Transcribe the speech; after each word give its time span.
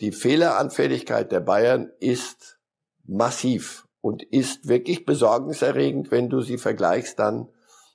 die 0.00 0.12
Fehleranfälligkeit 0.12 1.32
der 1.32 1.40
Bayern 1.40 1.90
ist 2.00 2.58
massiv 3.04 3.86
und 4.00 4.22
ist 4.22 4.68
wirklich 4.68 5.04
besorgniserregend, 5.04 6.10
wenn 6.10 6.28
du 6.28 6.40
sie 6.40 6.58
vergleichst 6.58 7.18
dann 7.18 7.48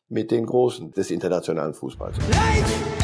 mit 0.09 0.31
den 0.31 0.45
Großen 0.45 0.91
des 0.91 1.11
internationalen 1.11 1.73
Fußballs. 1.73 2.17
Leid! 2.17 3.00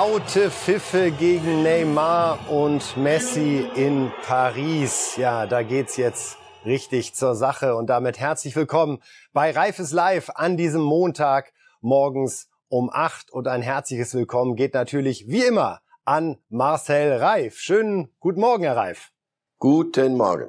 Laute 0.00 0.52
Pfiffe 0.52 1.10
gegen 1.10 1.64
Neymar 1.64 2.48
und 2.52 2.96
Messi 2.96 3.68
in 3.74 4.12
Paris. 4.24 5.16
Ja, 5.16 5.44
da 5.44 5.64
geht's 5.64 5.96
jetzt 5.96 6.38
richtig 6.64 7.16
zur 7.16 7.34
Sache 7.34 7.74
und 7.74 7.88
damit 7.88 8.20
herzlich 8.20 8.54
willkommen 8.54 9.02
bei 9.32 9.50
Reifes 9.50 9.90
Live 9.90 10.30
an 10.36 10.56
diesem 10.56 10.82
Montag 10.82 11.52
morgens 11.80 12.48
um 12.68 12.90
acht 12.92 13.32
und 13.32 13.48
ein 13.48 13.60
herzliches 13.60 14.14
Willkommen 14.14 14.54
geht 14.54 14.72
natürlich 14.72 15.26
wie 15.26 15.44
immer 15.44 15.80
an 16.04 16.36
Marcel 16.48 17.14
Reif. 17.14 17.58
Schönen 17.58 18.14
guten 18.20 18.38
Morgen, 18.38 18.62
Herr 18.62 18.76
Reif. 18.76 19.10
Guten 19.58 20.16
Morgen. 20.16 20.48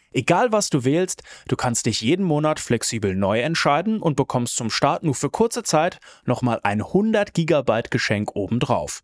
Egal 0.13 0.51
was 0.51 0.69
du 0.69 0.83
wählst, 0.83 1.23
du 1.47 1.55
kannst 1.55 1.85
dich 1.85 2.01
jeden 2.01 2.25
Monat 2.25 2.59
flexibel 2.59 3.15
neu 3.15 3.39
entscheiden 3.39 4.01
und 4.01 4.17
bekommst 4.17 4.57
zum 4.57 4.69
Start 4.69 5.03
nur 5.03 5.15
für 5.15 5.29
kurze 5.29 5.63
Zeit 5.63 5.99
nochmal 6.25 6.59
ein 6.63 6.81
100 6.81 7.33
GB 7.33 7.83
Geschenk 7.89 8.35
obendrauf. 8.35 9.03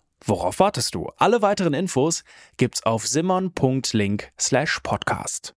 worauf 0.25 0.59
wartest 0.59 0.95
du? 0.95 1.09
Alle 1.17 1.41
weiteren 1.41 1.73
Infos 1.73 2.23
gibt's 2.57 2.83
auf 2.85 3.07
simmern.link 3.07 4.31
slash 4.39 4.79
podcast. 4.81 5.53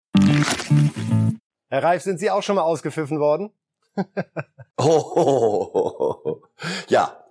Herr 1.69 1.83
Reif, 1.83 2.03
sind 2.03 2.19
Sie 2.19 2.31
auch 2.31 2.43
schon 2.43 2.57
mal 2.57 2.63
ausgepfiffen 2.63 3.19
worden? 3.19 3.51
oh, 4.77 6.43
ja, 6.89 7.25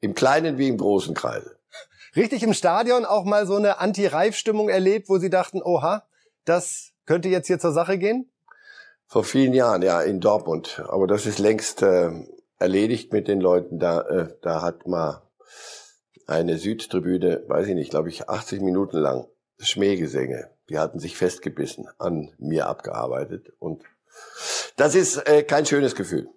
im 0.00 0.14
kleinen 0.14 0.58
wie 0.58 0.68
im 0.68 0.78
großen 0.78 1.14
Kreise. 1.14 1.58
Richtig 2.16 2.42
im 2.42 2.54
Stadion 2.54 3.04
auch 3.04 3.24
mal 3.24 3.46
so 3.46 3.56
eine 3.56 3.80
Anti-Reif-Stimmung 3.80 4.68
erlebt, 4.68 5.08
wo 5.08 5.18
Sie 5.18 5.30
dachten, 5.30 5.62
oha, 5.62 6.06
das 6.44 6.92
könnte 7.06 7.28
jetzt 7.28 7.46
hier 7.46 7.58
zur 7.58 7.72
Sache 7.72 7.98
gehen? 7.98 8.30
Vor 9.06 9.24
vielen 9.24 9.54
Jahren, 9.54 9.82
ja, 9.82 10.02
in 10.02 10.20
Dortmund. 10.20 10.82
Aber 10.88 11.06
das 11.06 11.26
ist 11.26 11.38
längst 11.38 11.82
äh, 11.82 12.10
erledigt 12.58 13.12
mit 13.12 13.28
den 13.28 13.40
Leuten. 13.40 13.78
Da, 13.78 14.00
äh, 14.02 14.28
da 14.42 14.62
hat 14.62 14.86
mal 14.86 15.22
eine 16.28 16.58
Südtribüne, 16.58 17.42
weiß 17.48 17.66
ich 17.68 17.74
nicht, 17.74 17.90
glaube 17.90 18.10
ich, 18.10 18.28
80 18.28 18.60
Minuten 18.60 18.98
lang 18.98 19.26
Schmähgesänge. 19.58 20.50
Die 20.68 20.78
hatten 20.78 21.00
sich 21.00 21.16
festgebissen, 21.16 21.88
an 21.98 22.32
mir 22.38 22.66
abgearbeitet. 22.66 23.52
Und 23.58 23.82
das 24.76 24.94
ist 24.94 25.16
äh, 25.26 25.42
kein 25.42 25.66
schönes 25.66 25.94
Gefühl. 25.94 26.28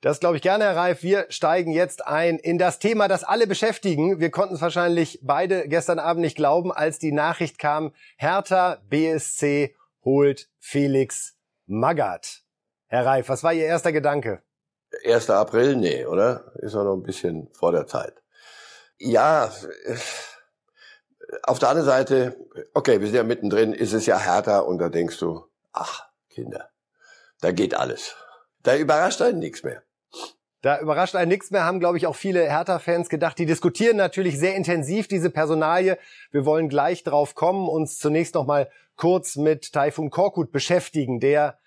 Das 0.00 0.20
glaube 0.20 0.36
ich 0.36 0.42
gerne, 0.42 0.64
Herr 0.64 0.76
Reif. 0.76 1.02
Wir 1.02 1.26
steigen 1.28 1.72
jetzt 1.72 2.06
ein 2.06 2.38
in 2.38 2.58
das 2.58 2.78
Thema, 2.78 3.08
das 3.08 3.24
alle 3.24 3.46
beschäftigen. 3.46 4.20
Wir 4.20 4.30
konnten 4.30 4.54
es 4.54 4.60
wahrscheinlich 4.60 5.20
beide 5.22 5.68
gestern 5.68 5.98
Abend 5.98 6.22
nicht 6.22 6.36
glauben, 6.36 6.70
als 6.72 6.98
die 6.98 7.12
Nachricht 7.12 7.58
kam, 7.58 7.92
Hertha 8.16 8.82
BSC 8.88 9.74
holt 10.04 10.48
Felix 10.58 11.36
Magath. 11.66 12.42
Herr 12.86 13.06
Reif, 13.06 13.28
was 13.28 13.42
war 13.42 13.52
Ihr 13.52 13.64
erster 13.64 13.92
Gedanke? 13.92 14.42
1. 15.04 15.30
April? 15.30 15.76
Nee, 15.76 16.06
oder? 16.06 16.52
Ist 16.56 16.74
noch 16.74 16.94
ein 16.94 17.02
bisschen 17.02 17.48
vor 17.52 17.72
der 17.72 17.86
Zeit. 17.86 18.22
Ja, 18.98 19.52
auf 21.42 21.58
der 21.58 21.68
anderen 21.68 21.86
Seite, 21.86 22.36
okay, 22.74 23.00
wir 23.00 23.06
sind 23.06 23.16
ja 23.16 23.22
mittendrin, 23.22 23.72
ist 23.72 23.92
es 23.92 24.06
ja 24.06 24.18
härter 24.18 24.66
und 24.66 24.78
da 24.78 24.88
denkst 24.88 25.18
du, 25.18 25.44
ach, 25.72 26.08
Kinder, 26.30 26.70
da 27.40 27.52
geht 27.52 27.74
alles. 27.74 28.16
Da 28.62 28.76
überrascht 28.76 29.22
einen 29.22 29.38
nichts 29.38 29.62
mehr. 29.62 29.82
Da 30.60 30.80
überrascht 30.80 31.14
einen 31.14 31.28
nichts 31.28 31.52
mehr, 31.52 31.64
haben, 31.64 31.78
glaube 31.78 31.98
ich, 31.98 32.06
auch 32.08 32.16
viele 32.16 32.42
Hertha-Fans 32.42 33.08
gedacht. 33.08 33.38
Die 33.38 33.46
diskutieren 33.46 33.96
natürlich 33.96 34.38
sehr 34.38 34.56
intensiv 34.56 35.06
diese 35.06 35.30
Personalie. 35.30 35.98
Wir 36.32 36.44
wollen 36.44 36.68
gleich 36.68 37.04
drauf 37.04 37.36
kommen, 37.36 37.68
uns 37.68 37.98
zunächst 37.98 38.34
noch 38.34 38.46
mal 38.46 38.68
kurz 38.96 39.36
mit 39.36 39.72
Taifun 39.72 40.10
Korkut 40.10 40.50
beschäftigen, 40.50 41.20
der 41.20 41.60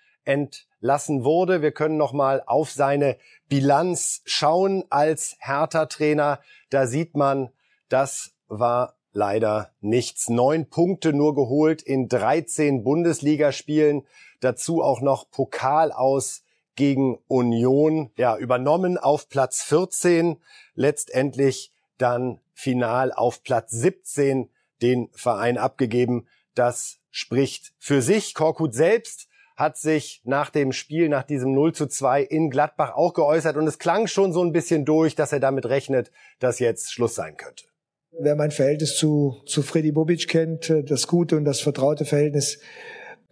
entlassen 0.82 1.22
wurde. 1.22 1.62
Wir 1.62 1.70
können 1.70 1.96
noch 1.96 2.12
mal 2.12 2.42
auf 2.44 2.72
seine 2.72 3.16
Bilanz 3.48 4.20
schauen 4.24 4.82
als 4.90 5.36
Hertha-Trainer. 5.38 6.40
Da 6.70 6.86
sieht 6.88 7.16
man, 7.16 7.50
das 7.88 8.32
war 8.48 8.96
leider 9.12 9.70
nichts. 9.80 10.28
Neun 10.28 10.68
Punkte 10.68 11.12
nur 11.12 11.36
geholt 11.36 11.82
in 11.82 12.08
13 12.08 12.82
Bundesligaspielen. 12.82 14.04
Dazu 14.40 14.82
auch 14.82 15.00
noch 15.00 15.30
Pokal 15.30 15.92
aus 15.92 16.42
gegen 16.74 17.18
Union. 17.28 18.10
Ja, 18.16 18.36
übernommen 18.36 18.98
auf 18.98 19.28
Platz 19.28 19.62
14. 19.62 20.42
Letztendlich 20.74 21.72
dann 21.96 22.40
final 22.54 23.12
auf 23.12 23.44
Platz 23.44 23.70
17 23.70 24.50
den 24.82 25.10
Verein 25.12 25.58
abgegeben. 25.58 26.26
Das 26.56 26.98
spricht 27.12 27.72
für 27.78 28.02
sich. 28.02 28.34
Korkut 28.34 28.74
selbst 28.74 29.28
hat 29.56 29.76
sich 29.76 30.22
nach 30.24 30.50
dem 30.50 30.72
Spiel, 30.72 31.08
nach 31.08 31.24
diesem 31.24 31.52
0 31.52 31.74
zu 31.74 31.86
2 31.86 32.22
in 32.22 32.50
Gladbach 32.50 32.94
auch 32.94 33.14
geäußert 33.14 33.56
und 33.56 33.66
es 33.66 33.78
klang 33.78 34.06
schon 34.06 34.32
so 34.32 34.42
ein 34.42 34.52
bisschen 34.52 34.84
durch, 34.84 35.14
dass 35.14 35.32
er 35.32 35.40
damit 35.40 35.66
rechnet, 35.66 36.10
dass 36.38 36.58
jetzt 36.58 36.92
Schluss 36.92 37.14
sein 37.14 37.36
könnte. 37.36 37.64
Wer 38.18 38.36
mein 38.36 38.50
Verhältnis 38.50 38.96
zu, 38.96 39.40
zu 39.46 39.62
Freddy 39.62 39.92
Bobic 39.92 40.28
kennt, 40.28 40.68
äh, 40.68 40.82
das 40.82 41.06
gute 41.06 41.36
und 41.36 41.44
das 41.44 41.60
vertraute 41.60 42.04
Verhältnis, 42.04 42.58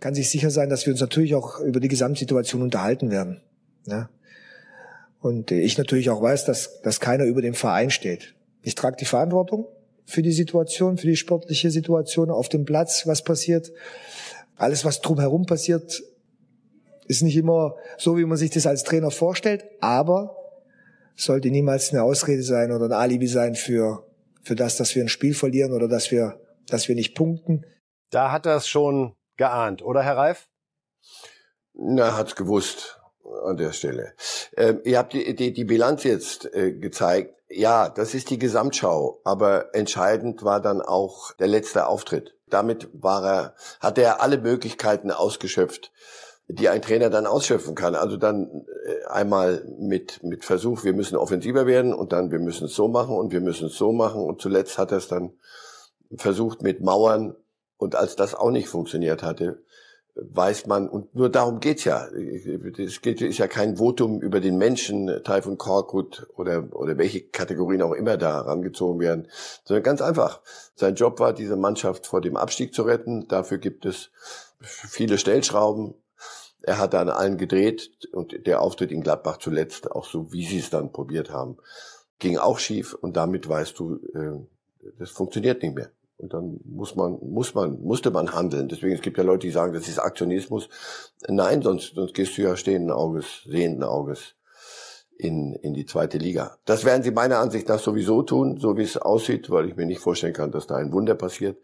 kann 0.00 0.14
sich 0.14 0.30
sicher 0.30 0.50
sein, 0.50 0.70
dass 0.70 0.86
wir 0.86 0.92
uns 0.92 1.00
natürlich 1.00 1.34
auch 1.34 1.60
über 1.60 1.80
die 1.80 1.88
Gesamtsituation 1.88 2.62
unterhalten 2.62 3.10
werden. 3.10 3.42
Ja? 3.86 4.08
Und 5.20 5.50
ich 5.50 5.76
natürlich 5.76 6.08
auch 6.08 6.22
weiß, 6.22 6.46
dass, 6.46 6.80
dass 6.80 7.00
keiner 7.00 7.24
über 7.24 7.42
dem 7.42 7.54
Verein 7.54 7.90
steht. 7.90 8.34
Ich 8.62 8.74
trage 8.74 8.96
die 8.96 9.04
Verantwortung 9.04 9.66
für 10.06 10.22
die 10.22 10.32
Situation, 10.32 10.96
für 10.96 11.06
die 11.06 11.16
sportliche 11.16 11.70
Situation 11.70 12.30
auf 12.30 12.48
dem 12.48 12.64
Platz, 12.64 13.06
was 13.06 13.22
passiert. 13.22 13.70
Alles, 14.60 14.84
was 14.84 15.00
drumherum 15.00 15.46
passiert, 15.46 16.02
ist 17.06 17.22
nicht 17.22 17.36
immer 17.36 17.76
so, 17.96 18.18
wie 18.18 18.26
man 18.26 18.36
sich 18.36 18.50
das 18.50 18.66
als 18.66 18.84
Trainer 18.84 19.10
vorstellt, 19.10 19.64
aber 19.80 20.36
sollte 21.16 21.48
niemals 21.48 21.92
eine 21.92 22.02
Ausrede 22.02 22.42
sein 22.42 22.70
oder 22.70 22.84
ein 22.84 22.92
Alibi 22.92 23.26
sein 23.26 23.54
für, 23.54 24.06
für 24.42 24.56
das, 24.56 24.76
dass 24.76 24.94
wir 24.94 25.02
ein 25.02 25.08
Spiel 25.08 25.32
verlieren 25.32 25.72
oder 25.72 25.88
dass 25.88 26.10
wir, 26.10 26.38
dass 26.66 26.88
wir 26.88 26.94
nicht 26.94 27.16
punkten. 27.16 27.64
Da 28.10 28.32
hat 28.32 28.44
er 28.44 28.56
es 28.56 28.68
schon 28.68 29.14
geahnt, 29.38 29.80
oder 29.80 30.02
Herr 30.02 30.18
Reif? 30.18 30.50
Na, 31.72 32.18
hat's 32.18 32.36
gewusst 32.36 33.00
an 33.46 33.56
der 33.56 33.72
Stelle. 33.72 34.12
Ähm, 34.58 34.82
ihr 34.84 34.98
habt 34.98 35.14
die, 35.14 35.34
die, 35.34 35.54
die 35.54 35.64
Bilanz 35.64 36.04
jetzt 36.04 36.52
äh, 36.54 36.74
gezeigt. 36.74 37.34
Ja, 37.48 37.88
das 37.88 38.12
ist 38.12 38.28
die 38.28 38.38
Gesamtschau, 38.38 39.22
aber 39.24 39.74
entscheidend 39.74 40.44
war 40.44 40.60
dann 40.60 40.82
auch 40.82 41.32
der 41.36 41.48
letzte 41.48 41.86
Auftritt. 41.86 42.36
Damit 42.50 42.88
war 42.92 43.24
er, 43.24 43.54
hat 43.80 43.98
er 43.98 44.22
alle 44.22 44.38
Möglichkeiten 44.38 45.10
ausgeschöpft, 45.10 45.92
die 46.48 46.68
ein 46.68 46.82
Trainer 46.82 47.10
dann 47.10 47.26
ausschöpfen 47.26 47.74
kann. 47.74 47.94
Also 47.94 48.16
dann 48.16 48.64
äh, 48.84 49.06
einmal 49.08 49.64
mit, 49.78 50.22
mit 50.22 50.44
Versuch, 50.44 50.84
wir 50.84 50.92
müssen 50.92 51.16
offensiver 51.16 51.66
werden 51.66 51.94
und 51.94 52.12
dann 52.12 52.30
wir 52.30 52.40
müssen 52.40 52.66
es 52.66 52.74
so 52.74 52.88
machen 52.88 53.16
und 53.16 53.32
wir 53.32 53.40
müssen 53.40 53.68
es 53.68 53.76
so 53.76 53.92
machen 53.92 54.22
und 54.22 54.40
zuletzt 54.40 54.78
hat 54.78 54.90
er 54.92 54.98
es 54.98 55.08
dann 55.08 55.32
versucht 56.16 56.62
mit 56.62 56.80
Mauern 56.80 57.36
und 57.76 57.94
als 57.94 58.16
das 58.16 58.34
auch 58.34 58.50
nicht 58.50 58.68
funktioniert 58.68 59.22
hatte, 59.22 59.62
weiß 60.22 60.66
man, 60.66 60.88
und 60.88 61.14
nur 61.14 61.30
darum 61.30 61.60
geht's 61.60 61.84
ja. 61.84 62.06
Es 62.06 63.00
geht, 63.00 63.20
ist 63.20 63.38
ja 63.38 63.48
kein 63.48 63.76
Votum 63.76 64.20
über 64.20 64.40
den 64.40 64.58
Menschen, 64.58 65.22
Taifun 65.24 65.58
Korkut 65.58 66.26
oder, 66.36 66.68
oder 66.72 66.98
welche 66.98 67.22
Kategorien 67.22 67.82
auch 67.82 67.92
immer 67.92 68.16
da 68.16 68.34
herangezogen 68.34 69.00
werden, 69.00 69.28
sondern 69.64 69.82
ganz 69.82 70.02
einfach. 70.02 70.40
Sein 70.74 70.94
Job 70.94 71.20
war, 71.20 71.32
diese 71.32 71.56
Mannschaft 71.56 72.06
vor 72.06 72.20
dem 72.20 72.36
Abstieg 72.36 72.74
zu 72.74 72.82
retten. 72.82 73.28
Dafür 73.28 73.58
gibt 73.58 73.86
es 73.86 74.10
viele 74.60 75.18
Stellschrauben. 75.18 75.94
Er 76.62 76.78
hat 76.78 76.94
an 76.94 77.08
allen 77.08 77.38
gedreht 77.38 77.90
und 78.12 78.46
der 78.46 78.60
Auftritt 78.60 78.92
in 78.92 79.02
Gladbach 79.02 79.38
zuletzt, 79.38 79.90
auch 79.90 80.04
so 80.04 80.32
wie 80.32 80.44
sie 80.44 80.58
es 80.58 80.70
dann 80.70 80.92
probiert 80.92 81.30
haben, 81.30 81.56
ging 82.18 82.36
auch 82.36 82.58
schief 82.58 82.92
und 82.92 83.16
damit 83.16 83.48
weißt 83.48 83.78
du, 83.78 83.96
äh, 84.14 84.90
das 84.98 85.10
funktioniert 85.10 85.62
nicht 85.62 85.74
mehr. 85.74 85.90
Und 86.20 86.34
dann 86.34 86.60
muss 86.64 86.96
man, 86.96 87.18
muss 87.22 87.54
man, 87.54 87.80
musste 87.80 88.10
man 88.10 88.32
handeln. 88.32 88.68
Deswegen, 88.68 88.94
es 88.94 89.00
gibt 89.00 89.16
ja 89.16 89.24
Leute, 89.24 89.46
die 89.46 89.52
sagen, 89.52 89.72
das 89.72 89.88
ist 89.88 89.98
Aktionismus. 89.98 90.68
Nein, 91.28 91.62
sonst, 91.62 91.94
sonst 91.94 92.14
gehst 92.14 92.36
du 92.36 92.42
ja 92.42 92.56
stehenden 92.56 92.90
Auges, 92.90 93.42
sehenden 93.46 93.84
Auges 93.84 94.34
in, 95.16 95.54
in 95.54 95.74
die 95.74 95.86
zweite 95.86 96.18
Liga. 96.18 96.58
Das 96.64 96.84
werden 96.84 97.02
sie 97.02 97.10
meiner 97.10 97.38
Ansicht 97.38 97.68
nach 97.68 97.78
sowieso 97.78 98.22
tun, 98.22 98.58
so 98.58 98.76
wie 98.76 98.82
es 98.82 98.96
aussieht, 98.96 99.50
weil 99.50 99.68
ich 99.68 99.76
mir 99.76 99.86
nicht 99.86 100.00
vorstellen 100.00 100.34
kann, 100.34 100.50
dass 100.50 100.66
da 100.66 100.76
ein 100.76 100.92
Wunder 100.92 101.14
passiert. 101.14 101.58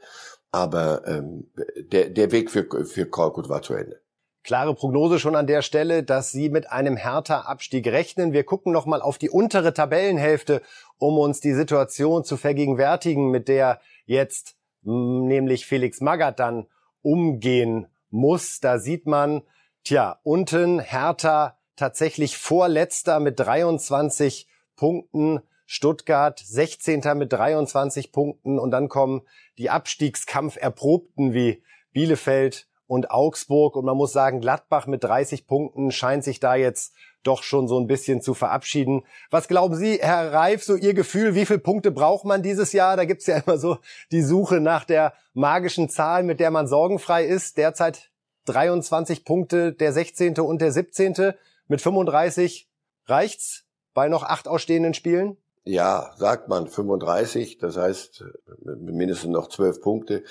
Aber 0.52 1.06
ähm, 1.06 1.50
der, 1.92 2.08
der 2.08 2.32
Weg 2.32 2.50
für, 2.50 2.66
für 2.84 3.06
Korkut 3.06 3.48
war 3.48 3.62
zu 3.62 3.74
Ende. 3.74 4.00
Klare 4.42 4.74
Prognose 4.74 5.18
schon 5.18 5.34
an 5.34 5.48
der 5.48 5.60
Stelle, 5.60 6.04
dass 6.04 6.30
Sie 6.30 6.50
mit 6.50 6.70
einem 6.70 6.96
härter 6.96 7.48
Abstieg 7.48 7.88
rechnen. 7.88 8.32
Wir 8.32 8.44
gucken 8.44 8.72
noch 8.72 8.86
mal 8.86 9.02
auf 9.02 9.18
die 9.18 9.28
untere 9.28 9.74
Tabellenhälfte, 9.74 10.62
um 10.98 11.18
uns 11.18 11.40
die 11.40 11.52
Situation 11.52 12.22
zu 12.22 12.36
vergegenwärtigen, 12.36 13.30
mit 13.32 13.48
der 13.48 13.80
jetzt 14.06 14.56
nämlich 14.82 15.66
Felix 15.66 16.00
Magath 16.00 16.38
dann 16.38 16.66
umgehen 17.02 17.86
muss. 18.10 18.60
Da 18.60 18.78
sieht 18.78 19.06
man, 19.06 19.42
tja, 19.84 20.18
unten 20.22 20.80
Hertha 20.80 21.58
tatsächlich 21.76 22.38
vorletzter 22.38 23.20
mit 23.20 23.38
23 23.38 24.48
Punkten, 24.76 25.40
Stuttgart 25.66 26.38
16. 26.38 27.02
mit 27.16 27.32
23 27.32 28.12
Punkten 28.12 28.58
und 28.58 28.70
dann 28.70 28.88
kommen 28.88 29.22
die 29.58 29.68
Abstiegskampf 29.68 30.56
erprobten 30.56 31.34
wie 31.34 31.62
Bielefeld 31.92 32.68
und 32.86 33.10
Augsburg. 33.10 33.76
Und 33.76 33.84
man 33.84 33.96
muss 33.96 34.12
sagen, 34.12 34.40
Gladbach 34.40 34.86
mit 34.86 35.04
30 35.04 35.46
Punkten 35.46 35.90
scheint 35.90 36.24
sich 36.24 36.40
da 36.40 36.54
jetzt 36.54 36.94
doch 37.22 37.42
schon 37.42 37.68
so 37.68 37.78
ein 37.78 37.86
bisschen 37.86 38.22
zu 38.22 38.34
verabschieden. 38.34 39.02
Was 39.30 39.48
glauben 39.48 39.74
Sie, 39.74 39.98
Herr 40.00 40.32
Reif, 40.32 40.62
so 40.62 40.76
Ihr 40.76 40.94
Gefühl, 40.94 41.34
wie 41.34 41.46
viele 41.46 41.58
Punkte 41.58 41.90
braucht 41.90 42.24
man 42.24 42.42
dieses 42.42 42.72
Jahr? 42.72 42.96
Da 42.96 43.04
gibt's 43.04 43.26
ja 43.26 43.38
immer 43.46 43.58
so 43.58 43.78
die 44.12 44.22
Suche 44.22 44.60
nach 44.60 44.84
der 44.84 45.12
magischen 45.34 45.88
Zahl, 45.88 46.22
mit 46.22 46.40
der 46.40 46.50
man 46.50 46.68
sorgenfrei 46.68 47.24
ist. 47.24 47.56
Derzeit 47.58 48.10
23 48.46 49.24
Punkte, 49.24 49.72
der 49.72 49.92
16. 49.92 50.38
und 50.38 50.60
der 50.60 50.72
17. 50.72 51.34
Mit 51.68 51.80
35 51.80 52.68
reicht's 53.06 53.64
bei 53.92 54.08
noch 54.08 54.22
acht 54.22 54.46
ausstehenden 54.46 54.94
Spielen? 54.94 55.36
Ja, 55.68 56.12
sagt 56.16 56.46
man 56.46 56.68
35, 56.68 57.58
das 57.58 57.76
heißt 57.76 58.24
mindestens 58.64 59.30
noch 59.30 59.48
zwölf 59.48 59.80
Punkte. 59.80 60.22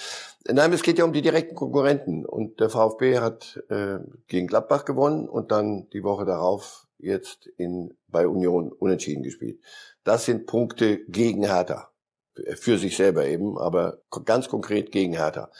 Nein, 0.47 0.71
es 0.71 0.81
geht 0.81 0.97
ja 0.97 1.03
um 1.03 1.11
die 1.11 1.21
direkten 1.21 1.55
Konkurrenten. 1.55 2.25
Und 2.25 2.61
der 2.61 2.69
VfB 2.69 3.19
hat 3.19 3.61
äh, 3.67 3.97
gegen 4.27 4.47
Gladbach 4.47 4.85
gewonnen 4.85 5.27
und 5.27 5.51
dann 5.51 5.89
die 5.89 6.03
Woche 6.03 6.23
darauf 6.23 6.87
jetzt 6.99 7.47
in, 7.57 7.97
bei 8.07 8.29
Union 8.29 8.71
unentschieden 8.71 9.23
gespielt. 9.23 9.59
Das 10.05 10.23
sind 10.23 10.45
Punkte 10.45 10.99
gegen 11.09 11.43
Hertha. 11.43 11.89
Für 12.55 12.77
sich 12.77 12.95
selber 12.95 13.25
eben, 13.25 13.57
aber 13.57 13.99
ganz 14.23 14.47
konkret 14.47 14.93
gegen 14.93 15.13
Hertha. 15.13 15.51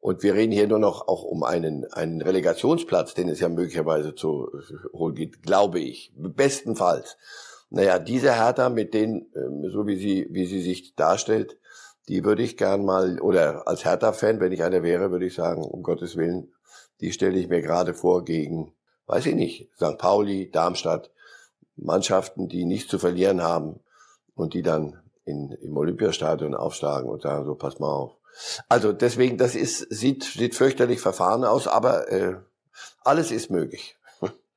Und 0.00 0.24
wir 0.24 0.34
reden 0.34 0.52
hier 0.52 0.66
nur 0.66 0.80
noch 0.80 1.06
auch 1.06 1.22
um 1.22 1.44
einen, 1.44 1.84
einen 1.92 2.20
Relegationsplatz, 2.20 3.14
den 3.14 3.28
es 3.28 3.38
ja 3.38 3.48
möglicherweise 3.48 4.16
zu 4.16 4.50
holen 4.92 5.14
geht, 5.14 5.42
glaube 5.44 5.78
ich. 5.78 6.12
Bestenfalls. 6.16 7.16
Naja, 7.70 7.98
diese 7.98 8.34
Hertha 8.34 8.68
mit 8.68 8.94
denen, 8.94 9.30
ähm, 9.34 9.70
so 9.70 9.86
wie 9.86 9.96
sie, 9.96 10.26
wie 10.30 10.46
sie 10.46 10.60
sich 10.60 10.94
darstellt, 10.96 11.58
die 12.08 12.24
würde 12.24 12.42
ich 12.42 12.56
gern 12.56 12.84
mal, 12.84 13.20
oder 13.20 13.68
als 13.68 13.84
Hertha-Fan, 13.84 14.40
wenn 14.40 14.52
ich 14.52 14.64
einer 14.64 14.82
wäre, 14.82 15.12
würde 15.12 15.26
ich 15.26 15.34
sagen, 15.34 15.62
um 15.62 15.82
Gottes 15.82 16.16
Willen, 16.16 16.52
die 17.00 17.12
stelle 17.12 17.38
ich 17.38 17.48
mir 17.48 17.62
gerade 17.62 17.94
vor 17.94 18.24
gegen, 18.24 18.74
weiß 19.06 19.26
ich 19.26 19.34
nicht, 19.36 19.70
St. 19.76 19.96
Pauli, 19.98 20.50
Darmstadt, 20.50 21.12
Mannschaften, 21.76 22.48
die 22.48 22.64
nichts 22.64 22.90
zu 22.90 22.98
verlieren 22.98 23.42
haben 23.42 23.80
und 24.34 24.54
die 24.54 24.62
dann 24.62 25.00
in, 25.24 25.52
im 25.52 25.76
Olympiastadion 25.76 26.54
aufschlagen 26.54 27.08
und 27.08 27.22
sagen, 27.22 27.46
so, 27.46 27.54
pass 27.54 27.78
mal 27.78 27.92
auf. 27.92 28.16
Also 28.68 28.92
deswegen, 28.92 29.38
das 29.38 29.54
ist, 29.54 29.86
sieht, 29.90 30.24
sieht 30.24 30.54
fürchterlich 30.54 31.00
verfahren 31.00 31.44
aus, 31.44 31.68
aber 31.68 32.10
äh, 32.10 32.36
alles 33.02 33.30
ist 33.30 33.50
möglich. 33.50 33.96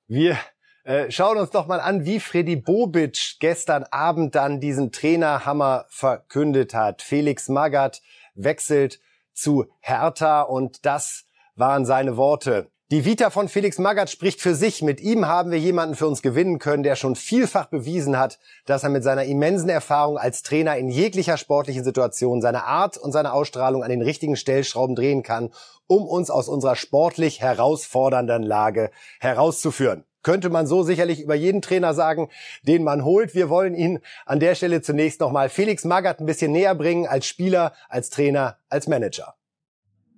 Wir 0.08 0.38
äh, 0.84 1.10
schauen 1.12 1.38
uns 1.38 1.50
doch 1.50 1.68
mal 1.68 1.80
an, 1.80 2.06
wie 2.06 2.20
Freddy 2.20 2.56
Bobic 2.56 3.38
gestern 3.40 3.84
Abend 3.92 4.36
dann 4.36 4.60
diesen 4.60 4.92
Trainerhammer 4.92 5.86
verkündet 5.90 6.74
hat. 6.74 7.02
Felix 7.02 7.48
Magath 7.48 8.02
wechselt 8.36 9.00
zu 9.34 9.66
Hertha 9.80 10.42
und 10.42 10.86
das 10.86 11.26
waren 11.56 11.86
seine 11.86 12.18
Worte. 12.18 12.70
Die 12.92 13.06
Vita 13.06 13.30
von 13.30 13.48
Felix 13.48 13.80
Magath 13.80 14.12
spricht 14.12 14.42
für 14.42 14.54
sich. 14.54 14.82
Mit 14.82 15.00
ihm 15.02 15.26
haben 15.26 15.50
wir 15.50 15.58
jemanden 15.58 15.96
für 15.96 16.06
uns 16.06 16.22
gewinnen 16.22 16.60
können, 16.60 16.84
der 16.84 16.96
schon 16.96 17.16
vielfach 17.16 17.66
bewiesen 17.66 18.20
hat, 18.20 18.38
dass 18.66 18.84
er 18.84 18.90
mit 18.90 19.04
seiner 19.04 19.24
immensen 19.24 19.70
Erfahrung 19.70 20.18
als 20.18 20.44
Trainer 20.44 20.78
in 20.78 20.90
jeglicher 20.90 21.38
sportlichen 21.38 21.84
Situation 21.84 22.42
seine 22.42 22.66
Art 22.66 22.98
und 22.98 23.12
seine 23.12 23.34
Ausstrahlung 23.34 23.84
an 23.84 23.90
den 23.90 24.04
richtigen 24.04 24.36
Stellschrauben 24.36 24.96
drehen 24.96 25.24
kann, 25.24 25.52
um 25.88 26.06
uns 26.06 26.30
aus 26.30 26.50
unserer 26.50 26.76
sportlich 26.76 27.42
herausfordernden 27.42 28.44
Lage 28.44 28.92
herauszuführen 29.20 30.04
könnte 30.24 30.50
man 30.50 30.66
so 30.66 30.84
sicherlich 30.84 31.22
über 31.22 31.36
jeden 31.36 31.62
Trainer 31.62 31.94
sagen, 31.94 32.30
den 32.64 32.84
man 32.84 33.04
holt. 33.06 33.36
Wir 33.36 33.50
wollen 33.50 33.76
ihn 33.76 34.00
an 34.26 34.40
der 34.40 34.56
Stelle 34.56 34.82
zunächst 34.82 35.20
nochmal 35.20 35.50
Felix 35.50 35.84
Magath 35.84 36.20
ein 36.20 36.26
bisschen 36.26 36.52
näher 36.52 36.76
bringen 36.76 37.06
als 37.06 37.28
Spieler, 37.28 37.74
als 37.90 38.10
Trainer, 38.10 38.58
als 38.70 38.88
Manager. 38.88 39.36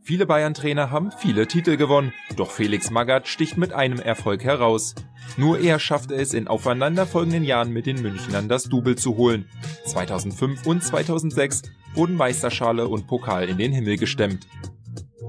Viele 0.08 0.28
Bayern-Trainer 0.28 0.92
haben 0.92 1.12
viele 1.12 1.48
Titel 1.48 1.78
gewonnen, 1.78 2.14
doch 2.36 2.52
Felix 2.52 2.92
Magath 2.92 3.28
sticht 3.28 3.58
mit 3.58 3.74
einem 3.74 4.00
Erfolg 4.00 4.44
heraus. 4.44 4.94
Nur 5.36 5.60
er 5.60 5.80
schaffte 5.80 6.14
es 6.14 6.36
in 6.36 6.48
aufeinanderfolgenden 6.48 7.44
Jahren 7.44 7.72
mit 7.72 7.88
den 7.88 8.00
Münchnern 8.04 8.48
das 8.48 8.66
Double 8.66 8.96
zu 8.96 9.18
holen. 9.18 9.50
2005 9.86 10.68
und 10.68 10.84
2006 10.84 11.64
wurden 11.96 12.18
Meisterschale 12.18 12.88
und 12.88 13.08
Pokal 13.08 13.50
in 13.50 13.58
den 13.58 13.72
Himmel 13.72 13.98
gestemmt. 13.98 14.46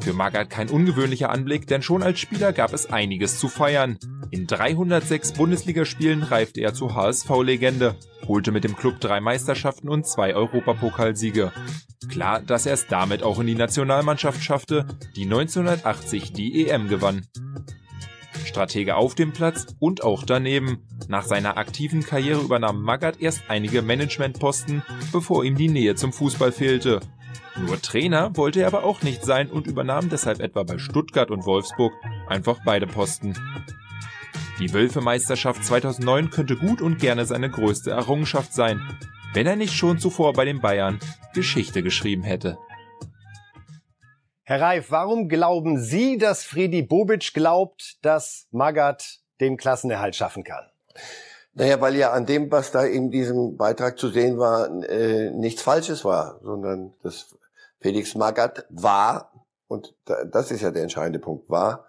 Für 0.00 0.12
Magath 0.12 0.50
kein 0.50 0.68
ungewöhnlicher 0.68 1.30
Anblick, 1.30 1.66
denn 1.66 1.82
schon 1.82 2.02
als 2.02 2.20
Spieler 2.20 2.52
gab 2.52 2.72
es 2.72 2.90
einiges 2.90 3.38
zu 3.38 3.48
feiern. 3.48 3.98
In 4.30 4.46
306 4.46 5.32
Bundesligaspielen 5.32 6.22
reifte 6.22 6.60
er 6.60 6.74
zur 6.74 6.94
HSV-Legende, 6.94 7.96
holte 8.26 8.52
mit 8.52 8.64
dem 8.64 8.76
Club 8.76 9.00
drei 9.00 9.20
Meisterschaften 9.20 9.88
und 9.88 10.06
zwei 10.06 10.34
Europapokalsiege. 10.34 11.52
Klar, 12.08 12.40
dass 12.40 12.66
er 12.66 12.74
es 12.74 12.86
damit 12.86 13.22
auch 13.22 13.40
in 13.40 13.46
die 13.46 13.54
Nationalmannschaft 13.54 14.42
schaffte, 14.42 14.86
die 15.16 15.24
1980 15.24 16.32
die 16.32 16.68
EM 16.68 16.88
gewann. 16.88 17.26
Stratege 18.44 18.96
auf 18.96 19.14
dem 19.14 19.32
Platz 19.32 19.66
und 19.80 20.02
auch 20.02 20.24
daneben. 20.24 20.78
Nach 21.08 21.24
seiner 21.24 21.56
aktiven 21.56 22.02
Karriere 22.02 22.40
übernahm 22.40 22.80
Magath 22.80 23.20
erst 23.20 23.42
einige 23.48 23.82
Managementposten, 23.82 24.82
bevor 25.12 25.44
ihm 25.44 25.56
die 25.56 25.68
Nähe 25.68 25.94
zum 25.94 26.12
Fußball 26.12 26.52
fehlte. 26.52 27.00
Nur 27.56 27.80
Trainer 27.80 28.36
wollte 28.36 28.60
er 28.60 28.66
aber 28.66 28.84
auch 28.84 29.02
nicht 29.02 29.24
sein 29.24 29.50
und 29.50 29.66
übernahm 29.66 30.08
deshalb 30.08 30.40
etwa 30.40 30.62
bei 30.62 30.78
Stuttgart 30.78 31.30
und 31.30 31.46
Wolfsburg 31.46 31.92
einfach 32.28 32.58
beide 32.64 32.86
Posten. 32.86 33.34
Die 34.58 34.72
Wölfe-Meisterschaft 34.72 35.64
2009 35.64 36.30
könnte 36.30 36.56
gut 36.56 36.80
und 36.80 36.98
gerne 36.98 37.26
seine 37.26 37.50
größte 37.50 37.90
Errungenschaft 37.90 38.54
sein, 38.54 38.80
wenn 39.34 39.46
er 39.46 39.56
nicht 39.56 39.74
schon 39.74 39.98
zuvor 39.98 40.32
bei 40.32 40.44
den 40.44 40.60
Bayern 40.60 40.98
Geschichte 41.34 41.82
geschrieben 41.82 42.22
hätte. 42.22 42.56
Herr 44.44 44.60
Reif, 44.60 44.90
warum 44.90 45.28
glauben 45.28 45.78
Sie, 45.78 46.18
dass 46.18 46.44
Fredi 46.44 46.82
Bobic 46.82 47.34
glaubt, 47.34 47.98
dass 48.02 48.46
Magath 48.50 49.18
den 49.40 49.56
Klassenerhalt 49.56 50.14
schaffen 50.14 50.44
kann? 50.44 50.64
Naja, 51.58 51.80
weil 51.80 51.96
ja 51.96 52.12
an 52.12 52.26
dem, 52.26 52.50
was 52.50 52.70
da 52.70 52.84
in 52.84 53.10
diesem 53.10 53.56
Beitrag 53.56 53.98
zu 53.98 54.10
sehen 54.10 54.38
war, 54.38 54.68
äh, 54.90 55.30
nichts 55.30 55.62
Falsches 55.62 56.04
war, 56.04 56.38
sondern 56.42 56.92
dass 57.02 57.34
Felix 57.80 58.14
Magath 58.14 58.66
war, 58.68 59.32
und 59.66 59.94
das 60.04 60.50
ist 60.50 60.60
ja 60.60 60.70
der 60.70 60.82
entscheidende 60.82 61.18
Punkt, 61.18 61.48
war 61.48 61.86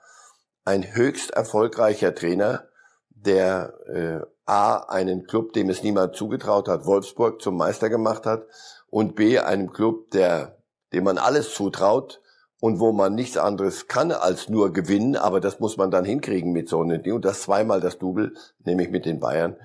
ein 0.64 0.96
höchst 0.96 1.32
erfolgreicher 1.32 2.16
Trainer, 2.16 2.64
der 3.10 3.74
äh, 3.88 4.26
A, 4.46 4.78
einen 4.88 5.28
Club, 5.28 5.52
dem 5.52 5.70
es 5.70 5.84
niemand 5.84 6.16
zugetraut 6.16 6.70
hat, 6.70 6.86
Wolfsburg 6.86 7.42
zum 7.42 7.58
Meister 7.58 7.90
gemacht 7.90 8.26
hat 8.26 8.46
und 8.90 9.16
B, 9.16 9.38
einem 9.38 9.74
Club, 9.74 10.12
der, 10.12 10.60
dem 10.94 11.04
man 11.04 11.18
alles 11.18 11.54
zutraut 11.54 12.22
und 12.60 12.80
wo 12.80 12.92
man 12.92 13.16
nichts 13.16 13.38
anderes 13.38 13.88
kann 13.88 14.12
als 14.12 14.50
nur 14.50 14.74
gewinnen, 14.74 15.16
aber 15.16 15.40
das 15.40 15.60
muss 15.60 15.78
man 15.78 15.92
dann 15.92 16.06
hinkriegen 16.06 16.52
mit 16.52 16.70
so 16.70 16.82
einem 16.82 17.04
Ding 17.04 17.14
und 17.14 17.26
das 17.26 17.42
zweimal 17.42 17.82
das 17.82 18.00
Double, 18.00 18.34
nämlich 18.64 18.90
mit 18.90 19.06
den 19.06 19.20
Bayern, 19.20 19.56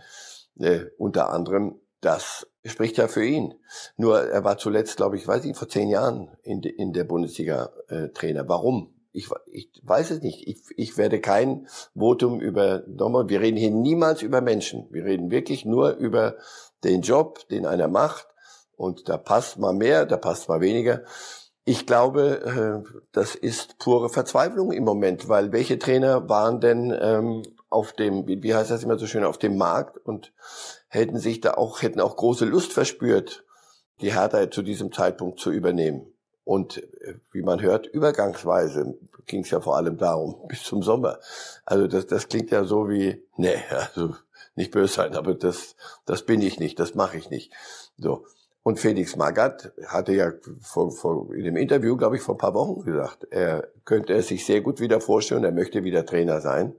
äh, 0.58 0.86
unter 0.98 1.30
anderem, 1.30 1.80
das 2.00 2.46
spricht 2.64 2.96
ja 2.98 3.08
für 3.08 3.24
ihn. 3.24 3.54
Nur 3.96 4.22
er 4.28 4.44
war 4.44 4.58
zuletzt, 4.58 4.96
glaube 4.96 5.16
ich, 5.16 5.26
weiß 5.26 5.44
ich, 5.44 5.56
vor 5.56 5.68
zehn 5.68 5.88
Jahren 5.88 6.30
in, 6.42 6.60
de, 6.60 6.72
in 6.72 6.92
der 6.92 7.04
Bundesliga 7.04 7.70
äh, 7.88 8.08
Trainer. 8.08 8.48
Warum? 8.48 8.92
ich, 9.12 9.28
ich 9.50 9.70
weiß 9.82 10.10
es 10.10 10.22
nicht. 10.22 10.46
Ich, 10.46 10.62
ich 10.76 10.96
werde 10.96 11.20
kein 11.20 11.68
Votum 11.94 12.40
über 12.40 12.82
nochmal. 12.86 13.28
Wir 13.28 13.40
reden 13.40 13.56
hier 13.56 13.70
niemals 13.70 14.22
über 14.22 14.40
Menschen. 14.40 14.86
Wir 14.90 15.04
reden 15.04 15.30
wirklich 15.30 15.64
nur 15.64 15.92
über 15.96 16.36
den 16.82 17.02
Job, 17.02 17.46
den 17.48 17.66
einer 17.66 17.88
macht. 17.88 18.26
Und 18.76 19.08
da 19.08 19.18
passt 19.18 19.58
mal 19.58 19.74
mehr, 19.74 20.06
da 20.06 20.16
passt 20.16 20.48
mal 20.48 20.60
weniger. 20.60 21.02
Ich 21.64 21.86
glaube, 21.86 22.84
äh, 22.84 23.02
das 23.12 23.34
ist 23.36 23.78
pure 23.78 24.08
Verzweiflung 24.08 24.72
im 24.72 24.84
Moment, 24.84 25.28
weil 25.28 25.52
welche 25.52 25.78
Trainer 25.78 26.28
waren 26.28 26.60
denn 26.60 26.96
ähm, 27.00 27.42
auf 27.70 27.92
dem, 27.92 28.26
wie 28.26 28.54
heißt 28.54 28.70
das 28.70 28.82
immer 28.82 28.98
so 28.98 29.06
schön, 29.06 29.24
auf 29.24 29.38
dem 29.38 29.56
Markt 29.56 29.96
und 29.98 30.32
hätten 30.88 31.18
sich 31.18 31.40
da 31.40 31.54
auch, 31.54 31.82
hätten 31.82 32.00
auch 32.00 32.16
große 32.16 32.44
Lust 32.44 32.72
verspürt, 32.72 33.44
die 34.00 34.12
Hertha 34.12 34.50
zu 34.50 34.62
diesem 34.62 34.92
Zeitpunkt 34.92 35.38
zu 35.38 35.52
übernehmen. 35.52 36.12
Und 36.44 36.78
äh, 36.78 37.14
wie 37.30 37.42
man 37.42 37.62
hört, 37.62 37.86
übergangsweise 37.86 38.98
ging 39.26 39.42
es 39.42 39.50
ja 39.50 39.60
vor 39.60 39.76
allem 39.76 39.96
darum, 39.96 40.34
bis 40.48 40.64
zum 40.64 40.82
Sommer. 40.82 41.20
Also 41.64 41.86
das, 41.86 42.06
das 42.06 42.28
klingt 42.28 42.50
ja 42.50 42.64
so 42.64 42.88
wie, 42.88 43.24
nee, 43.36 43.56
also 43.70 44.16
nicht 44.56 44.72
böse 44.72 44.92
sein, 44.92 45.14
aber 45.14 45.34
das, 45.34 45.76
das 46.04 46.24
bin 46.24 46.42
ich 46.42 46.58
nicht, 46.58 46.78
das 46.78 46.94
mache 46.94 47.16
ich 47.16 47.30
nicht. 47.30 47.52
So. 47.96 48.26
Und 48.64 48.78
Felix 48.78 49.16
Magath 49.16 49.72
hatte 49.86 50.12
ja 50.12 50.32
vor, 50.60 50.92
vor, 50.92 51.34
in 51.34 51.44
dem 51.44 51.56
Interview, 51.56 51.96
glaube 51.96 52.16
ich, 52.16 52.22
vor 52.22 52.36
ein 52.36 52.38
paar 52.38 52.54
Wochen 52.54 52.84
gesagt, 52.84 53.26
er 53.30 53.68
könnte 53.84 54.14
es 54.14 54.28
sich 54.28 54.46
sehr 54.46 54.60
gut 54.60 54.78
wieder 54.78 55.00
vorstellen, 55.00 55.44
er 55.44 55.52
möchte 55.52 55.82
wieder 55.82 56.06
Trainer 56.06 56.40
sein. 56.40 56.76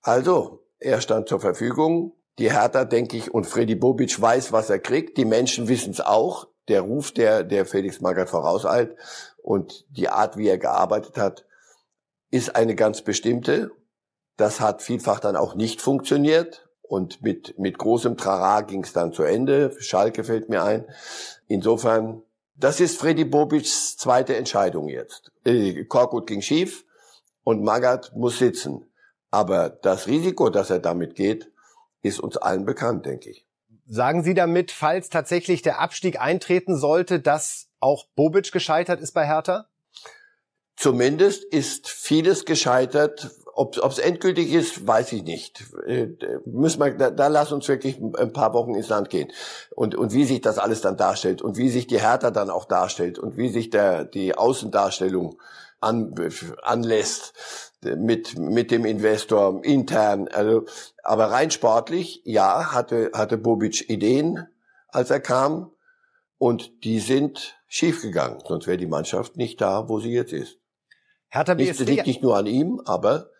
Also, 0.00 0.64
er 0.78 1.00
stand 1.00 1.28
zur 1.28 1.40
Verfügung. 1.40 2.14
Die 2.38 2.52
Hertha, 2.52 2.84
denke 2.84 3.16
ich, 3.16 3.32
und 3.32 3.46
Freddy 3.46 3.74
Bobic 3.74 4.20
weiß, 4.20 4.52
was 4.52 4.70
er 4.70 4.78
kriegt. 4.78 5.18
Die 5.18 5.24
Menschen 5.24 5.68
wissen 5.68 5.92
es 5.92 6.00
auch. 6.00 6.48
Der 6.68 6.80
Ruf, 6.80 7.12
der, 7.12 7.44
der 7.44 7.66
Felix 7.66 8.00
Magath 8.00 8.30
vorauseilt 8.30 8.96
und 9.42 9.84
die 9.90 10.08
Art, 10.08 10.38
wie 10.38 10.48
er 10.48 10.56
gearbeitet 10.56 11.18
hat, 11.18 11.44
ist 12.30 12.56
eine 12.56 12.74
ganz 12.74 13.02
bestimmte. 13.02 13.70
Das 14.38 14.60
hat 14.60 14.82
vielfach 14.82 15.20
dann 15.20 15.36
auch 15.36 15.54
nicht 15.54 15.82
funktioniert. 15.82 16.63
Und 16.88 17.22
mit, 17.22 17.58
mit 17.58 17.78
großem 17.78 18.16
Trara 18.16 18.60
ging 18.60 18.84
es 18.84 18.92
dann 18.92 19.12
zu 19.12 19.22
Ende. 19.22 19.74
Schalke 19.78 20.22
fällt 20.22 20.48
mir 20.48 20.62
ein. 20.62 20.84
Insofern, 21.48 22.22
das 22.54 22.80
ist 22.80 22.98
Freddy 22.98 23.24
Bobics 23.24 23.96
zweite 23.96 24.36
Entscheidung 24.36 24.88
jetzt. 24.88 25.32
Äh, 25.44 25.84
Korkut 25.84 26.26
ging 26.26 26.42
schief 26.42 26.84
und 27.42 27.62
Magath 27.62 28.14
muss 28.14 28.38
sitzen. 28.38 28.90
Aber 29.30 29.68
das 29.70 30.06
Risiko, 30.06 30.50
das 30.50 30.70
er 30.70 30.78
damit 30.78 31.14
geht, 31.16 31.50
ist 32.02 32.20
uns 32.20 32.36
allen 32.36 32.64
bekannt, 32.64 33.06
denke 33.06 33.30
ich. 33.30 33.46
Sagen 33.86 34.22
Sie 34.22 34.34
damit, 34.34 34.70
falls 34.70 35.08
tatsächlich 35.08 35.62
der 35.62 35.80
Abstieg 35.80 36.20
eintreten 36.20 36.76
sollte, 36.76 37.20
dass 37.20 37.68
auch 37.80 38.06
Bobic 38.14 38.52
gescheitert 38.52 39.00
ist 39.00 39.12
bei 39.12 39.26
Hertha? 39.26 39.66
Zumindest 40.76 41.44
ist 41.44 41.88
vieles 41.88 42.44
gescheitert, 42.44 43.30
ob 43.56 43.92
es 43.92 43.98
endgültig 43.98 44.52
ist, 44.52 44.86
weiß 44.86 45.12
ich 45.12 45.22
nicht. 45.22 45.64
Äh, 45.86 46.08
müssen 46.44 46.80
wir, 46.80 46.92
da, 46.92 47.10
da 47.10 47.28
lass 47.28 47.52
uns 47.52 47.68
wirklich 47.68 47.98
ein 48.00 48.32
paar 48.32 48.52
Wochen 48.52 48.74
ins 48.74 48.88
Land 48.88 49.10
gehen. 49.10 49.30
Und, 49.74 49.94
und 49.94 50.12
wie 50.12 50.24
sich 50.24 50.40
das 50.40 50.58
alles 50.58 50.80
dann 50.80 50.96
darstellt 50.96 51.42
und 51.42 51.56
wie 51.56 51.68
sich 51.68 51.86
die 51.86 52.00
Hertha 52.00 52.30
dann 52.30 52.50
auch 52.50 52.64
darstellt 52.64 53.18
und 53.18 53.36
wie 53.36 53.48
sich 53.48 53.70
der, 53.70 54.04
die 54.04 54.36
Außendarstellung 54.36 55.38
an, 55.80 56.14
anlässt 56.62 57.34
mit, 57.82 58.38
mit 58.38 58.70
dem 58.70 58.84
Investor 58.84 59.64
intern. 59.64 60.28
Also, 60.28 60.64
aber 61.02 61.30
rein 61.30 61.50
sportlich, 61.50 62.22
ja, 62.24 62.72
hatte, 62.72 63.12
hatte 63.14 63.38
Bobic 63.38 63.88
Ideen, 63.88 64.48
als 64.88 65.10
er 65.10 65.20
kam. 65.20 65.70
Und 66.38 66.84
die 66.84 66.98
sind 66.98 67.56
schiefgegangen. 67.68 68.40
Sonst 68.46 68.66
wäre 68.66 68.76
die 68.76 68.86
Mannschaft 68.86 69.36
nicht 69.36 69.60
da, 69.60 69.88
wo 69.88 70.00
sie 70.00 70.12
jetzt 70.12 70.32
ist. 70.32 70.58
Hertha 71.28 71.54
BSC 71.54 71.80
nicht, 71.80 71.88
liegt 71.88 72.06
nicht 72.06 72.22
nur 72.22 72.36
an 72.36 72.46
ihm, 72.46 72.80
aber 72.84 73.30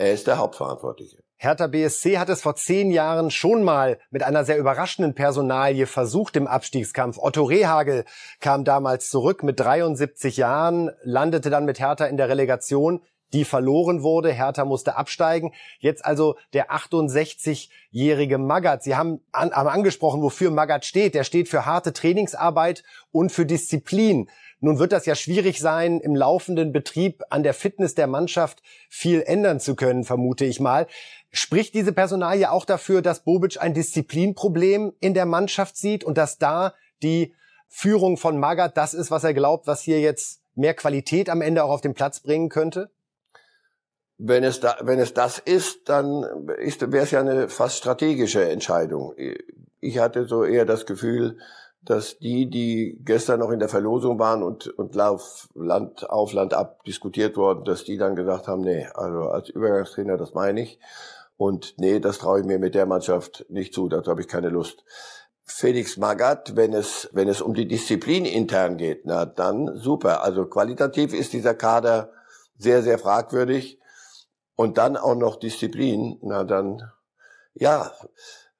er 0.00 0.14
ist 0.14 0.26
der 0.26 0.38
Hauptverantwortliche. 0.38 1.18
Hertha 1.36 1.66
BSC 1.66 2.18
hat 2.18 2.30
es 2.30 2.40
vor 2.40 2.56
zehn 2.56 2.90
Jahren 2.90 3.30
schon 3.30 3.62
mal 3.62 3.98
mit 4.10 4.22
einer 4.22 4.44
sehr 4.44 4.56
überraschenden 4.56 5.14
Personalie 5.14 5.86
versucht 5.86 6.36
im 6.36 6.46
Abstiegskampf. 6.46 7.18
Otto 7.18 7.44
Rehagel 7.44 8.04
kam 8.40 8.64
damals 8.64 9.10
zurück 9.10 9.42
mit 9.42 9.60
73 9.60 10.38
Jahren, 10.38 10.90
landete 11.02 11.50
dann 11.50 11.66
mit 11.66 11.80
Hertha 11.80 12.06
in 12.06 12.16
der 12.16 12.30
Relegation, 12.30 13.02
die 13.34 13.44
verloren 13.44 14.02
wurde. 14.02 14.32
Hertha 14.32 14.64
musste 14.64 14.96
absteigen. 14.96 15.52
Jetzt 15.78 16.04
also 16.04 16.36
der 16.54 16.72
68-jährige 16.72 18.38
Magath. 18.38 18.82
Sie 18.82 18.96
haben, 18.96 19.20
an, 19.32 19.52
haben 19.52 19.68
angesprochen, 19.68 20.22
wofür 20.22 20.50
Magath 20.50 20.86
steht. 20.86 21.14
Der 21.14 21.24
steht 21.24 21.48
für 21.48 21.66
harte 21.66 21.92
Trainingsarbeit 21.92 22.84
und 23.12 23.32
für 23.32 23.44
Disziplin. 23.44 24.30
Nun 24.60 24.78
wird 24.78 24.92
das 24.92 25.06
ja 25.06 25.14
schwierig 25.14 25.58
sein, 25.58 26.00
im 26.00 26.14
laufenden 26.14 26.72
Betrieb 26.72 27.22
an 27.30 27.42
der 27.42 27.54
Fitness 27.54 27.94
der 27.94 28.06
Mannschaft 28.06 28.62
viel 28.90 29.22
ändern 29.22 29.58
zu 29.58 29.74
können, 29.74 30.04
vermute 30.04 30.44
ich 30.44 30.60
mal. 30.60 30.86
Spricht 31.32 31.74
diese 31.74 31.92
Personalie 31.92 32.50
auch 32.50 32.66
dafür, 32.66 33.00
dass 33.00 33.24
Bobic 33.24 33.60
ein 33.60 33.72
Disziplinproblem 33.72 34.92
in 35.00 35.14
der 35.14 35.26
Mannschaft 35.26 35.76
sieht 35.76 36.04
und 36.04 36.18
dass 36.18 36.38
da 36.38 36.74
die 37.02 37.34
Führung 37.68 38.16
von 38.18 38.38
Magath 38.38 38.76
das 38.76 38.92
ist, 38.94 39.10
was 39.10 39.24
er 39.24 39.32
glaubt, 39.32 39.66
was 39.66 39.80
hier 39.80 40.00
jetzt 40.00 40.42
mehr 40.54 40.74
Qualität 40.74 41.30
am 41.30 41.40
Ende 41.40 41.64
auch 41.64 41.70
auf 41.70 41.80
den 41.80 41.94
Platz 41.94 42.20
bringen 42.20 42.48
könnte? 42.50 42.90
Wenn 44.18 44.44
es, 44.44 44.60
da, 44.60 44.76
wenn 44.82 44.98
es 44.98 45.14
das 45.14 45.38
ist, 45.38 45.88
dann 45.88 46.22
wäre 46.22 47.04
es 47.04 47.10
ja 47.10 47.20
eine 47.20 47.48
fast 47.48 47.78
strategische 47.78 48.46
Entscheidung. 48.50 49.14
Ich 49.80 49.98
hatte 49.98 50.26
so 50.26 50.44
eher 50.44 50.66
das 50.66 50.84
Gefühl, 50.84 51.38
dass 51.82 52.18
die, 52.18 52.48
die 52.50 52.98
gestern 53.04 53.40
noch 53.40 53.50
in 53.50 53.58
der 53.58 53.68
Verlosung 53.68 54.18
waren 54.18 54.42
und, 54.42 54.66
und 54.66 54.94
Lauf, 54.94 55.48
Land 55.54 56.08
auf, 56.10 56.32
Land 56.32 56.52
ab 56.52 56.84
diskutiert 56.84 57.36
wurden, 57.36 57.64
dass 57.64 57.84
die 57.84 57.96
dann 57.96 58.16
gesagt 58.16 58.48
haben, 58.48 58.60
nee, 58.60 58.86
also 58.94 59.30
als 59.30 59.48
Übergangstrainer, 59.48 60.16
das 60.16 60.34
meine 60.34 60.60
ich. 60.60 60.78
Und 61.36 61.74
nee, 61.78 62.00
das 62.00 62.18
traue 62.18 62.40
ich 62.40 62.46
mir 62.46 62.58
mit 62.58 62.74
der 62.74 62.84
Mannschaft 62.84 63.46
nicht 63.48 63.72
zu, 63.72 63.88
dazu 63.88 64.10
habe 64.10 64.20
ich 64.20 64.28
keine 64.28 64.50
Lust. 64.50 64.84
Felix 65.42 65.96
Magath, 65.96 66.54
wenn 66.54 66.72
es, 66.74 67.08
wenn 67.12 67.28
es 67.28 67.40
um 67.40 67.54
die 67.54 67.66
Disziplin 67.66 68.24
intern 68.24 68.76
geht, 68.76 69.04
na 69.04 69.24
dann 69.24 69.76
super. 69.76 70.22
Also 70.22 70.46
qualitativ 70.46 71.12
ist 71.12 71.32
dieser 71.32 71.54
Kader 71.54 72.12
sehr, 72.56 72.82
sehr 72.82 72.98
fragwürdig. 72.98 73.78
Und 74.54 74.76
dann 74.76 74.98
auch 74.98 75.14
noch 75.14 75.36
Disziplin, 75.36 76.18
na 76.20 76.44
dann, 76.44 76.82
ja, 77.54 77.90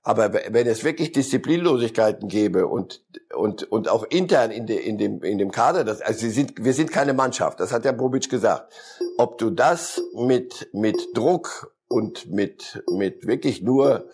aber 0.02 0.32
wenn 0.32 0.66
es 0.66 0.82
wirklich 0.82 1.12
Disziplinlosigkeiten 1.12 2.28
gäbe 2.28 2.66
und, 2.66 3.02
und, 3.34 3.64
und 3.64 3.88
auch 3.88 4.04
intern 4.04 4.50
in, 4.50 4.66
de, 4.66 4.78
in, 4.78 4.96
dem, 4.96 5.22
in 5.22 5.38
dem 5.38 5.50
Kader, 5.50 5.84
das, 5.84 6.00
also 6.00 6.20
sie 6.20 6.30
sind, 6.30 6.64
wir 6.64 6.72
sind 6.72 6.90
keine 6.90 7.12
Mannschaft, 7.12 7.60
das 7.60 7.70
hat 7.72 7.84
ja 7.84 7.92
Bobic 7.92 8.30
gesagt. 8.30 8.72
Ob 9.18 9.36
du 9.36 9.50
das 9.50 10.00
mit, 10.14 10.70
mit 10.72 10.96
Druck 11.14 11.74
und 11.88 12.30
mit, 12.30 12.82
mit 12.90 13.26
wirklich 13.26 13.60
nur 13.60 14.08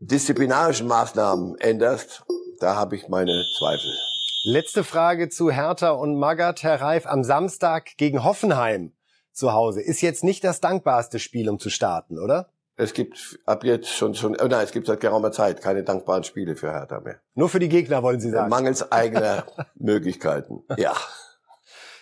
disziplinarischen 0.00 0.88
Maßnahmen 0.88 1.56
änderst, 1.58 2.24
da 2.58 2.74
habe 2.74 2.96
ich 2.96 3.08
meine 3.08 3.44
Zweifel. 3.58 3.92
Letzte 4.44 4.82
Frage 4.82 5.28
zu 5.28 5.50
Hertha 5.50 5.90
und 5.90 6.16
Magath, 6.16 6.62
Herr 6.62 6.80
Reif, 6.80 7.06
am 7.06 7.22
Samstag 7.22 7.96
gegen 7.96 8.24
Hoffenheim 8.24 8.92
zu 9.32 9.52
Hause. 9.52 9.82
Ist 9.82 10.00
jetzt 10.00 10.24
nicht 10.24 10.42
das 10.42 10.60
dankbarste 10.60 11.20
Spiel, 11.20 11.48
um 11.48 11.60
zu 11.60 11.70
starten, 11.70 12.18
oder? 12.18 12.48
Es 12.80 12.94
gibt 12.94 13.40
ab 13.44 13.64
jetzt 13.64 13.88
schon, 13.88 14.14
schon, 14.14 14.36
oh 14.40 14.46
nein, 14.46 14.62
es 14.64 14.70
gibt 14.70 14.86
seit 14.86 15.00
geraumer 15.00 15.32
Zeit 15.32 15.60
keine 15.60 15.82
dankbaren 15.82 16.22
Spiele 16.22 16.54
für 16.54 16.70
Hertha 16.70 17.00
mehr. 17.00 17.20
Nur 17.34 17.48
für 17.48 17.58
die 17.58 17.68
Gegner 17.68 18.04
wollen 18.04 18.20
Sie 18.20 18.30
sagen. 18.30 18.48
Mangels 18.48 18.92
eigener 18.92 19.44
Möglichkeiten. 19.74 20.62
Ja. 20.76 20.94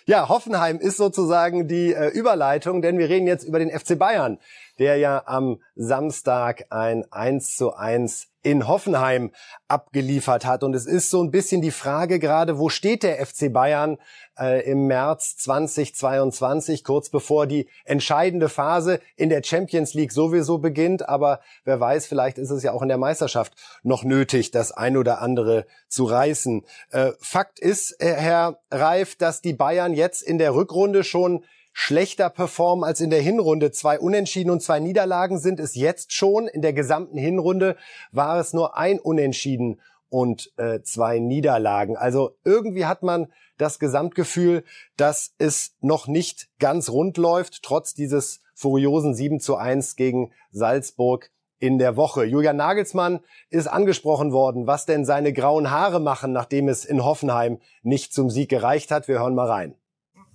Ja, 0.04 0.28
Hoffenheim 0.28 0.78
ist 0.78 0.98
sozusagen 0.98 1.66
die 1.66 1.94
äh, 1.94 2.08
Überleitung, 2.08 2.82
denn 2.82 2.98
wir 2.98 3.08
reden 3.08 3.26
jetzt 3.26 3.44
über 3.44 3.58
den 3.58 3.70
FC 3.70 3.98
Bayern, 3.98 4.38
der 4.78 4.98
ja 4.98 5.22
am 5.24 5.62
Samstag 5.76 6.66
ein 6.68 7.10
1 7.10 7.56
zu 7.56 7.72
1 7.74 8.28
in 8.46 8.68
Hoffenheim 8.68 9.32
abgeliefert 9.66 10.46
hat. 10.46 10.62
Und 10.62 10.72
es 10.74 10.86
ist 10.86 11.10
so 11.10 11.20
ein 11.20 11.32
bisschen 11.32 11.62
die 11.62 11.72
Frage 11.72 12.20
gerade, 12.20 12.60
wo 12.60 12.68
steht 12.68 13.02
der 13.02 13.26
FC 13.26 13.52
Bayern 13.52 13.98
äh, 14.38 14.62
im 14.70 14.86
März 14.86 15.36
2022, 15.38 16.84
kurz 16.84 17.10
bevor 17.10 17.48
die 17.48 17.68
entscheidende 17.84 18.48
Phase 18.48 19.00
in 19.16 19.30
der 19.30 19.42
Champions 19.42 19.94
League 19.94 20.12
sowieso 20.12 20.58
beginnt. 20.58 21.08
Aber 21.08 21.40
wer 21.64 21.80
weiß, 21.80 22.06
vielleicht 22.06 22.38
ist 22.38 22.50
es 22.50 22.62
ja 22.62 22.70
auch 22.70 22.82
in 22.82 22.88
der 22.88 22.98
Meisterschaft 22.98 23.54
noch 23.82 24.04
nötig, 24.04 24.52
das 24.52 24.70
ein 24.70 24.96
oder 24.96 25.20
andere 25.20 25.66
zu 25.88 26.04
reißen. 26.04 26.64
Äh, 26.92 27.10
Fakt 27.18 27.58
ist, 27.58 28.00
äh, 28.00 28.14
Herr 28.14 28.60
Reif, 28.70 29.16
dass 29.16 29.42
die 29.42 29.54
Bayern 29.54 29.92
jetzt 29.92 30.22
in 30.22 30.38
der 30.38 30.54
Rückrunde 30.54 31.02
schon 31.02 31.42
schlechter 31.78 32.30
performen 32.30 32.84
als 32.84 33.02
in 33.02 33.10
der 33.10 33.20
Hinrunde. 33.20 33.70
Zwei 33.70 34.00
Unentschieden 34.00 34.48
und 34.48 34.62
zwei 34.62 34.80
Niederlagen 34.80 35.38
sind 35.38 35.60
es 35.60 35.74
jetzt 35.74 36.14
schon. 36.14 36.48
In 36.48 36.62
der 36.62 36.72
gesamten 36.72 37.18
Hinrunde 37.18 37.76
war 38.12 38.40
es 38.40 38.54
nur 38.54 38.78
ein 38.78 38.98
Unentschieden 38.98 39.78
und 40.08 40.50
äh, 40.56 40.80
zwei 40.80 41.18
Niederlagen. 41.18 41.98
Also 41.98 42.34
irgendwie 42.44 42.86
hat 42.86 43.02
man 43.02 43.26
das 43.58 43.78
Gesamtgefühl, 43.78 44.64
dass 44.96 45.34
es 45.36 45.76
noch 45.82 46.06
nicht 46.06 46.48
ganz 46.58 46.88
rund 46.88 47.18
läuft, 47.18 47.62
trotz 47.62 47.92
dieses 47.92 48.40
furiosen 48.54 49.14
7 49.14 49.38
zu 49.38 49.56
1 49.56 49.96
gegen 49.96 50.32
Salzburg 50.50 51.30
in 51.58 51.76
der 51.76 51.94
Woche. 51.94 52.24
Julian 52.24 52.56
Nagelsmann 52.56 53.20
ist 53.50 53.66
angesprochen 53.66 54.32
worden, 54.32 54.66
was 54.66 54.86
denn 54.86 55.04
seine 55.04 55.34
grauen 55.34 55.70
Haare 55.70 56.00
machen, 56.00 56.32
nachdem 56.32 56.70
es 56.70 56.86
in 56.86 57.04
Hoffenheim 57.04 57.60
nicht 57.82 58.14
zum 58.14 58.30
Sieg 58.30 58.48
gereicht 58.48 58.90
hat. 58.90 59.08
Wir 59.08 59.18
hören 59.18 59.34
mal 59.34 59.50
rein. 59.50 59.74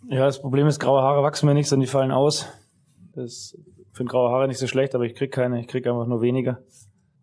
Ja, 0.07 0.25
das 0.25 0.41
Problem 0.41 0.67
ist, 0.67 0.79
graue 0.79 1.01
Haare 1.01 1.23
wachsen 1.23 1.45
mir 1.45 1.53
nicht, 1.53 1.69
sondern 1.69 1.85
die 1.85 1.91
fallen 1.91 2.11
aus. 2.11 2.47
Das 3.13 3.57
finde 3.93 4.11
graue 4.11 4.31
Haare 4.31 4.47
nicht 4.47 4.57
so 4.57 4.67
schlecht, 4.67 4.95
aber 4.95 5.05
ich 5.05 5.15
krieg 5.15 5.31
keine. 5.31 5.59
Ich 5.59 5.67
krieg 5.67 5.85
einfach 5.85 6.07
nur 6.07 6.21
weniger. 6.21 6.59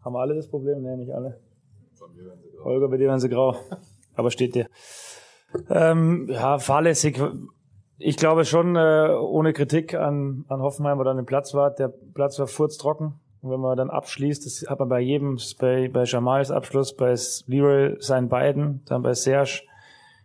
Haben 0.05 0.17
alle 0.17 0.35
das 0.35 0.49
Problem? 0.49 0.83
Nee, 0.83 0.97
nicht 0.97 1.13
alle. 1.13 1.41
Holger, 2.63 2.89
bei 2.89 2.97
dir 2.97 3.09
werden 3.09 3.21
sie 3.21 3.29
grau. 3.29 3.57
Aber 4.15 4.31
steht 4.31 4.55
dir. 4.55 4.67
Ähm, 5.71 6.29
ja, 6.31 6.59
fahrlässig. 6.59 7.21
Ich 7.99 8.17
glaube 8.17 8.45
schon, 8.45 8.77
äh, 8.77 9.11
ohne 9.21 9.53
Kritik 9.53 9.95
an, 9.95 10.45
an 10.49 10.61
Hoffenheim 10.61 10.99
oder 10.99 11.11
an 11.11 11.17
den 11.17 11.27
Platzwart. 11.27 11.79
Der 11.79 11.89
Platz 11.89 12.39
war 12.39 12.47
furztrocken. 12.47 13.15
Und 13.41 13.51
wenn 13.51 13.61
man 13.61 13.77
dann 13.77 13.91
abschließt, 13.91 14.45
das 14.45 14.69
hat 14.69 14.81
man 14.81 14.89
bei 14.89 15.01
jedem, 15.01 15.39
bei, 15.59 15.89
bei 15.89 16.05
Jamals 16.05 16.51
Abschluss, 16.51 16.95
bei 16.95 17.15
Leroy 17.47 17.97
seinen 18.01 18.29
beiden, 18.29 18.83
dann 18.87 19.03
bei 19.03 19.15
Serge, 19.15 19.63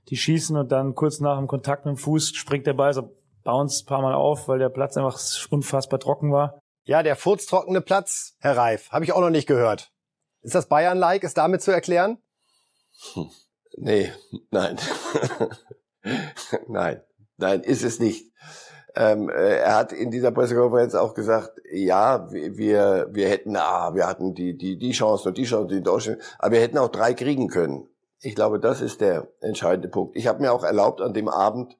die 0.10 0.17
schießen 0.17 0.57
und 0.57 0.72
dann 0.72 0.95
kurz 0.95 1.19
nach 1.19 1.38
dem 1.38 1.48
Kontakt 1.48 1.86
mit 1.86 1.95
dem 1.95 1.98
Fuß 1.98 2.36
springt 2.36 2.67
der 2.67 2.74
Ball 2.74 2.93
so 2.93 3.15
bounce 3.43 3.83
ein 3.83 3.86
paar 3.88 4.01
Mal 4.01 4.13
auf, 4.13 4.48
weil 4.48 4.60
der 4.60 4.69
Platz 4.69 4.98
einfach 4.98 5.19
unfassbar 5.50 6.00
trocken 6.00 6.31
war. 6.31 6.60
Ja, 6.86 7.03
der 7.03 7.15
furztrockene 7.15 7.81
Platz, 7.81 8.36
Herr 8.39 8.57
Reif, 8.57 8.91
habe 8.91 9.05
ich 9.05 9.13
auch 9.13 9.22
noch 9.22 9.29
nicht 9.29 9.48
gehört. 9.48 9.91
Ist 10.41 10.55
das 10.55 10.67
Bayern-like? 10.67 11.24
Ist 11.24 11.38
damit 11.38 11.62
zu 11.62 11.72
erklären? 11.72 12.17
Hm. 13.13 13.29
Nee, 13.77 14.12
nein. 14.51 14.77
nein, 16.67 17.01
nein, 17.38 17.62
ist 17.62 17.83
es 17.83 18.00
nicht. 18.00 18.31
Ähm, 18.95 19.29
äh, 19.29 19.57
er 19.57 19.75
hat 19.75 19.91
in 19.91 20.12
dieser 20.12 20.31
Pressekonferenz 20.31 20.93
auch 20.93 21.15
gesagt, 21.15 21.60
ja, 21.72 22.31
wir, 22.31 23.07
wir 23.12 23.29
hätten, 23.29 23.55
ah, 23.55 23.95
wir 23.95 24.05
hatten 24.05 24.36
die, 24.36 24.55
die, 24.55 24.77
die 24.77 24.91
Chance 24.91 25.29
und 25.29 25.38
die 25.38 25.45
Chance, 25.45 25.74
die 25.74 25.81
Deutschen, 25.81 26.22
aber 26.38 26.51
wir 26.51 26.62
hätten 26.62 26.77
auch 26.77 26.89
drei 26.89 27.15
kriegen 27.15 27.48
können. 27.48 27.88
Ich 28.25 28.36
glaube, 28.36 28.58
das 28.58 28.80
ist 28.80 29.01
der 29.01 29.27
entscheidende 29.42 29.89
Punkt. 29.89 30.15
Ich 30.15 30.27
habe 30.27 30.42
mir 30.42 30.53
auch 30.53 30.63
erlaubt, 30.63 31.01
an 31.01 31.13
dem 31.13 31.27
Abend 31.27 31.77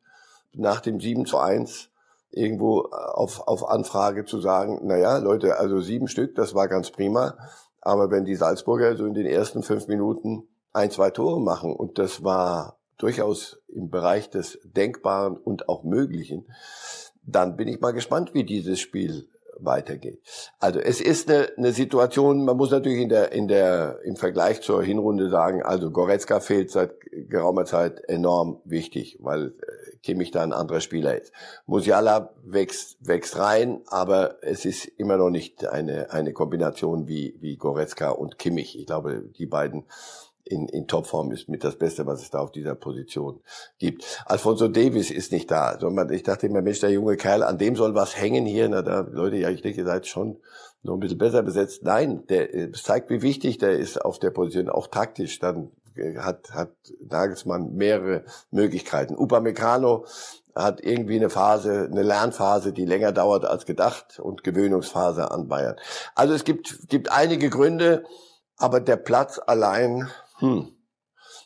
nach 0.52 0.82
dem 0.82 1.00
7 1.00 1.26
zu 1.26 1.38
1 1.38 1.90
irgendwo 2.32 2.82
auf, 2.82 3.48
auf 3.48 3.70
Anfrage 3.70 4.26
zu 4.26 4.42
sagen, 4.42 4.82
na 4.84 4.98
ja, 4.98 5.18
Leute, 5.20 5.58
also 5.58 5.80
sieben 5.80 6.10
Stück, 6.10 6.36
das 6.36 6.54
war 6.54 6.68
ganz 6.68 6.92
prima. 6.92 7.38
Aber 7.80 8.12
wenn 8.12 8.26
die 8.26 8.36
Salzburger 8.36 8.98
so 8.98 9.06
in 9.06 9.14
den 9.14 9.26
ersten 9.26 9.64
fünf 9.64 9.88
Minuten 9.88 10.44
ein, 10.74 10.92
zwei 10.92 11.12
Tore 11.12 11.40
machen, 11.40 11.74
und 11.74 11.98
das 11.98 12.26
war 12.26 12.78
durchaus 12.98 13.62
im 13.70 13.90
Bereich 13.90 14.30
des 14.30 14.60
Denkbaren 14.64 15.38
und 15.38 15.70
auch 15.70 15.84
Möglichen, 15.84 16.46
dann 17.26 17.56
bin 17.56 17.70
ich 17.70 17.80
mal 17.80 17.92
gespannt, 17.92 18.34
wie 18.34 18.44
dieses 18.44 18.82
Spiel 18.82 19.30
weitergeht. 19.60 20.22
Also 20.60 20.80
es 20.80 21.02
ist 21.02 21.30
eine, 21.30 21.50
eine 21.58 21.72
Situation, 21.72 22.46
man 22.46 22.58
muss 22.58 22.72
natürlich 22.72 23.02
in 23.02 23.10
der, 23.10 23.32
in 23.32 23.48
der, 23.48 24.00
im 24.04 24.16
Vergleich 24.16 24.62
zur 24.62 24.84
Hinrunde 24.84 25.30
sagen, 25.30 25.64
also 25.64 25.92
Goretzka 25.92 26.40
fehlt 26.40 26.72
seit 26.72 26.92
geraumer 27.30 27.66
Zeit 27.66 28.02
enorm 28.08 28.62
wichtig, 28.66 29.18
weil 29.22 29.48
äh, 29.48 29.98
Kimmich 30.02 30.32
da 30.32 30.44
ein 30.44 30.54
anderer 30.54 30.82
Spieler 30.82 31.20
ist. 31.20 31.32
Musiala 31.66 32.34
wächst, 32.44 32.98
wächst 33.00 33.38
rein, 33.38 33.82
aber 33.88 34.38
es 34.42 34.66
ist 34.66 34.86
immer 34.86 35.18
noch 35.18 35.30
nicht 35.30 35.66
eine, 35.66 36.12
eine 36.12 36.34
Kombination 36.34 37.08
wie, 37.08 37.36
wie 37.40 37.58
Goretzka 37.58 38.10
und 38.10 38.38
Kimmich. 38.38 38.78
Ich 38.78 38.86
glaube, 38.86 39.24
die 39.38 39.46
beiden 39.46 39.86
in, 40.46 40.68
in 40.68 40.88
Topform 40.88 41.32
ist 41.32 41.50
mit 41.50 41.64
das 41.64 41.78
Beste, 41.78 42.06
was 42.06 42.22
es 42.22 42.30
da 42.30 42.40
auf 42.40 42.52
dieser 42.52 42.76
Position 42.76 43.40
gibt. 43.80 44.04
Alfonso 44.26 44.68
Davis 44.68 45.10
ist 45.12 45.32
nicht 45.32 45.50
da. 45.50 45.78
Ich 46.12 46.24
dachte 46.24 46.48
immer, 46.48 46.62
Mensch, 46.62 46.80
der 46.80 46.92
junge 46.92 47.18
Kerl, 47.18 47.44
an 47.44 47.58
dem 47.58 47.76
soll 47.76 47.96
was 47.96 48.20
hängen 48.20 48.46
hier. 48.46 48.68
Na, 48.70 48.82
da, 48.82 49.08
Leute, 49.10 49.38
ja, 49.38 49.50
ich 49.50 49.62
denke, 49.62 49.80
ihr 49.80 49.86
seid 49.86 50.08
schon 50.08 50.38
noch 50.82 50.96
ein 50.96 51.00
bisschen 51.00 51.18
besser 51.18 51.44
besetzt. 51.44 51.84
Nein, 51.84 52.26
der 52.28 52.54
es 52.54 52.84
zeigt, 52.84 53.10
wie 53.10 53.22
wichtig 53.22 53.58
der 53.58 53.78
ist 53.78 54.04
auf 54.04 54.20
der 54.20 54.32
Position, 54.32 54.70
auch 54.70 54.88
taktisch. 54.88 55.40
Dann 55.40 55.72
äh, 55.96 56.18
hat, 56.18 56.52
hat 56.52 56.72
Nagelsmann 57.10 57.74
mehrere 57.74 58.26
Möglichkeiten. 58.52 59.16
Upamecano 59.16 60.06
hat 60.56 60.84
irgendwie 60.84 61.16
eine 61.16 61.30
Phase, 61.30 61.90
eine 61.92 62.04
Lernphase, 62.04 62.74
die 62.74 62.86
länger 62.86 63.12
dauert 63.12 63.46
als 63.46 63.66
gedacht 63.66 64.20
und 64.20 64.44
Gewöhnungsphase 64.44 65.32
an 65.32 65.48
Bayern. 65.48 65.78
Also 66.16 66.34
es 66.34 66.44
gibt, 66.44 66.90
gibt 66.90 67.12
einige 67.12 67.50
Gründe, 67.50 68.04
aber 68.58 68.80
der 68.80 68.98
Platz 68.98 69.40
allein 69.44 70.10
hm, 70.44 70.68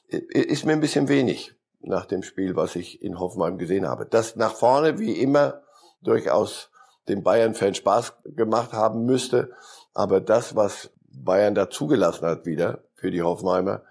ist 0.09 0.65
mir 0.65 0.73
ein 0.73 0.79
bisschen 0.79 1.07
wenig 1.07 1.53
nach 1.81 2.07
dem 2.07 2.23
Spiel, 2.23 2.55
was 2.55 2.75
ich 2.75 3.03
in 3.03 3.19
Hoffenheim 3.19 3.59
gesehen 3.59 3.87
habe. 3.87 4.07
Das 4.07 4.35
nach 4.35 4.55
vorne 4.55 4.97
wie 4.97 5.11
immer 5.11 5.61
durchaus 6.01 6.71
den 7.07 7.21
Bayern-Fan 7.21 7.75
Spaß 7.75 8.13
gemacht 8.25 8.73
haben 8.73 9.05
müsste, 9.05 9.51
aber 9.93 10.19
das, 10.19 10.55
was 10.55 10.89
Bayern 11.05 11.53
da 11.53 11.69
zugelassen 11.69 12.25
hat 12.25 12.47
wieder 12.47 12.85
für 12.95 13.11
die 13.11 13.21
Hoffenheimer, 13.21 13.83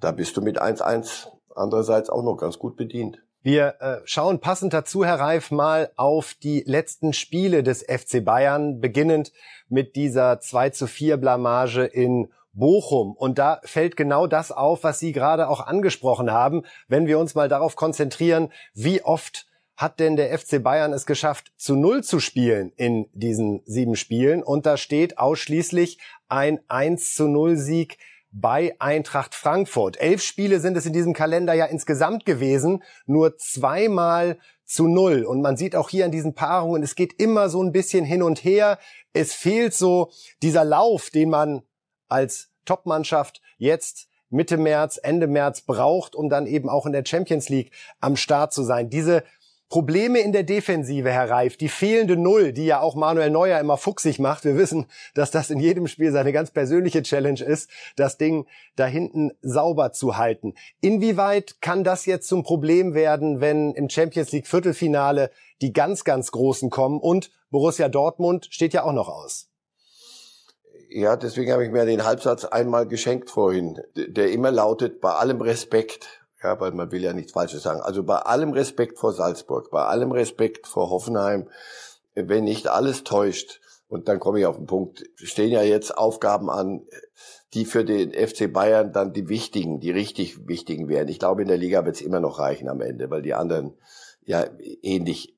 da 0.00 0.10
bist 0.10 0.36
du 0.36 0.42
mit 0.42 0.60
1-1 0.60 1.28
andererseits 1.54 2.10
auch 2.10 2.24
noch 2.24 2.36
ganz 2.36 2.58
gut 2.58 2.76
bedient. 2.76 3.22
Wir 3.42 3.76
äh, 3.80 4.00
schauen 4.04 4.40
passend 4.40 4.72
dazu, 4.72 5.04
Herr 5.04 5.20
Reif, 5.20 5.52
mal 5.52 5.92
auf 5.96 6.34
die 6.34 6.64
letzten 6.66 7.12
Spiele 7.12 7.62
des 7.62 7.82
FC 7.82 8.24
Bayern, 8.24 8.80
beginnend 8.80 9.32
mit 9.68 9.94
dieser 9.94 10.40
2 10.40 10.70
zu 10.70 10.88
4 10.88 11.16
Blamage 11.16 11.84
in 11.84 12.32
Bochum. 12.52 13.14
Und 13.16 13.38
da 13.38 13.60
fällt 13.64 13.96
genau 13.96 14.26
das 14.26 14.52
auf, 14.52 14.84
was 14.84 14.98
Sie 14.98 15.12
gerade 15.12 15.48
auch 15.48 15.60
angesprochen 15.60 16.30
haben. 16.30 16.62
Wenn 16.88 17.06
wir 17.06 17.18
uns 17.18 17.34
mal 17.34 17.48
darauf 17.48 17.76
konzentrieren, 17.76 18.52
wie 18.74 19.02
oft 19.02 19.46
hat 19.76 20.00
denn 20.00 20.16
der 20.16 20.38
FC 20.38 20.62
Bayern 20.62 20.92
es 20.92 21.06
geschafft, 21.06 21.52
zu 21.56 21.74
Null 21.74 22.04
zu 22.04 22.20
spielen 22.20 22.72
in 22.76 23.08
diesen 23.12 23.62
sieben 23.64 23.96
Spielen? 23.96 24.42
Und 24.42 24.66
da 24.66 24.76
steht 24.76 25.18
ausschließlich 25.18 25.98
ein 26.28 26.60
1 26.68 27.14
zu 27.14 27.26
0 27.26 27.56
Sieg 27.56 27.98
bei 28.32 28.74
Eintracht 28.78 29.34
Frankfurt. 29.34 30.00
Elf 30.00 30.22
Spiele 30.22 30.60
sind 30.60 30.76
es 30.76 30.86
in 30.86 30.92
diesem 30.94 31.12
Kalender 31.12 31.52
ja 31.52 31.66
insgesamt 31.66 32.24
gewesen, 32.24 32.82
nur 33.06 33.36
zweimal 33.36 34.38
zu 34.64 34.88
null. 34.88 35.24
Und 35.24 35.42
man 35.42 35.56
sieht 35.58 35.76
auch 35.76 35.90
hier 35.90 36.06
an 36.06 36.10
diesen 36.10 36.34
Paarungen, 36.34 36.82
es 36.82 36.94
geht 36.94 37.20
immer 37.20 37.50
so 37.50 37.62
ein 37.62 37.72
bisschen 37.72 38.04
hin 38.04 38.22
und 38.22 38.42
her. 38.42 38.78
Es 39.12 39.34
fehlt 39.34 39.74
so 39.74 40.10
dieser 40.42 40.64
Lauf, 40.64 41.10
den 41.10 41.28
man 41.28 41.62
als 42.12 42.50
Topmannschaft 42.64 43.40
jetzt 43.58 44.08
Mitte 44.30 44.56
März, 44.56 44.98
Ende 45.02 45.26
März 45.26 45.62
braucht, 45.62 46.14
um 46.14 46.28
dann 46.28 46.46
eben 46.46 46.68
auch 46.68 46.86
in 46.86 46.92
der 46.92 47.04
Champions 47.04 47.48
League 47.48 47.70
am 48.00 48.16
Start 48.16 48.52
zu 48.52 48.62
sein. 48.62 48.88
Diese 48.88 49.24
Probleme 49.72 50.18
in 50.18 50.32
der 50.32 50.42
Defensive, 50.42 51.10
Herr 51.10 51.30
Reif, 51.30 51.56
die 51.56 51.70
fehlende 51.70 52.18
Null, 52.18 52.52
die 52.52 52.66
ja 52.66 52.80
auch 52.80 52.94
Manuel 52.94 53.30
Neuer 53.30 53.58
immer 53.58 53.78
fuchsig 53.78 54.18
macht. 54.18 54.44
Wir 54.44 54.58
wissen, 54.58 54.84
dass 55.14 55.30
das 55.30 55.48
in 55.48 55.60
jedem 55.60 55.86
Spiel 55.86 56.12
seine 56.12 56.32
ganz 56.32 56.50
persönliche 56.50 57.02
Challenge 57.02 57.42
ist, 57.42 57.70
das 57.96 58.18
Ding 58.18 58.46
da 58.76 58.84
hinten 58.84 59.32
sauber 59.40 59.92
zu 59.92 60.18
halten. 60.18 60.52
Inwieweit 60.82 61.62
kann 61.62 61.84
das 61.84 62.04
jetzt 62.04 62.28
zum 62.28 62.42
Problem 62.42 62.92
werden, 62.92 63.40
wenn 63.40 63.72
im 63.72 63.88
Champions 63.88 64.30
League 64.32 64.46
Viertelfinale 64.46 65.30
die 65.62 65.72
ganz, 65.72 66.04
ganz 66.04 66.32
Großen 66.32 66.68
kommen 66.68 67.00
und 67.00 67.30
Borussia 67.50 67.88
Dortmund 67.88 68.48
steht 68.50 68.74
ja 68.74 68.82
auch 68.82 68.92
noch 68.92 69.08
aus? 69.08 69.51
Ja, 70.94 71.16
deswegen 71.16 71.52
habe 71.52 71.64
ich 71.64 71.70
mir 71.70 71.86
den 71.86 72.04
Halbsatz 72.04 72.44
einmal 72.44 72.86
geschenkt 72.86 73.30
vorhin, 73.30 73.80
der 73.96 74.30
immer 74.30 74.50
lautet, 74.50 75.00
bei 75.00 75.12
allem 75.12 75.40
Respekt, 75.40 76.22
ja, 76.42 76.60
weil 76.60 76.72
man 76.72 76.92
will 76.92 77.02
ja 77.02 77.14
nichts 77.14 77.32
Falsches 77.32 77.62
sagen, 77.62 77.80
also 77.80 78.02
bei 78.02 78.18
allem 78.18 78.52
Respekt 78.52 78.98
vor 78.98 79.14
Salzburg, 79.14 79.70
bei 79.70 79.84
allem 79.84 80.12
Respekt 80.12 80.66
vor 80.66 80.90
Hoffenheim, 80.90 81.48
wenn 82.14 82.44
nicht 82.44 82.68
alles 82.68 83.04
täuscht, 83.04 83.60
und 83.88 84.08
dann 84.08 84.20
komme 84.20 84.40
ich 84.40 84.46
auf 84.46 84.56
den 84.56 84.66
Punkt, 84.66 85.04
stehen 85.16 85.50
ja 85.50 85.62
jetzt 85.62 85.96
Aufgaben 85.96 86.50
an, 86.50 86.86
die 87.54 87.64
für 87.64 87.84
den 87.84 88.12
FC 88.12 88.52
Bayern 88.52 88.92
dann 88.92 89.14
die 89.14 89.28
wichtigen, 89.28 89.80
die 89.80 89.90
richtig 89.90 90.46
wichtigen 90.46 90.88
wären. 90.88 91.08
Ich 91.08 91.18
glaube, 91.18 91.42
in 91.42 91.48
der 91.48 91.58
Liga 91.58 91.84
wird 91.86 91.96
es 91.96 92.02
immer 92.02 92.20
noch 92.20 92.38
reichen 92.38 92.68
am 92.68 92.80
Ende, 92.80 93.10
weil 93.10 93.22
die 93.22 93.34
anderen 93.34 93.78
ja 94.24 94.46
ähnlich 94.82 95.36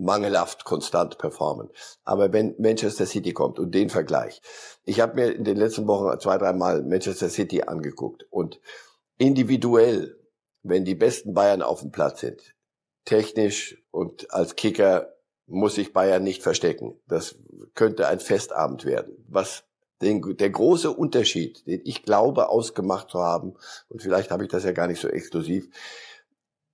mangelhaft 0.00 0.64
konstant 0.64 1.18
performen. 1.18 1.68
Aber 2.04 2.32
wenn 2.32 2.54
Manchester 2.58 3.06
City 3.06 3.32
kommt 3.32 3.58
und 3.58 3.74
den 3.74 3.90
Vergleich, 3.90 4.40
ich 4.84 5.00
habe 5.00 5.14
mir 5.14 5.32
in 5.32 5.44
den 5.44 5.56
letzten 5.56 5.86
Wochen 5.86 6.18
zwei, 6.18 6.38
dreimal 6.38 6.82
Manchester 6.82 7.28
City 7.28 7.62
angeguckt 7.62 8.26
und 8.30 8.60
individuell, 9.18 10.18
wenn 10.62 10.84
die 10.84 10.94
besten 10.94 11.34
Bayern 11.34 11.62
auf 11.62 11.80
dem 11.80 11.92
Platz 11.92 12.20
sind, 12.20 12.54
technisch 13.04 13.82
und 13.90 14.32
als 14.32 14.56
Kicker 14.56 15.14
muss 15.46 15.74
sich 15.74 15.92
Bayern 15.92 16.22
nicht 16.22 16.42
verstecken. 16.42 16.98
Das 17.06 17.36
könnte 17.74 18.08
ein 18.08 18.20
Festabend 18.20 18.84
werden. 18.84 19.24
Was 19.28 19.64
den, 20.00 20.36
der 20.36 20.50
große 20.50 20.90
Unterschied, 20.90 21.66
den 21.66 21.82
ich 21.84 22.04
glaube 22.04 22.48
ausgemacht 22.48 23.10
zu 23.10 23.18
haben, 23.20 23.54
und 23.88 24.00
vielleicht 24.00 24.30
habe 24.30 24.44
ich 24.44 24.50
das 24.50 24.64
ja 24.64 24.72
gar 24.72 24.86
nicht 24.86 25.00
so 25.00 25.08
exklusiv, 25.08 25.68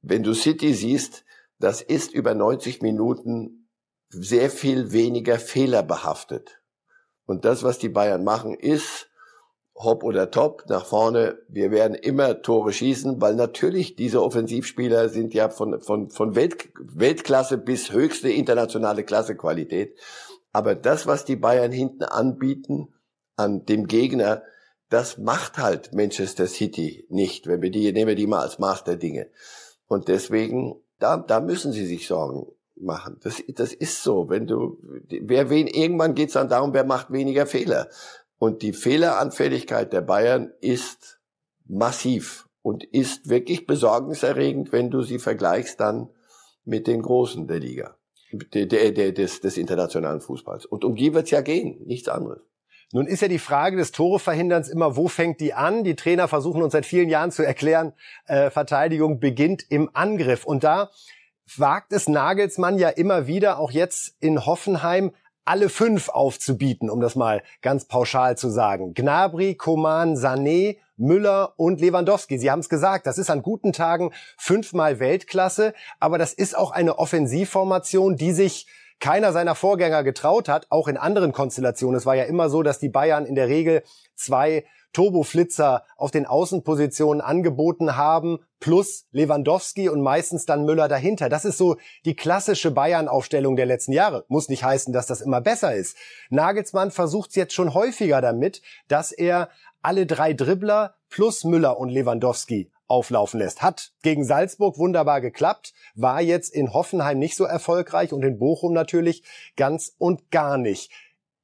wenn 0.03 0.23
du 0.23 0.35
City 0.35 0.75
siehst, 0.75 1.25
das 1.59 1.83
ist 1.83 2.13
über 2.13 2.35
90 2.35 2.83
Minuten 2.83 3.69
sehr 4.09 4.51
viel 4.51 4.93
weniger 4.93 5.39
fehlerbehaftet. 5.39 6.61
Und 7.27 7.45
das, 7.45 7.63
was 7.63 7.79
die 7.79 7.89
Bayern 7.89 8.25
machen, 8.25 8.55
ist 8.55 9.09
hopp 9.75 10.05
oder 10.05 10.31
top 10.31 10.65
nach 10.69 10.87
vorne. 10.87 11.39
Wir 11.49 11.71
werden 11.71 11.95
immer 11.95 12.41
Tore 12.43 12.73
schießen, 12.73 13.21
weil 13.21 13.35
natürlich 13.35 13.97
diese 13.97 14.23
Offensivspieler 14.23 15.09
sind 15.09 15.35
ja 15.35 15.49
von, 15.49 15.81
von, 15.81 16.11
von 16.11 16.35
Welt, 16.35 16.69
Weltklasse 16.79 17.59
bis 17.59 17.93
höchste 17.93 18.31
internationale 18.31 19.05
Klassequalität. 19.05 19.99
Aber 20.53 20.75
das, 20.75 21.07
was 21.07 21.25
die 21.25 21.37
Bayern 21.37 21.73
hinten 21.73 22.05
anbieten 22.05 22.95
an 23.37 23.67
dem 23.67 23.87
Gegner, 23.87 24.43
das 24.89 25.19
macht 25.19 25.59
halt 25.59 25.93
Manchester 25.93 26.47
City 26.47 27.07
nicht, 27.11 27.47
wenn 27.47 27.61
wir 27.61 27.71
die, 27.71 27.93
nehmen 27.93 28.09
wir 28.09 28.15
die 28.15 28.27
mal 28.27 28.41
als 28.41 28.59
Maß 28.59 28.85
der 28.85 28.97
Dinge. 28.97 29.29
Und 29.89 30.09
deswegen 30.09 30.81
da, 30.99 31.17
da 31.17 31.41
müssen 31.41 31.73
sie 31.73 31.87
sich 31.87 32.07
Sorgen 32.07 32.47
machen. 32.77 33.19
Das, 33.23 33.43
das 33.49 33.73
ist 33.73 34.03
so. 34.03 34.29
Wenn 34.29 34.47
du, 34.47 34.79
wer 35.09 35.51
wen, 35.51 35.67
irgendwann 35.67 36.15
geht's 36.15 36.35
dann 36.35 36.49
darum, 36.49 36.73
wer 36.73 36.85
macht 36.85 37.11
weniger 37.11 37.47
Fehler. 37.47 37.89
Und 38.39 38.63
die 38.63 38.73
Fehleranfälligkeit 38.73 39.93
der 39.93 40.03
Bayern 40.03 40.53
ist 40.61 41.21
massiv 41.67 42.49
und 42.63 42.85
ist 42.85 43.29
wirklich 43.29 43.67
besorgniserregend, 43.67 44.73
wenn 44.73 44.91
du 44.91 45.03
sie 45.03 45.19
vergleichst 45.19 45.81
dann 45.81 46.11
mit 46.65 46.87
den 46.87 47.01
Großen 47.01 47.47
der 47.47 47.61
Liga, 47.61 47.97
der, 48.33 48.67
der, 48.67 49.13
des, 49.13 49.41
des 49.41 49.57
internationalen 49.57 50.21
Fußballs. 50.21 50.67
Und 50.67 50.85
um 50.85 50.97
die 50.97 51.15
wird's 51.15 51.31
ja 51.31 51.41
gehen, 51.41 51.81
nichts 51.87 52.09
anderes. 52.09 52.41
Nun 52.93 53.07
ist 53.07 53.21
ja 53.21 53.29
die 53.29 53.41
Frage 53.41 53.77
des 53.77 53.91
Toreverhinderns 53.91 54.69
immer, 54.69 54.97
wo 54.97 55.09
fängt 55.09 55.41
die 55.41 55.55
an? 55.55 55.83
Die 55.83 55.97
Trainer 55.97 56.29
versuchen 56.29 56.63
uns 56.63 56.73
seit 56.73 56.87
vielen 56.87 57.09
Jahren 57.09 57.33
zu 57.33 57.43
erklären, 57.43 57.93
äh, 58.27 58.51
Verteidigung 58.51 59.19
beginnt 59.19 59.65
im 59.71 59.91
Angriff. 59.93 60.45
Und 60.45 60.63
da 60.63 60.91
wagt 61.57 61.93
es 61.93 62.09
Nagelsmann 62.09 62.79
ja 62.79 62.89
immer 62.89 63.27
wieder, 63.27 63.59
auch 63.59 63.73
jetzt 63.73 64.15
in 64.21 64.47
Hoffenheim, 64.47 65.13
alle 65.45 65.69
fünf 65.69 66.09
aufzubieten, 66.09 66.91
um 66.91 67.01
das 67.01 67.15
mal 67.15 67.43
ganz 67.63 67.87
pauschal 67.87 68.37
zu 68.37 68.51
sagen. 68.51 68.95
Gnabry, 68.95 69.55
Koman, 69.55 70.17
Sané, 70.17 70.79
Müller 70.97 71.55
und 71.57 71.81
Lewandowski. 71.81 72.39
Sie 72.39 72.51
haben 72.51 72.61
es 72.61 72.69
gesagt, 72.69 73.07
das 73.07 73.19
ist 73.19 73.31
an 73.31 73.43
guten 73.43 73.73
Tagen 73.73 74.13
fünfmal 74.37 74.99
Weltklasse, 74.99 75.73
aber 76.01 76.19
das 76.19 76.33
ist 76.33 76.57
auch 76.57 76.73
eine 76.73 76.99
Offensivformation, 76.99 78.17
die 78.17 78.33
sich 78.33 78.67
keiner 79.01 79.33
seiner 79.33 79.55
Vorgänger 79.55 80.05
getraut 80.05 80.49
hat, 80.49 80.67
auch 80.71 80.89
in 80.89 80.97
anderen 80.97 81.33
Konstellationen. 81.33 81.97
Es 81.97 82.07
war 82.07 82.15
ja 82.15 82.25
immer 82.25 82.49
so, 82.49 82.63
dass 82.63 82.79
die 82.79 82.89
Bayern 82.89 83.27
in 83.27 83.35
der 83.35 83.49
Regel 83.49 83.83
zwei 84.15 84.65
Turboflitzer 84.93 85.85
auf 85.99 86.11
den 86.11 86.25
Außenpositionen 86.25 87.21
angeboten 87.21 87.97
haben, 87.97 88.39
plus 88.61 89.07
Lewandowski 89.13 89.91
und 89.91 90.01
meistens 90.01 90.47
dann 90.47 90.65
Müller 90.65 90.89
dahinter. 90.89 91.29
Das 91.29 91.45
ist 91.45 91.59
so 91.59 91.77
die 92.07 92.17
klassische 92.17 92.71
Bayern-Aufstellung 92.71 93.57
der 93.57 93.67
letzten 93.67 93.93
Jahre. 93.93 94.25
Muss 94.29 94.49
nicht 94.49 94.65
heißen, 94.65 94.95
dass 94.95 95.07
das 95.07 95.21
immer 95.21 95.43
besser 95.43 95.75
ist. 95.75 95.99
Nagelsmann 96.31 96.91
versucht 96.91 97.31
es 97.31 97.37
jetzt 97.37 97.53
schon 97.53 97.75
häufiger 97.75 98.23
damit, 98.23 98.63
dass 98.89 99.13
er 99.13 99.51
alle 99.83 100.07
drei 100.07 100.33
Dribbler 100.33 100.95
plus 101.11 101.45
Müller 101.45 101.79
und 101.79 101.91
Lewandowski 101.91 102.71
auflaufen 102.89 103.41
lässt. 103.41 103.63
Hat 103.63 103.93
gegen 104.03 104.25
Salzburg 104.25 104.79
wunderbar 104.79 105.21
geklappt, 105.21 105.75
war 105.95 106.21
jetzt 106.21 106.55
in 106.55 106.73
Hoffenheim 106.73 107.19
nicht 107.19 107.37
so 107.37 107.45
erfolgreich 107.45 108.13
und 108.13 108.25
in 108.25 108.39
Bochum 108.39 108.73
natürlich 108.73 109.23
ganz 109.57 109.95
und 109.99 110.31
gar 110.31 110.59
nicht. 110.59 110.91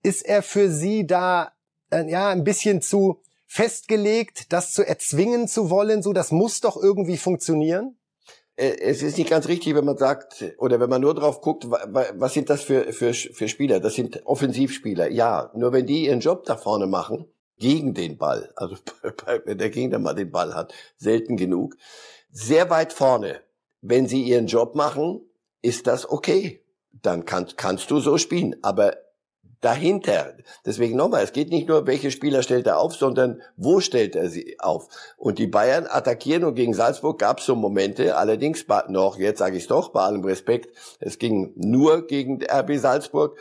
Ist 0.02 0.22
er 0.22 0.42
für 0.42 0.70
Sie 0.70 1.06
da 1.06 1.52
äh, 1.90 2.08
ja 2.10 2.30
ein 2.30 2.44
bisschen 2.44 2.82
zu 2.82 3.20
festgelegt, 3.46 4.52
das 4.52 4.72
zu 4.72 4.82
erzwingen 4.82 5.46
zu 5.46 5.68
wollen, 5.68 6.02
so 6.02 6.12
das 6.12 6.32
muss 6.32 6.60
doch 6.60 6.76
irgendwie 6.76 7.18
funktionieren? 7.18 7.96
Äh, 8.56 8.76
es 8.80 9.02
ist 9.02 9.18
nicht 9.18 9.30
ganz 9.30 9.48
richtig, 9.48 9.74
wenn 9.74 9.84
man 9.84 9.98
sagt, 9.98 10.54
oder 10.58 10.80
wenn 10.80 10.90
man 10.90 11.00
nur 11.00 11.14
drauf 11.14 11.40
guckt, 11.40 11.66
was 11.68 12.32
sind 12.32 12.50
das 12.50 12.62
für, 12.62 12.92
für, 12.92 13.12
für 13.14 13.48
Spieler? 13.48 13.80
Das 13.80 13.94
sind 13.94 14.24
Offensivspieler, 14.26 15.10
ja. 15.10 15.50
Nur 15.54 15.72
wenn 15.72 15.86
die 15.86 16.06
ihren 16.06 16.20
Job 16.20 16.44
da 16.44 16.56
vorne 16.56 16.86
machen, 16.86 17.26
gegen 17.62 17.94
den 17.94 18.18
Ball, 18.18 18.52
also 18.56 18.76
wenn 19.44 19.58
der 19.58 19.70
Gegner 19.70 20.00
mal 20.00 20.14
den 20.14 20.32
Ball 20.32 20.52
hat, 20.52 20.74
selten 20.96 21.36
genug, 21.36 21.76
sehr 22.32 22.70
weit 22.70 22.92
vorne, 22.92 23.40
wenn 23.80 24.08
sie 24.08 24.22
ihren 24.22 24.48
Job 24.48 24.74
machen, 24.74 25.20
ist 25.62 25.86
das 25.86 26.10
okay. 26.10 26.60
Dann 26.90 27.24
kannst, 27.24 27.56
kannst 27.56 27.88
du 27.92 28.00
so 28.00 28.18
spielen. 28.18 28.56
Aber 28.62 28.96
dahinter. 29.60 30.34
Deswegen 30.66 30.96
nochmal, 30.96 31.22
es 31.22 31.32
geht 31.32 31.50
nicht 31.50 31.68
nur, 31.68 31.86
welche 31.86 32.10
Spieler 32.10 32.42
stellt 32.42 32.66
er 32.66 32.80
auf, 32.80 32.96
sondern 32.96 33.42
wo 33.56 33.78
stellt 33.78 34.16
er 34.16 34.28
sie 34.28 34.58
auf. 34.58 34.88
Und 35.16 35.38
die 35.38 35.46
Bayern 35.46 35.86
attackieren 35.88 36.42
und 36.42 36.56
gegen 36.56 36.74
Salzburg 36.74 37.20
gab 37.20 37.38
es 37.38 37.46
so 37.46 37.54
Momente, 37.54 38.16
allerdings 38.16 38.66
noch, 38.88 39.18
jetzt 39.18 39.38
sage 39.38 39.56
ich 39.56 39.68
doch, 39.68 39.90
bei 39.90 40.00
allem 40.00 40.24
Respekt, 40.24 40.76
es 40.98 41.20
ging 41.20 41.52
nur 41.54 42.08
gegen 42.08 42.42
RB 42.42 42.76
Salzburg. 42.76 43.38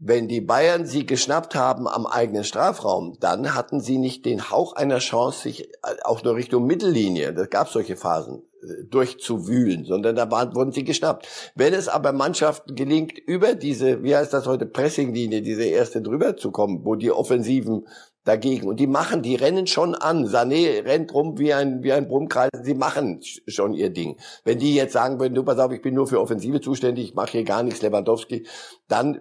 Wenn 0.00 0.28
die 0.28 0.40
Bayern 0.40 0.86
sie 0.86 1.06
geschnappt 1.06 1.56
haben 1.56 1.88
am 1.88 2.06
eigenen 2.06 2.44
Strafraum, 2.44 3.16
dann 3.18 3.54
hatten 3.56 3.80
sie 3.80 3.98
nicht 3.98 4.24
den 4.26 4.48
Hauch 4.50 4.74
einer 4.74 4.98
Chance, 4.98 5.42
sich 5.42 5.70
auch 6.04 6.22
nur 6.22 6.36
Richtung 6.36 6.66
Mittellinie, 6.66 7.32
das 7.34 7.50
gab 7.50 7.68
solche 7.68 7.96
Phasen, 7.96 8.42
durchzuwühlen, 8.90 9.84
sondern 9.84 10.14
da 10.14 10.30
waren, 10.30 10.54
wurden 10.54 10.70
sie 10.70 10.84
geschnappt. 10.84 11.26
Wenn 11.56 11.74
es 11.74 11.88
aber 11.88 12.12
Mannschaften 12.12 12.76
gelingt, 12.76 13.18
über 13.18 13.54
diese, 13.54 14.04
wie 14.04 14.14
heißt 14.14 14.32
das 14.32 14.46
heute, 14.46 14.66
Pressinglinie, 14.66 15.42
diese 15.42 15.64
erste 15.64 16.00
drüber 16.00 16.36
zu 16.36 16.52
kommen, 16.52 16.84
wo 16.84 16.94
die 16.94 17.10
Offensiven 17.10 17.88
dagegen. 18.28 18.68
Und 18.68 18.78
die 18.78 18.86
machen, 18.86 19.22
die 19.22 19.34
rennen 19.34 19.66
schon 19.66 19.94
an. 19.94 20.26
Sané 20.26 20.84
rennt 20.84 21.14
rum 21.14 21.38
wie 21.38 21.54
ein, 21.54 21.82
wie 21.82 21.92
ein 21.92 22.06
Brummkreis. 22.06 22.50
Sie 22.62 22.74
machen 22.74 23.20
schon 23.46 23.72
ihr 23.72 23.90
Ding. 23.90 24.18
Wenn 24.44 24.58
die 24.58 24.74
jetzt 24.74 24.92
sagen 24.92 25.18
würden, 25.18 25.34
du 25.34 25.42
pass 25.42 25.58
auf, 25.58 25.72
ich 25.72 25.82
bin 25.82 25.94
nur 25.94 26.06
für 26.06 26.20
Offensive 26.20 26.60
zuständig, 26.60 27.06
ich 27.06 27.14
mache 27.14 27.32
hier 27.32 27.44
gar 27.44 27.62
nichts, 27.62 27.82
Lewandowski, 27.82 28.46
dann 28.86 29.20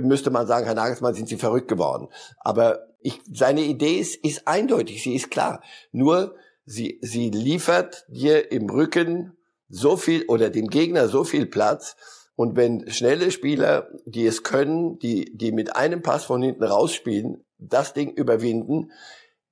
müsste 0.00 0.30
man 0.30 0.46
sagen, 0.46 0.64
Herr 0.64 0.74
Nagelsmann, 0.74 1.14
sind 1.14 1.28
Sie 1.28 1.36
verrückt 1.36 1.68
geworden. 1.68 2.08
Aber 2.38 2.86
ich, 3.00 3.20
seine 3.32 3.60
Idee 3.60 3.98
ist, 3.98 4.16
ist 4.24 4.48
eindeutig, 4.48 5.02
sie 5.02 5.14
ist 5.14 5.30
klar. 5.30 5.62
Nur, 5.92 6.34
sie, 6.64 6.98
sie 7.02 7.30
liefert 7.30 8.04
dir 8.08 8.50
im 8.50 8.68
Rücken 8.68 9.36
so 9.68 9.96
viel 9.96 10.24
oder 10.26 10.50
dem 10.50 10.68
Gegner 10.68 11.08
so 11.08 11.24
viel 11.24 11.46
Platz. 11.46 11.96
Und 12.34 12.56
wenn 12.56 12.90
schnelle 12.90 13.30
Spieler, 13.30 13.88
die 14.04 14.26
es 14.26 14.42
können, 14.42 14.98
die, 14.98 15.36
die 15.36 15.52
mit 15.52 15.76
einem 15.76 16.02
Pass 16.02 16.24
von 16.24 16.42
hinten 16.42 16.64
rausspielen, 16.64 17.45
das 17.58 17.94
Ding 17.94 18.10
überwinden, 18.10 18.92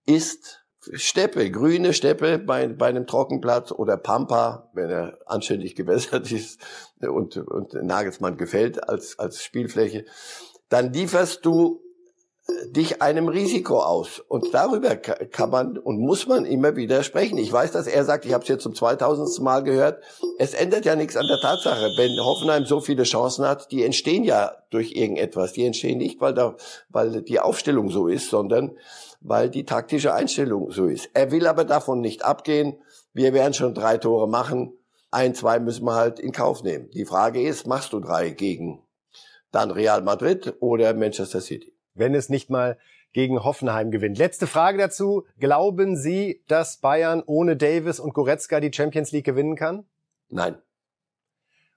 ist 0.07 0.64
Steppe, 0.93 1.51
grüne 1.51 1.95
Steppe 1.95 2.38
bei, 2.38 2.69
bei 2.69 2.87
einem 2.87 3.07
Trockenplatz 3.07 3.73
oder 3.73 3.97
Pampa, 3.97 4.71
wenn 4.75 4.90
er 4.90 5.19
anständig 5.27 5.75
gewässert 5.77 6.31
ist 6.33 6.61
und, 7.01 7.37
und 7.37 7.75
Nagelsmann 7.75 8.37
gefällt 8.37 8.87
als, 8.88 9.19
als 9.19 9.43
Spielfläche, 9.43 10.05
dann 10.69 10.93
lieferst 10.93 11.45
du 11.45 11.84
dich 12.66 13.00
einem 13.00 13.28
Risiko 13.28 13.80
aus. 13.80 14.20
Und 14.28 14.52
darüber 14.52 14.96
kann 14.96 15.50
man 15.50 15.78
und 15.78 15.98
muss 15.98 16.26
man 16.26 16.44
immer 16.44 16.76
wieder 16.76 17.02
sprechen. 17.02 17.38
Ich 17.38 17.52
weiß, 17.52 17.72
dass 17.72 17.87
er 17.87 18.04
sagt, 18.04 18.26
ich 18.26 18.35
habe 18.35 18.42
es 18.42 18.48
jetzt 18.48 18.62
zum 18.62 18.74
2000. 18.74 19.40
Mal 19.40 19.62
gehört, 19.62 20.02
es 20.38 20.52
ändert 20.52 20.85
ja 20.85 20.94
nichts 20.94 21.16
an 21.16 21.26
der 21.26 21.40
Tatsache. 21.40 21.92
Wenn 21.96 22.22
Hoffenheim 22.22 22.66
so 22.66 22.80
viele 22.80 23.04
Chancen 23.04 23.46
hat, 23.46 23.70
die 23.70 23.83
entstehen 23.83 24.24
ja 24.24 24.52
durch 24.70 24.92
irgendetwas. 24.92 25.52
Die 25.52 25.64
entstehen 25.64 25.98
nicht, 25.98 26.20
weil, 26.20 26.35
da, 26.35 26.57
weil 26.90 27.22
die 27.22 27.40
Aufstellung 27.40 27.90
so 27.90 28.09
ist, 28.09 28.28
sondern 28.28 28.76
weil 29.20 29.48
die 29.48 29.64
taktische 29.64 30.12
Einstellung 30.12 30.70
so 30.70 30.87
ist. 30.87 31.09
Er 31.14 31.30
will 31.30 31.46
aber 31.46 31.64
davon 31.64 32.00
nicht 32.00 32.24
abgehen. 32.24 32.78
Wir 33.14 33.33
werden 33.33 33.54
schon 33.54 33.74
drei 33.74 33.96
Tore 33.96 34.28
machen. 34.28 34.76
Ein, 35.11 35.35
zwei 35.35 35.61
müssen 35.61 35.85
wir 35.87 35.94
halt 35.94 36.18
in 36.18 36.33
Kauf 36.33 36.62
nehmen. 36.62 36.90
Die 36.90 37.07
Frage 37.07 37.40
ist, 37.40 37.66
machst 37.66 37.92
du 37.92 38.00
drei 38.00 38.30
gegen 38.30 38.83
dann 39.50 39.70
Real 39.70 40.02
Madrid 40.02 40.54
oder 40.61 40.92
Manchester 40.92 41.40
City? 41.40 41.74
Wenn 41.94 42.14
es 42.14 42.28
nicht 42.28 42.50
mal 42.50 42.78
gegen 43.12 43.44
Hoffenheim 43.44 43.90
gewinnt. 43.90 44.18
Letzte 44.18 44.46
Frage 44.46 44.78
dazu. 44.78 45.24
Glauben 45.38 45.96
Sie, 45.96 46.42
dass 46.48 46.78
Bayern 46.78 47.22
ohne 47.24 47.57
Davis 47.57 48.00
und 48.00 48.12
Goretzka 48.12 48.61
die 48.61 48.72
Champions 48.72 49.12
League 49.12 49.24
gewinnen 49.24 49.57
kann? 49.57 49.85
Nein. 50.28 50.57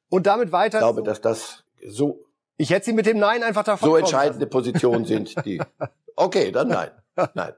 Und 0.10 0.26
damit 0.26 0.52
weiter. 0.52 0.80
Ich 0.80 0.82
glaube, 0.82 1.04
dass 1.04 1.22
das 1.22 1.64
so. 1.88 2.20
Ich 2.58 2.72
hätte 2.72 2.86
Sie 2.86 2.94
mit 2.94 3.06
dem 3.06 3.20
Nein 3.20 3.44
einfach 3.44 3.64
davon. 3.64 3.88
So 3.88 3.96
entscheidende 3.96 4.48
Positionen 4.48 5.06
sind 5.06 5.46
die. 5.46 5.62
Okay, 6.20 6.52
dann 6.52 6.70
nein. 6.70 6.90
Nein. 7.36 7.54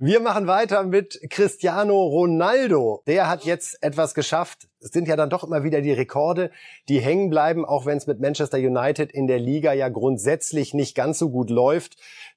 Wir 0.00 0.20
machen 0.20 0.46
weiter 0.46 0.84
mit 0.84 1.18
Cristiano 1.28 2.00
Ronaldo. 2.06 3.02
Der 3.08 3.28
hat 3.28 3.44
jetzt 3.44 3.82
etwas 3.82 4.14
geschafft. 4.14 4.68
Es 4.78 4.90
sind 4.90 5.08
ja 5.08 5.16
dann 5.16 5.28
doch 5.28 5.42
immer 5.42 5.64
wieder 5.64 5.80
die 5.80 5.90
Rekorde, 5.90 6.52
die 6.88 7.00
hängen 7.00 7.30
bleiben, 7.30 7.64
auch 7.64 7.84
wenn 7.84 7.98
es 7.98 8.06
mit 8.06 8.20
Manchester 8.20 8.58
United 8.58 9.10
in 9.10 9.26
der 9.26 9.40
Liga 9.40 9.72
ja 9.72 9.88
grundsätzlich 9.88 10.72
nicht 10.72 10.94
ganz 10.94 11.18
so 11.18 11.30
gut 11.30 11.50
läuft. 11.50 11.96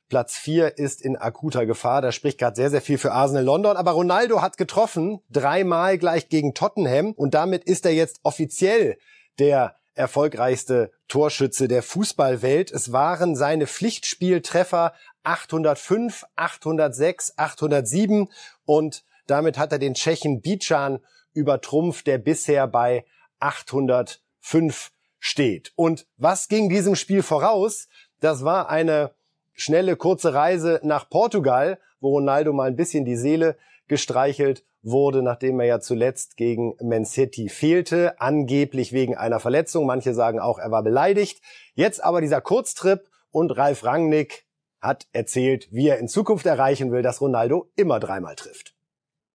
Platz 0.10 0.38
4 0.38 0.80
ist 0.80 1.04
in 1.04 1.17
akuter 1.17 1.67
Gefahr. 1.67 2.02
Da 2.02 2.12
spricht 2.12 2.39
gerade 2.39 2.56
sehr, 2.56 2.71
sehr 2.71 2.82
viel 2.82 2.97
für 2.97 3.12
Arsenal 3.12 3.43
London. 3.43 3.78
Aber 3.78 3.91
Ronaldo 3.91 4.41
hat 4.41 4.58
getroffen, 4.58 5.19
dreimal 5.30 6.00
gleich 6.00 6.30
gegen 6.30 6.56
Tottenham. 6.56 7.12
Und 7.12 7.36
damit 7.36 7.65
ist 7.65 7.86
er 7.86 7.93
jetzt 7.93 8.21
offiziell 8.24 8.97
der 9.38 9.76
erfolgreichste 9.93 10.91
Torschütze 11.08 11.67
der 11.67 11.84
Fußballwelt. 11.84 12.71
Es 12.71 12.91
waren 12.91 13.36
seine 13.36 13.67
Pflichtspieltreffer 13.67 14.93
805, 15.23 16.25
806, 16.36 17.34
807 17.38 18.29
und 18.65 19.03
damit 19.27 19.57
hat 19.57 19.71
er 19.71 19.79
den 19.79 19.93
Tschechen 19.93 20.41
Bican 20.41 20.99
übertrumpft, 21.34 22.07
der 22.07 22.17
bisher 22.17 22.67
bei 22.67 23.05
805 23.39 24.91
steht. 25.19 25.71
Und 25.75 26.07
was 26.17 26.47
ging 26.47 26.69
diesem 26.69 26.95
Spiel 26.95 27.23
voraus? 27.23 27.88
Das 28.19 28.43
war 28.43 28.69
eine 28.69 29.12
schnelle, 29.53 29.95
kurze 29.95 30.34
Reise 30.34 30.79
nach 30.84 31.10
Portugal, 31.10 31.79
wo 31.99 32.10
Ronaldo 32.10 32.51
mal 32.53 32.67
ein 32.67 32.75
bisschen 32.75 33.05
die 33.05 33.15
Seele 33.15 33.57
gestreichelt 33.88 34.63
wurde, 34.84 35.21
nachdem 35.21 35.60
er 35.60 35.67
ja 35.67 35.79
zuletzt 35.79 36.38
gegen 36.38 36.75
Man 36.81 37.05
City 37.05 37.49
fehlte, 37.49 38.19
angeblich 38.19 38.93
wegen 38.93 39.15
einer 39.15 39.39
Verletzung. 39.39 39.86
Manche 39.86 40.13
sagen 40.13 40.39
auch, 40.39 40.57
er 40.57 40.71
war 40.71 40.84
beleidigt. 40.84 41.41
Jetzt 41.75 42.03
aber 42.03 42.21
dieser 42.21 42.41
Kurztrip 42.41 43.07
und 43.29 43.51
Ralf 43.51 43.84
Rangnick 43.84 44.45
hat 44.81 45.07
erzählt, 45.13 45.67
wie 45.71 45.87
er 45.87 45.99
in 45.99 46.07
Zukunft 46.07 46.45
erreichen 46.45 46.91
will, 46.91 47.01
dass 47.01 47.21
Ronaldo 47.21 47.71
immer 47.75 47.99
dreimal 47.99 48.35
trifft. 48.35 48.75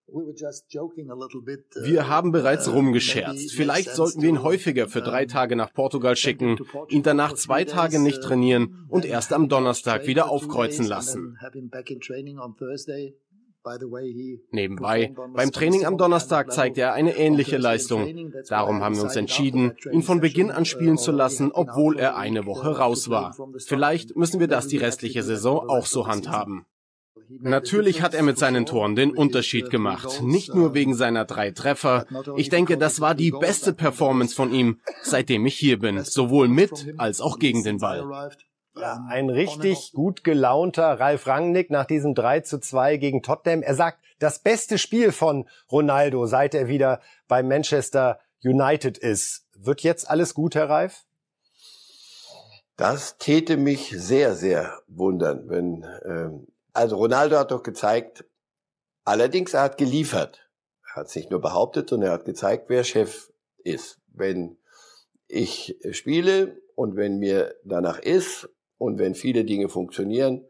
Wir 0.09 2.07
haben 2.07 2.31
bereits 2.31 2.67
uh, 2.69 2.71
rumgescherzt. 2.71 3.51
Vielleicht 3.51 3.89
sollten 3.89 4.21
wir 4.21 4.29
ihn 4.29 4.41
häufiger 4.41 4.87
für 4.87 5.01
drei 5.01 5.25
Tage 5.25 5.57
nach 5.57 5.73
Portugal 5.73 6.15
schicken, 6.15 6.57
ihn 6.87 7.03
danach 7.03 7.33
zwei 7.33 7.65
Tage 7.65 7.99
nicht 7.99 8.19
uh, 8.19 8.21
trainieren 8.21 8.85
und 8.87 9.03
erst 9.03 9.33
am 9.33 9.49
Donnerstag 9.49 10.07
wieder 10.07 10.29
aufkreuzen 10.29 10.85
lassen. 10.85 11.37
Nebenbei, 14.51 15.13
beim 15.33 15.51
Training 15.51 15.85
am 15.85 15.97
Donnerstag 15.97 16.51
zeigt 16.51 16.77
er 16.77 16.93
eine 16.93 17.17
ähnliche 17.17 17.57
Leistung. 17.57 18.33
Darum 18.49 18.83
haben 18.83 18.95
wir 18.95 19.03
uns 19.03 19.15
entschieden, 19.15 19.73
ihn 19.91 20.03
von 20.03 20.19
Beginn 20.19 20.51
an 20.51 20.65
spielen 20.65 20.97
zu 20.97 21.11
lassen, 21.11 21.51
obwohl 21.51 21.97
er 21.99 22.17
eine 22.17 22.45
Woche 22.45 22.77
raus 22.77 23.09
war. 23.09 23.35
Vielleicht 23.65 24.15
müssen 24.15 24.39
wir 24.39 24.47
das 24.47 24.67
die 24.67 24.77
restliche 24.77 25.23
Saison 25.23 25.69
auch 25.69 25.85
so 25.85 26.07
handhaben. 26.07 26.65
Natürlich 27.29 28.01
hat 28.01 28.13
er 28.13 28.23
mit 28.23 28.37
seinen 28.37 28.65
Toren 28.65 28.95
den 28.95 29.11
Unterschied 29.11 29.69
gemacht. 29.69 30.21
Nicht 30.21 30.55
nur 30.55 30.73
wegen 30.73 30.95
seiner 30.95 31.25
drei 31.25 31.51
Treffer. 31.51 32.05
Ich 32.37 32.49
denke, 32.49 32.77
das 32.77 33.01
war 33.01 33.15
die 33.15 33.31
beste 33.31 33.73
Performance 33.73 34.33
von 34.33 34.53
ihm, 34.53 34.79
seitdem 35.01 35.45
ich 35.45 35.55
hier 35.55 35.79
bin. 35.79 36.01
Sowohl 36.03 36.47
mit 36.47 36.93
als 36.97 37.19
auch 37.19 37.39
gegen 37.39 37.63
den 37.63 37.79
Ball. 37.79 38.31
Ja, 38.79 39.05
ein 39.09 39.29
richtig 39.29 39.91
gut 39.93 40.23
gelaunter 40.23 40.99
Ralf 40.99 41.27
Rangnick 41.27 41.69
nach 41.69 41.85
diesem 41.85 42.15
3 42.15 42.41
zu 42.41 42.59
2 42.59 42.97
gegen 42.97 43.23
Tottenham. 43.23 43.63
Er 43.63 43.75
sagt, 43.75 43.99
das 44.19 44.39
beste 44.39 44.77
Spiel 44.77 45.11
von 45.11 45.47
Ronaldo, 45.71 46.25
seit 46.25 46.53
er 46.53 46.67
wieder 46.67 47.01
bei 47.27 47.43
Manchester 47.43 48.19
United 48.43 48.97
ist. 48.97 49.45
Wird 49.55 49.81
jetzt 49.81 50.09
alles 50.09 50.33
gut, 50.33 50.55
Herr 50.55 50.69
Ralf? 50.69 51.05
Das 52.75 53.17
täte 53.17 53.57
mich 53.57 53.89
sehr, 53.97 54.35
sehr 54.35 54.79
wundern, 54.87 55.49
wenn 55.49 55.85
ähm, 56.05 56.47
also 56.73 56.97
Ronaldo 56.97 57.37
hat 57.37 57.49
doch 57.49 57.63
gezeigt, 57.63 58.23
allerdings 59.03 59.55
er 59.55 59.63
hat 59.63 59.79
geliefert. 59.79 60.47
Er 60.85 60.97
hat 60.97 61.07
es 61.07 61.15
nicht 61.15 61.31
nur 61.31 61.41
behauptet, 61.41 61.89
sondern 61.89 62.11
er 62.11 62.13
hat 62.13 62.25
gezeigt, 62.25 62.69
wer 62.69 62.83
Chef 62.83 63.31
ist. 63.63 63.99
Wenn 64.13 64.57
ich 65.27 65.75
spiele 65.91 66.61
und 66.75 66.95
wenn 66.95 67.17
mir 67.17 67.55
danach 67.63 67.97
ist 67.97 68.47
und 68.77 68.99
wenn 68.99 69.15
viele 69.15 69.45
Dinge 69.45 69.69
funktionieren, 69.69 70.45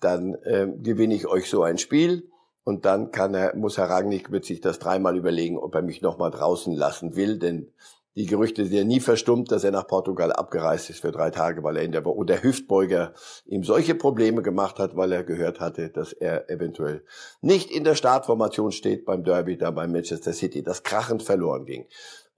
dann 0.00 0.34
äh, 0.44 0.68
gewinne 0.82 1.14
ich 1.14 1.26
euch 1.26 1.48
so 1.48 1.62
ein 1.62 1.78
Spiel 1.78 2.30
und 2.64 2.84
dann 2.84 3.10
kann 3.10 3.34
er, 3.34 3.56
muss 3.56 3.78
Herr 3.78 3.90
Rangnick 3.90 4.30
mit 4.30 4.44
sich 4.44 4.60
das 4.60 4.78
dreimal 4.78 5.16
überlegen, 5.16 5.58
ob 5.58 5.74
er 5.74 5.82
mich 5.82 6.02
nochmal 6.02 6.30
draußen 6.30 6.74
lassen 6.74 7.16
will, 7.16 7.38
denn 7.38 7.72
die 8.16 8.24
Gerüchte 8.24 8.64
sind 8.64 8.74
ja 8.74 8.84
nie 8.84 9.00
verstummt, 9.00 9.52
dass 9.52 9.62
er 9.62 9.72
nach 9.72 9.86
Portugal 9.86 10.32
abgereist 10.32 10.88
ist 10.88 11.02
für 11.02 11.12
drei 11.12 11.30
Tage, 11.30 11.62
weil 11.62 11.76
er 11.76 11.82
in 11.82 11.92
der 11.92 12.06
und 12.06 12.30
der 12.30 12.42
Hüftbeuger 12.42 13.12
ihm 13.44 13.62
solche 13.62 13.94
Probleme 13.94 14.40
gemacht 14.40 14.78
hat, 14.78 14.96
weil 14.96 15.12
er 15.12 15.22
gehört 15.22 15.60
hatte, 15.60 15.90
dass 15.90 16.14
er 16.14 16.48
eventuell 16.48 17.04
nicht 17.42 17.70
in 17.70 17.84
der 17.84 17.94
Startformation 17.94 18.72
steht 18.72 19.04
beim 19.04 19.22
Derby 19.22 19.58
da 19.58 19.70
bei 19.70 19.86
Manchester 19.86 20.32
City, 20.32 20.62
das 20.62 20.82
krachend 20.82 21.22
verloren 21.22 21.66
ging. 21.66 21.86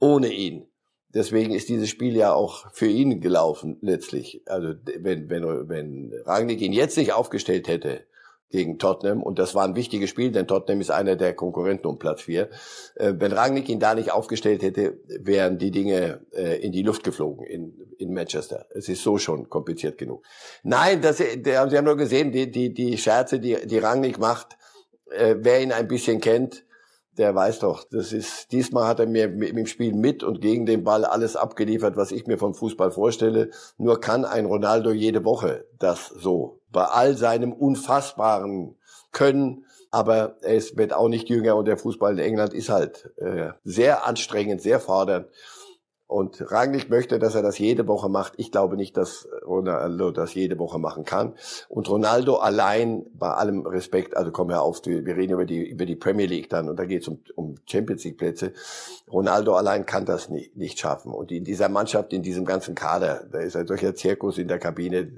Ohne 0.00 0.32
ihn. 0.32 0.68
Deswegen 1.14 1.54
ist 1.54 1.68
dieses 1.68 1.88
Spiel 1.88 2.16
ja 2.16 2.34
auch 2.34 2.70
für 2.72 2.86
ihn 2.86 3.20
gelaufen 3.20 3.78
letztlich. 3.80 4.42
Also 4.46 4.74
wenn 4.98 5.30
wenn 5.30 5.68
wenn 5.68 6.12
Rangnick 6.24 6.60
ihn 6.60 6.72
jetzt 6.72 6.96
nicht 6.96 7.12
aufgestellt 7.12 7.66
hätte, 7.66 8.04
gegen 8.50 8.78
Tottenham 8.78 9.22
und 9.22 9.38
das 9.38 9.54
war 9.54 9.64
ein 9.64 9.74
wichtiges 9.74 10.08
Spiel, 10.08 10.32
denn 10.32 10.46
Tottenham 10.46 10.80
ist 10.80 10.90
einer 10.90 11.16
der 11.16 11.34
Konkurrenten 11.34 11.86
um 11.86 11.98
Platz 11.98 12.22
4. 12.22 12.48
Äh, 12.94 13.14
wenn 13.18 13.32
Rangnick 13.32 13.68
ihn 13.68 13.80
da 13.80 13.94
nicht 13.94 14.10
aufgestellt 14.10 14.62
hätte, 14.62 14.98
wären 15.06 15.58
die 15.58 15.70
Dinge 15.70 16.20
äh, 16.32 16.58
in 16.60 16.72
die 16.72 16.82
Luft 16.82 17.04
geflogen 17.04 17.44
in, 17.44 17.74
in 17.98 18.14
Manchester. 18.14 18.66
Es 18.70 18.88
ist 18.88 19.02
so 19.02 19.18
schon 19.18 19.50
kompliziert 19.50 19.98
genug. 19.98 20.24
Nein, 20.62 21.02
das, 21.02 21.18
Sie 21.18 21.56
haben 21.56 21.84
nur 21.84 21.96
gesehen, 21.96 22.32
die, 22.32 22.50
die, 22.50 22.72
die 22.72 22.96
Scherze, 22.96 23.38
die, 23.38 23.66
die 23.66 23.78
Rangnick 23.78 24.18
macht, 24.18 24.56
äh, 25.10 25.36
wer 25.38 25.62
ihn 25.62 25.72
ein 25.72 25.88
bisschen 25.88 26.20
kennt, 26.20 26.64
der 27.18 27.34
weiß 27.34 27.58
doch, 27.58 27.84
das 27.84 28.12
ist, 28.12 28.52
diesmal 28.52 28.86
hat 28.86 29.00
er 29.00 29.06
mir 29.06 29.24
im 29.24 29.66
Spiel 29.66 29.92
mit 29.92 30.22
und 30.22 30.40
gegen 30.40 30.66
den 30.66 30.84
Ball 30.84 31.04
alles 31.04 31.34
abgeliefert, 31.36 31.96
was 31.96 32.12
ich 32.12 32.26
mir 32.26 32.38
vom 32.38 32.54
Fußball 32.54 32.92
vorstelle. 32.92 33.50
Nur 33.76 34.00
kann 34.00 34.24
ein 34.24 34.46
Ronaldo 34.46 34.92
jede 34.92 35.24
Woche 35.24 35.66
das 35.78 36.08
so. 36.08 36.60
Bei 36.70 36.84
all 36.84 37.16
seinem 37.16 37.52
unfassbaren 37.52 38.76
Können, 39.10 39.64
aber 39.90 40.36
es 40.42 40.76
wird 40.76 40.92
auch 40.92 41.08
nicht 41.08 41.28
jünger 41.28 41.56
und 41.56 41.64
der 41.64 41.76
Fußball 41.76 42.12
in 42.12 42.24
England 42.24 42.54
ist 42.54 42.68
halt 42.68 43.10
äh, 43.16 43.50
sehr 43.64 44.06
anstrengend, 44.06 44.62
sehr 44.62 44.80
fordernd. 44.80 45.26
Und 46.08 46.50
Rangnick 46.50 46.88
möchte, 46.88 47.18
dass 47.18 47.34
er 47.34 47.42
das 47.42 47.58
jede 47.58 47.86
Woche 47.86 48.08
macht. 48.08 48.32
Ich 48.38 48.50
glaube 48.50 48.76
nicht, 48.76 48.96
dass 48.96 49.28
Ronaldo 49.46 50.10
das 50.10 50.32
jede 50.32 50.58
Woche 50.58 50.78
machen 50.78 51.04
kann. 51.04 51.34
Und 51.68 51.90
Ronaldo 51.90 52.36
allein, 52.36 53.04
bei 53.12 53.28
allem 53.28 53.66
Respekt, 53.66 54.16
also 54.16 54.32
kommen 54.32 54.48
wir 54.48 54.62
auf, 54.62 54.80
wir 54.86 55.04
reden 55.06 55.34
über 55.34 55.44
die, 55.44 55.68
über 55.68 55.84
die 55.84 55.96
Premier 55.96 56.24
League 56.24 56.48
dann 56.48 56.70
und 56.70 56.78
da 56.78 56.86
geht 56.86 57.02
es 57.02 57.08
um, 57.08 57.18
um 57.34 57.56
Champions 57.66 58.04
League 58.04 58.16
Plätze. 58.16 58.54
Ronaldo 59.12 59.54
allein 59.54 59.84
kann 59.84 60.06
das 60.06 60.30
nicht, 60.30 60.56
nicht 60.56 60.78
schaffen. 60.78 61.12
Und 61.12 61.30
in 61.30 61.44
dieser 61.44 61.68
Mannschaft, 61.68 62.14
in 62.14 62.22
diesem 62.22 62.46
ganzen 62.46 62.74
Kader, 62.74 63.24
da 63.30 63.40
ist 63.40 63.54
ein 63.54 63.66
solcher 63.66 63.94
Zirkus 63.94 64.38
in 64.38 64.48
der 64.48 64.58
Kabine, 64.58 65.12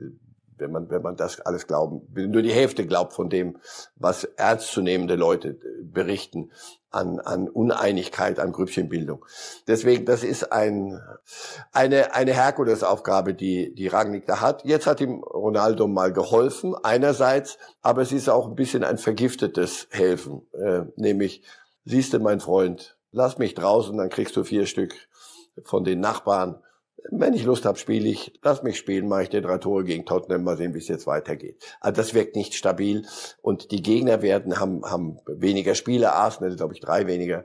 wenn 0.60 0.72
man, 0.72 0.90
wenn 0.90 1.02
man 1.02 1.16
das 1.16 1.40
alles 1.40 1.66
glauben, 1.66 2.02
nur 2.14 2.42
die 2.42 2.52
Hälfte 2.52 2.86
glaubt 2.86 3.12
von 3.12 3.28
dem, 3.28 3.58
was 3.96 4.24
ernstzunehmende 4.24 5.16
Leute 5.16 5.58
berichten 5.82 6.50
an, 6.90 7.20
an 7.20 7.48
Uneinigkeit, 7.48 8.40
an 8.40 8.52
Grüppchenbildung. 8.52 9.24
Deswegen, 9.66 10.04
das 10.04 10.24
ist 10.24 10.52
ein, 10.52 11.00
eine, 11.72 12.14
eine 12.14 12.32
Herkulesaufgabe, 12.32 13.34
die, 13.34 13.74
die 13.74 13.86
Rangnick 13.88 14.26
da 14.26 14.40
hat. 14.40 14.64
Jetzt 14.64 14.86
hat 14.86 15.00
ihm 15.00 15.22
Ronaldo 15.22 15.86
mal 15.86 16.12
geholfen, 16.12 16.74
einerseits, 16.82 17.58
aber 17.80 18.02
es 18.02 18.12
ist 18.12 18.28
auch 18.28 18.48
ein 18.48 18.56
bisschen 18.56 18.84
ein 18.84 18.98
vergiftetes 18.98 19.86
Helfen, 19.90 20.42
äh, 20.52 20.82
nämlich, 20.96 21.42
siehst 21.84 22.12
du, 22.12 22.18
mein 22.18 22.40
Freund, 22.40 22.98
lass 23.12 23.38
mich 23.38 23.54
draußen, 23.54 23.96
dann 23.96 24.10
kriegst 24.10 24.36
du 24.36 24.44
vier 24.44 24.66
Stück 24.66 24.94
von 25.62 25.84
den 25.84 26.00
Nachbarn 26.00 26.60
wenn 27.10 27.34
ich 27.34 27.44
Lust 27.44 27.64
habe, 27.64 27.78
spiele 27.78 28.08
ich. 28.08 28.38
Lass 28.42 28.62
mich 28.62 28.78
spielen, 28.78 29.08
mache 29.08 29.24
ich 29.24 29.28
die 29.28 29.40
drei 29.40 29.58
Tore 29.58 29.84
gegen 29.84 30.06
Tottenham, 30.06 30.44
mal 30.44 30.56
sehen, 30.56 30.74
wie 30.74 30.78
es 30.78 30.88
jetzt 30.88 31.06
weitergeht. 31.06 31.62
Also 31.80 31.96
das 31.96 32.14
wirkt 32.14 32.36
nicht 32.36 32.54
stabil 32.54 33.06
und 33.42 33.70
die 33.70 33.82
Gegner 33.82 34.22
werden 34.22 34.60
haben 34.60 34.84
haben 34.84 35.18
weniger 35.26 35.74
Spiele. 35.74 36.12
Arsenal, 36.12 36.56
glaube 36.56 36.74
ich, 36.74 36.80
drei 36.80 37.06
weniger. 37.06 37.44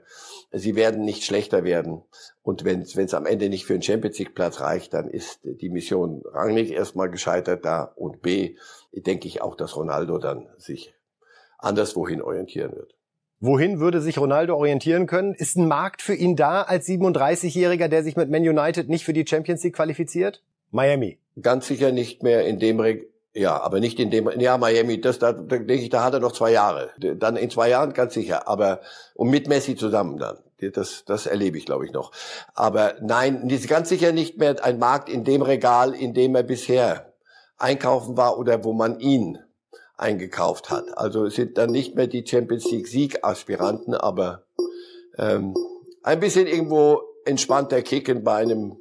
Sie 0.52 0.76
werden 0.76 1.04
nicht 1.04 1.24
schlechter 1.24 1.64
werden. 1.64 2.04
Und 2.44 2.64
wenn 2.64 2.82
es 2.82 3.14
am 3.14 3.26
Ende 3.26 3.50
nicht 3.50 3.66
für 3.66 3.74
einen 3.74 3.82
Champions 3.82 4.20
League 4.20 4.36
Platz 4.36 4.62
reicht, 4.62 4.94
dann 4.94 5.10
ist 5.10 5.40
die 5.44 5.70
Mission 5.70 6.22
Rangnick 6.26 6.72
erstmal 6.72 7.10
gescheitert 7.10 7.66
da 7.66 7.84
und 7.96 8.22
B, 8.22 8.56
denke 8.94 9.28
ich 9.28 9.42
auch, 9.42 9.56
dass 9.56 9.76
Ronaldo 9.76 10.18
dann 10.20 10.48
sich 10.58 10.94
anderswohin 11.58 12.22
orientieren 12.22 12.74
wird. 12.74 12.95
Wohin 13.40 13.80
würde 13.80 14.02
sich 14.02 14.18
Ronaldo 14.18 14.56
orientieren 14.56 15.08
können? 15.08 15.34
Ist 15.34 15.58
ein 15.58 15.68
Markt 15.68 16.02
für 16.02 16.16
ihn 16.16 16.36
da 16.36 16.62
als 16.62 16.88
37-Jähriger, 16.88 17.88
der 17.88 18.04
sich 18.04 18.16
mit 18.16 18.30
Man 18.30 18.48
United 18.48 18.90
nicht 18.90 19.04
für 19.04 19.14
die 19.14 19.26
Champions 19.28 19.64
League 19.64 19.76
qualifiziert? 19.76 20.42
Miami. 20.72 21.20
Ganz 21.42 21.68
sicher 21.68 21.92
nicht 21.92 22.24
mehr 22.24 22.46
in 22.46 22.60
dem 22.60 22.80
Reg 22.80 23.10
ja, 23.38 23.62
aber 23.62 23.82
nicht 23.82 24.00
in 24.00 24.12
dem, 24.12 24.30
ja, 24.40 24.58
Miami, 24.58 25.02
das, 25.02 25.20
da, 25.20 25.34
da 25.34 25.58
denke 25.58 25.74
ich, 25.74 25.90
da 25.90 26.06
hat 26.06 26.14
er 26.14 26.22
noch 26.22 26.32
zwei 26.32 26.54
Jahre. 26.54 26.92
Dann 26.98 27.36
in 27.36 27.50
zwei 27.50 27.68
Jahren 27.68 27.92
ganz 27.92 28.14
sicher, 28.14 28.48
aber, 28.48 28.80
und 29.14 29.30
mit 29.30 29.50
Messi 29.50 29.76
zusammen 29.76 30.18
dann. 30.18 30.38
Das, 30.74 31.04
das 31.06 31.26
erlebe 31.26 31.58
ich, 31.58 31.66
glaube 31.66 31.86
ich, 31.86 31.92
noch. 31.92 32.14
Aber 32.54 32.96
nein, 33.02 33.46
ganz 33.68 33.90
sicher 33.90 34.14
nicht 34.14 34.38
mehr 34.38 34.64
ein 34.64 34.80
Markt 34.80 35.10
in 35.10 35.26
dem 35.26 35.42
Regal, 35.42 35.94
in 35.94 36.14
dem 36.14 36.34
er 36.34 36.44
bisher 36.44 37.14
einkaufen 37.58 38.16
war 38.16 38.40
oder 38.40 38.64
wo 38.64 38.72
man 38.72 39.02
ihn 39.02 39.38
eingekauft 39.98 40.70
hat. 40.70 40.98
Also 40.98 41.26
es 41.26 41.36
sind 41.36 41.58
dann 41.58 41.72
nicht 41.72 41.96
mehr 41.96 42.08
die 42.08 42.26
Champions 42.26 42.70
League 42.72 42.88
Siegaspiranten, 42.88 43.94
aber 43.94 44.44
ähm, 45.18 45.56
ein 46.04 46.20
bisschen 46.20 46.48
irgendwo 46.48 47.02
entspannter 47.26 47.82
kicken 47.82 48.24
bei 48.24 48.36
einem 48.36 48.78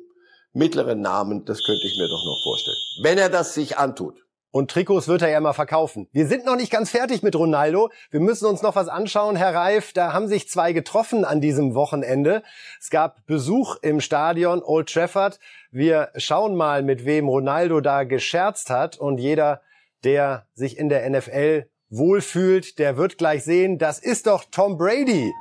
mittleren 0.53 1.01
Namen, 1.01 1.45
das 1.45 1.65
könnte 1.65 1.87
ich 1.87 1.99
mir 1.99 2.09
doch 2.09 2.25
noch 2.25 2.41
vorstellen. 2.43 2.77
Wenn 3.03 3.19
er 3.19 3.29
das 3.29 3.55
sich 3.55 3.79
antut. 3.79 4.25
Und 4.51 4.71
Trikots 4.71 5.09
wird 5.09 5.23
er 5.23 5.31
ja 5.31 5.41
mal 5.41 5.53
verkaufen. 5.53 6.09
Wir 6.13 6.29
sind 6.29 6.47
noch 6.47 6.55
nicht 6.55 6.71
ganz 6.71 6.89
fertig 6.89 7.25
mit 7.25 7.35
Ronaldo. 7.35 7.91
Wir 8.13 8.21
müssen 8.21 8.47
uns 8.47 8.63
noch 8.63 8.77
was 8.77 8.87
anschauen, 8.87 9.35
Herr 9.35 9.53
Reif. 9.53 9.93
Da 9.93 10.13
haben 10.13 10.29
sich 10.29 10.49
zwei 10.49 10.73
getroffen 10.73 11.25
an 11.25 11.41
diesem 11.41 11.75
Wochenende. 11.75 12.45
Es 12.81 12.89
gab 12.89 13.27
Besuch 13.27 13.79
im 13.83 14.01
Stadion 14.01 14.63
Old 14.63 14.93
Trafford. 14.93 15.41
Wir 15.73 16.11
schauen 16.15 16.55
mal, 16.55 16.85
mit 16.85 17.05
wem 17.05 17.29
Ronaldo 17.29 17.81
da 17.81 18.05
gescherzt 18.05 18.71
hat. 18.71 18.97
Und 18.97 19.19
jeder 19.19 19.61
der 20.05 20.47
sich 20.55 20.79
in 20.79 20.89
der 20.89 21.09
NFL 21.09 21.67
wohlfühlt, 21.91 22.79
der 22.79 22.97
wird 22.97 23.19
gleich 23.19 23.45
sehen, 23.45 23.79
das 23.79 23.99
ist 23.99 24.27
doch 24.27 24.45
Tom 24.51 24.77
Brady. 24.77 25.33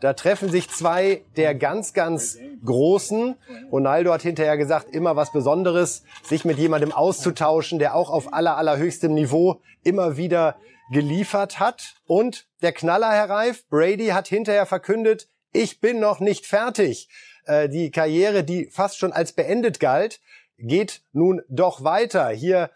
Da 0.00 0.14
treffen 0.14 0.48
sich 0.48 0.68
zwei 0.70 1.22
der 1.36 1.54
ganz, 1.54 1.92
ganz 1.92 2.38
Großen. 2.64 3.36
Ronaldo 3.70 4.12
hat 4.12 4.22
hinterher 4.22 4.56
gesagt, 4.56 4.94
immer 4.94 5.14
was 5.14 5.30
Besonderes, 5.32 6.04
sich 6.22 6.44
mit 6.44 6.58
jemandem 6.58 6.92
auszutauschen, 6.92 7.78
der 7.78 7.94
auch 7.94 8.10
auf 8.10 8.32
aller, 8.32 8.56
allerhöchstem 8.56 9.12
Niveau 9.12 9.60
immer 9.82 10.16
wieder 10.16 10.56
geliefert 10.90 11.60
hat. 11.60 11.96
Und 12.06 12.46
der 12.62 12.72
Knaller, 12.72 13.12
Herr 13.12 13.30
Reif, 13.30 13.68
Brady 13.68 14.08
hat 14.08 14.26
hinterher 14.28 14.66
verkündet, 14.66 15.28
ich 15.52 15.80
bin 15.80 16.00
noch 16.00 16.20
nicht 16.20 16.46
fertig. 16.46 17.08
Äh, 17.44 17.68
die 17.68 17.90
Karriere, 17.90 18.44
die 18.44 18.66
fast 18.66 18.98
schon 18.98 19.12
als 19.12 19.32
beendet 19.32 19.80
galt, 19.80 20.20
geht 20.58 21.02
nun 21.12 21.42
doch 21.48 21.84
weiter. 21.84 22.28
Hier 22.28 22.70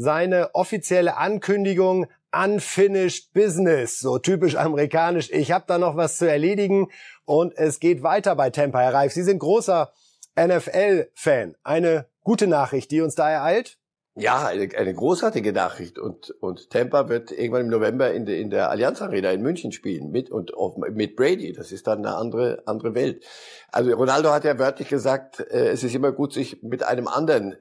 seine 0.00 0.54
offizielle 0.54 1.18
Ankündigung 1.18 2.06
unfinished 2.32 3.34
business, 3.34 4.00
so 4.00 4.18
typisch 4.18 4.56
amerikanisch. 4.56 5.30
Ich 5.30 5.52
habe 5.52 5.66
da 5.68 5.76
noch 5.76 5.94
was 5.94 6.16
zu 6.16 6.26
erledigen 6.26 6.88
und 7.26 7.52
es 7.56 7.80
geht 7.80 8.02
weiter 8.02 8.34
bei 8.34 8.48
Tampa, 8.48 8.80
Herr 8.80 8.94
Reif. 8.94 9.12
Sie 9.12 9.22
sind 9.22 9.40
großer 9.40 9.92
NFL-Fan. 10.40 11.54
Eine 11.64 12.06
gute 12.22 12.46
Nachricht, 12.46 12.90
die 12.92 13.02
uns 13.02 13.14
da 13.14 13.30
ereilt? 13.30 13.78
Ja, 14.20 14.46
eine, 14.46 14.68
eine 14.76 14.92
großartige 14.92 15.52
Nachricht. 15.52 15.98
Und, 15.98 16.30
und 16.40 16.68
Tampa 16.68 17.08
wird 17.08 17.32
irgendwann 17.32 17.62
im 17.62 17.68
November 17.68 18.12
in, 18.12 18.26
de, 18.26 18.38
in 18.38 18.50
der 18.50 18.68
Allianz 18.68 19.00
Arena 19.00 19.30
in 19.30 19.40
München 19.40 19.72
spielen 19.72 20.10
mit, 20.10 20.30
und 20.30 20.52
auf, 20.52 20.76
mit 20.76 21.16
Brady. 21.16 21.54
Das 21.54 21.72
ist 21.72 21.86
dann 21.86 22.04
eine 22.04 22.16
andere, 22.16 22.62
andere 22.66 22.94
Welt. 22.94 23.24
Also 23.72 23.90
Ronaldo 23.92 24.30
hat 24.30 24.44
ja 24.44 24.58
wörtlich 24.58 24.88
gesagt, 24.88 25.40
äh, 25.40 25.68
es 25.68 25.82
ist 25.84 25.94
immer 25.94 26.12
gut, 26.12 26.34
sich 26.34 26.62
mit 26.62 26.82
einem 26.82 27.08
anderen 27.08 27.56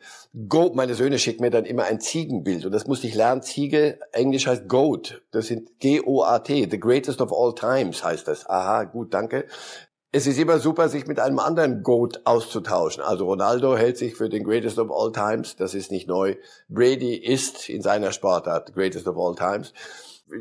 Goat, 0.49 0.75
meine 0.75 0.95
Söhne 0.95 1.17
schicken 1.17 1.43
mir 1.43 1.49
dann 1.49 1.63
immer 1.63 1.85
ein 1.85 2.01
Ziegenbild. 2.01 2.65
Und 2.65 2.73
das 2.73 2.87
musste 2.87 3.07
ich 3.07 3.15
lernen. 3.15 3.41
Ziege, 3.41 3.97
Englisch 4.11 4.45
heißt 4.45 4.67
Goat. 4.67 5.21
Das 5.31 5.47
sind 5.47 5.79
G-O-A-T. 5.79 6.67
The 6.69 6.79
greatest 6.79 7.21
of 7.21 7.31
all 7.31 7.55
times 7.55 8.03
heißt 8.03 8.27
das. 8.27 8.49
Aha, 8.49 8.83
gut, 8.83 9.13
danke 9.13 9.45
es 10.11 10.25
ist 10.25 10.39
immer 10.39 10.59
super, 10.59 10.89
sich 10.89 11.05
mit 11.05 11.19
einem 11.19 11.39
anderen 11.39 11.83
Goat 11.83 12.21
auszutauschen. 12.23 13.03
Also 13.03 13.25
Ronaldo 13.25 13.77
hält 13.77 13.97
sich 13.97 14.15
für 14.15 14.29
den 14.29 14.43
Greatest 14.43 14.79
of 14.79 14.89
All 14.91 15.11
Times. 15.11 15.55
Das 15.55 15.75
ist 15.75 15.91
nicht 15.91 16.07
neu. 16.07 16.35
Brady 16.67 17.15
ist 17.15 17.69
in 17.69 17.81
seiner 17.81 18.11
Sportart 18.11 18.73
Greatest 18.73 19.07
of 19.07 19.17
All 19.17 19.35
Times. 19.35 19.73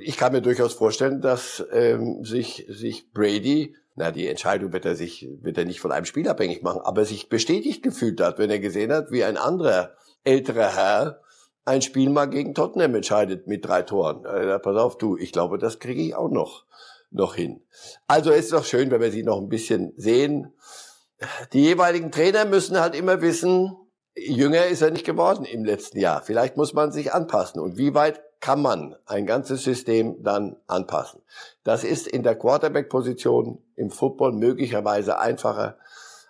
Ich 0.01 0.17
kann 0.17 0.33
mir 0.33 0.41
durchaus 0.41 0.73
vorstellen, 0.73 1.21
dass 1.21 1.65
ähm, 1.73 2.25
sich, 2.25 2.67
sich 2.69 3.13
Brady, 3.13 3.75
na 3.95 4.11
die 4.11 4.27
Entscheidung 4.29 4.73
wird 4.73 4.87
er 4.87 4.95
sich 4.95 5.29
wird 5.43 5.59
er 5.59 5.65
nicht 5.65 5.81
von 5.81 5.93
einem 5.93 6.07
Spiel 6.07 6.29
abhängig 6.29 6.63
machen, 6.63 6.81
aber 6.83 7.05
sich 7.05 7.29
bestätigt 7.29 7.83
gefühlt 7.83 8.21
hat, 8.21 8.39
wenn 8.39 8.51
er 8.51 8.61
gesehen 8.61 8.93
hat, 8.93 9.11
wie 9.11 9.25
ein 9.25 9.37
anderer 9.37 9.93
älterer 10.25 10.75
Herr 10.75 11.21
ein 11.65 11.83
Spiel 11.83 12.09
mal 12.09 12.27
gegen 12.27 12.55
Tottenham 12.55 12.95
entscheidet 12.95 13.47
mit 13.47 13.67
drei 13.67 13.83
Toren. 13.83 14.25
Äh, 14.25 14.59
pass 14.59 14.77
auf, 14.77 14.97
du, 14.97 15.19
ich 15.19 15.33
glaube, 15.33 15.59
das 15.59 15.79
kriege 15.79 16.01
ich 16.01 16.15
auch 16.15 16.31
noch 16.31 16.65
noch 17.11 17.35
hin. 17.35 17.63
Also 18.07 18.31
ist 18.31 18.53
doch 18.53 18.65
schön, 18.65 18.91
wenn 18.91 19.01
wir 19.01 19.11
sie 19.11 19.23
noch 19.23 19.39
ein 19.39 19.49
bisschen 19.49 19.93
sehen. 19.97 20.53
Die 21.53 21.63
jeweiligen 21.63 22.13
Trainer 22.13 22.45
müssen 22.45 22.81
halt 22.81 22.95
immer 22.95 23.21
wissen, 23.23 23.77
jünger 24.15 24.67
ist 24.67 24.83
er 24.83 24.91
nicht 24.91 25.07
geworden 25.07 25.45
im 25.45 25.65
letzten 25.65 25.99
Jahr. 25.99 26.23
Vielleicht 26.23 26.57
muss 26.57 26.75
man 26.75 26.93
sich 26.93 27.13
anpassen. 27.13 27.61
Und 27.61 27.77
wie 27.77 27.95
weit 27.95 28.23
kann 28.41 28.63
man 28.63 28.95
ein 29.07 29.27
ganzes 29.27 29.65
System 29.65 30.23
dann 30.23 30.57
anpassen? 30.67 31.23
Das 31.65 31.85
ist 31.85 32.07
in 32.07 32.23
der 32.23 32.37
Quarterback-Position 32.37 33.63
im 33.75 33.91
Football 33.91 34.33
möglicherweise 34.33 35.19
einfacher 35.19 35.79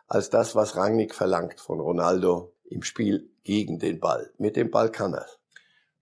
als 0.06 0.30
das, 0.30 0.54
was 0.54 0.76
Rangnick 0.76 1.14
verlangt 1.14 1.60
von 1.60 1.80
Ronaldo 1.80 2.54
im 2.64 2.82
Spiel 2.82 3.30
gegen 3.44 3.78
den 3.78 4.00
Ball. 4.00 4.30
Mit 4.38 4.56
dem 4.56 4.70
Ball 4.70 4.90
kann 4.90 5.14
er. 5.14 5.26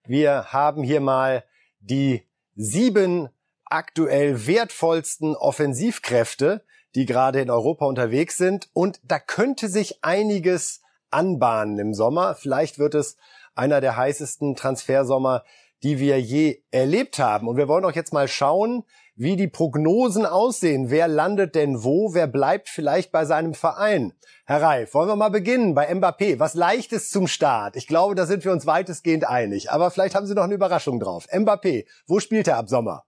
Wir 0.05 0.53
haben 0.53 0.83
hier 0.83 1.01
mal 1.01 1.43
die 1.79 2.23
sieben 2.55 3.29
aktuell 3.69 4.47
wertvollsten 4.47 5.35
Offensivkräfte, 5.35 6.63
die 6.95 7.05
gerade 7.05 7.41
in 7.41 7.49
Europa 7.49 7.85
unterwegs 7.85 8.37
sind. 8.37 8.69
Und 8.73 8.99
da 9.03 9.19
könnte 9.19 9.69
sich 9.69 10.03
einiges 10.03 10.81
anbahnen 11.11 11.77
im 11.79 11.93
Sommer. 11.93 12.35
Vielleicht 12.35 12.79
wird 12.79 12.95
es 12.95 13.17
einer 13.55 13.81
der 13.81 13.97
heißesten 13.97 14.55
Transfersommer, 14.55 15.43
die 15.83 15.99
wir 15.99 16.19
je 16.19 16.63
erlebt 16.71 17.19
haben. 17.19 17.47
Und 17.47 17.57
wir 17.57 17.67
wollen 17.67 17.85
auch 17.85 17.91
jetzt 17.91 18.13
mal 18.13 18.27
schauen, 18.27 18.83
wie 19.15 19.35
die 19.35 19.47
Prognosen 19.47 20.25
aussehen. 20.25 20.89
Wer 20.89 21.07
landet 21.07 21.55
denn 21.55 21.83
wo? 21.83 22.13
Wer 22.13 22.27
bleibt 22.27 22.69
vielleicht 22.69 23.11
bei 23.11 23.25
seinem 23.25 23.53
Verein? 23.53 24.13
Herr 24.45 24.61
Reif, 24.61 24.93
wollen 24.93 25.09
wir 25.09 25.15
mal 25.15 25.29
beginnen 25.29 25.73
bei 25.73 25.91
Mbappé. 25.91 26.39
Was 26.39 26.53
leichtes 26.53 27.09
zum 27.09 27.27
Start. 27.27 27.75
Ich 27.75 27.87
glaube, 27.87 28.15
da 28.15 28.25
sind 28.25 28.45
wir 28.45 28.51
uns 28.51 28.65
weitestgehend 28.65 29.27
einig. 29.27 29.71
Aber 29.71 29.91
vielleicht 29.91 30.15
haben 30.15 30.27
Sie 30.27 30.35
noch 30.35 30.43
eine 30.43 30.53
Überraschung 30.53 30.99
drauf. 30.99 31.27
Mbappé, 31.31 31.85
wo 32.05 32.19
spielt 32.19 32.47
er 32.47 32.57
ab 32.57 32.69
Sommer? 32.69 33.06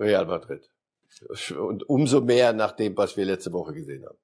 Real 0.00 0.26
Madrid. 0.26 0.68
Und 1.56 1.88
umso 1.88 2.20
mehr 2.20 2.52
nach 2.52 2.72
dem, 2.72 2.96
was 2.96 3.16
wir 3.16 3.24
letzte 3.24 3.52
Woche 3.52 3.74
gesehen 3.74 4.04
haben. 4.06 4.18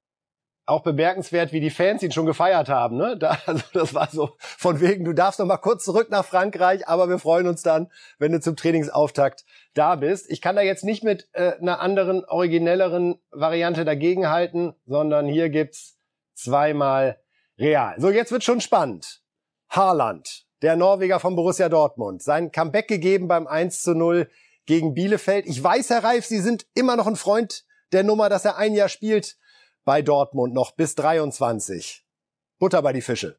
Auch 0.68 0.82
bemerkenswert, 0.82 1.52
wie 1.52 1.60
die 1.60 1.70
Fans 1.70 2.02
ihn 2.02 2.10
schon 2.10 2.26
gefeiert 2.26 2.68
haben. 2.68 2.96
Ne? 2.96 3.16
Da, 3.18 3.38
also 3.46 3.62
das 3.72 3.94
war 3.94 4.08
so 4.10 4.30
von 4.38 4.80
wegen, 4.80 5.04
du 5.04 5.12
darfst 5.12 5.38
noch 5.38 5.46
mal 5.46 5.58
kurz 5.58 5.84
zurück 5.84 6.10
nach 6.10 6.24
Frankreich, 6.24 6.88
aber 6.88 7.08
wir 7.08 7.18
freuen 7.18 7.46
uns 7.46 7.62
dann, 7.62 7.90
wenn 8.18 8.32
du 8.32 8.40
zum 8.40 8.56
Trainingsauftakt 8.56 9.44
da 9.74 9.94
bist. 9.94 10.28
Ich 10.30 10.40
kann 10.40 10.56
da 10.56 10.62
jetzt 10.62 10.82
nicht 10.82 11.04
mit 11.04 11.28
äh, 11.32 11.52
einer 11.60 11.80
anderen, 11.80 12.24
originelleren 12.24 13.20
Variante 13.30 13.84
dagegenhalten, 13.84 14.74
sondern 14.86 15.26
hier 15.26 15.50
gibt's 15.50 15.98
zweimal 16.34 17.20
Real. 17.58 17.94
So, 17.98 18.10
jetzt 18.10 18.32
wird 18.32 18.44
schon 18.44 18.60
spannend. 18.60 19.22
Haaland, 19.70 20.46
der 20.62 20.76
Norweger 20.76 21.20
von 21.20 21.36
Borussia 21.36 21.68
Dortmund, 21.68 22.22
sein 22.22 22.52
Comeback 22.52 22.88
gegeben 22.88 23.28
beim 23.28 23.46
1 23.46 23.82
zu 23.82 23.94
0 23.94 24.28
gegen 24.66 24.94
Bielefeld. 24.94 25.46
Ich 25.46 25.62
weiß, 25.62 25.90
Herr 25.90 26.04
Reif, 26.04 26.26
Sie 26.26 26.40
sind 26.40 26.66
immer 26.74 26.96
noch 26.96 27.06
ein 27.06 27.16
Freund 27.16 27.64
der 27.92 28.04
Nummer, 28.04 28.28
dass 28.28 28.44
er 28.44 28.56
ein 28.56 28.74
Jahr 28.74 28.88
spielt 28.88 29.38
bei 29.84 30.02
Dortmund 30.02 30.52
noch 30.52 30.72
bis 30.72 30.94
23. 30.96 32.04
Butter 32.58 32.82
bei 32.82 32.92
die 32.92 33.00
Fische. 33.00 33.38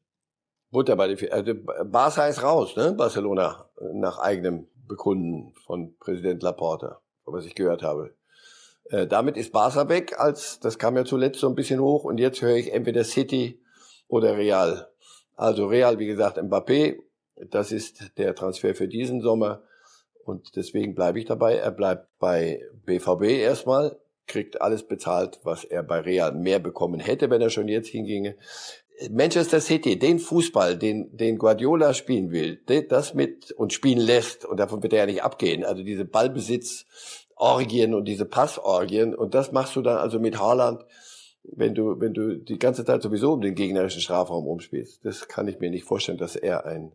Butter 0.72 0.96
bei 0.96 1.10
die 1.10 1.18
Fische. 1.18 1.34
Also 1.34 1.54
Barca 1.86 2.28
ist 2.28 2.42
raus, 2.42 2.76
ne? 2.76 2.94
Barcelona, 2.94 3.70
nach 3.94 4.20
eigenem 4.20 4.68
Bekunden 4.88 5.54
von 5.66 5.98
Präsident 6.00 6.42
Laporta, 6.44 7.02
was 7.26 7.46
ich 7.46 7.56
gehört 7.56 7.84
habe. 7.84 8.16
Äh, 8.90 9.08
damit 9.08 9.36
ist 9.36 9.52
Barca 9.52 9.90
weg, 9.90 10.18
als 10.18 10.60
das 10.60 10.80
kam 10.80 10.96
ja 10.96 11.04
zuletzt 11.04 11.40
so 11.40 11.50
ein 11.50 11.56
bisschen 11.56 11.82
hoch 11.82 12.06
und 12.06 12.20
jetzt 12.20 12.42
höre 12.42 12.56
ich 12.56 12.74
entweder 12.74 13.04
City 13.04 13.62
oder 14.08 14.38
Real. 14.38 14.88
Also 15.36 15.68
Real, 15.68 16.00
wie 16.00 16.08
gesagt, 16.08 16.38
Mbappé, 16.38 17.00
das 17.36 17.72
ist 17.72 18.18
der 18.18 18.34
Transfer 18.34 18.74
für 18.74 18.88
diesen 18.88 19.22
Sommer. 19.22 19.62
Und 20.28 20.58
deswegen 20.58 20.94
bleibe 20.94 21.20
ich 21.20 21.26
dabei. 21.26 21.56
Er 21.56 21.72
bleibt 21.72 22.10
bei 22.20 22.62
BVB 22.86 23.24
erstmal, 23.24 23.98
kriegt 24.28 24.62
alles 24.62 24.84
bezahlt, 24.84 25.40
was 25.44 25.64
er 25.64 25.84
bei 25.84 26.02
Real 26.02 26.34
mehr 26.34 26.60
bekommen 26.60 27.00
hätte, 27.00 27.30
wenn 27.30 27.42
er 27.42 27.50
schon 27.50 27.70
jetzt 27.70 27.88
hinginge. 27.88 28.36
Manchester 29.10 29.62
City, 29.62 29.98
den 29.98 30.20
Fußball, 30.20 30.76
den, 30.76 31.16
den 31.16 31.38
Guardiola 31.38 31.94
spielen 31.94 32.32
will, 32.32 32.60
das 32.90 33.14
mit 33.14 33.52
und 33.52 33.72
spielen 33.72 34.00
lässt, 34.00 34.44
und 34.44 34.58
davon 34.60 34.84
wird 34.84 34.94
er 34.94 35.00
ja 35.00 35.06
nicht 35.06 35.24
abgehen, 35.24 35.64
also 35.64 35.84
diese 35.84 36.04
Ballbesitzorgien 36.04 37.94
und 37.94 38.06
diese 38.06 38.26
Passorgien, 38.26 39.14
und 39.14 39.36
das 39.36 39.52
machst 39.52 39.76
du 39.76 39.82
dann 39.82 39.98
also 39.98 40.20
mit 40.20 40.40
Haaland, 40.40 40.84
wenn 41.44 41.76
du, 41.76 42.00
wenn 42.02 42.14
du 42.14 42.38
die 42.38 42.58
ganze 42.58 42.84
Zeit 42.84 43.04
sowieso 43.04 43.34
um 43.34 43.42
den 43.42 43.56
gegnerischen 43.56 44.02
Strafraum 44.02 44.48
umspielst. 44.48 45.06
Das 45.06 45.28
kann 45.28 45.48
ich 45.48 45.60
mir 45.60 45.70
nicht 45.70 45.86
vorstellen, 45.86 46.18
dass 46.18 46.36
er 46.36 46.66
ein, 46.66 46.92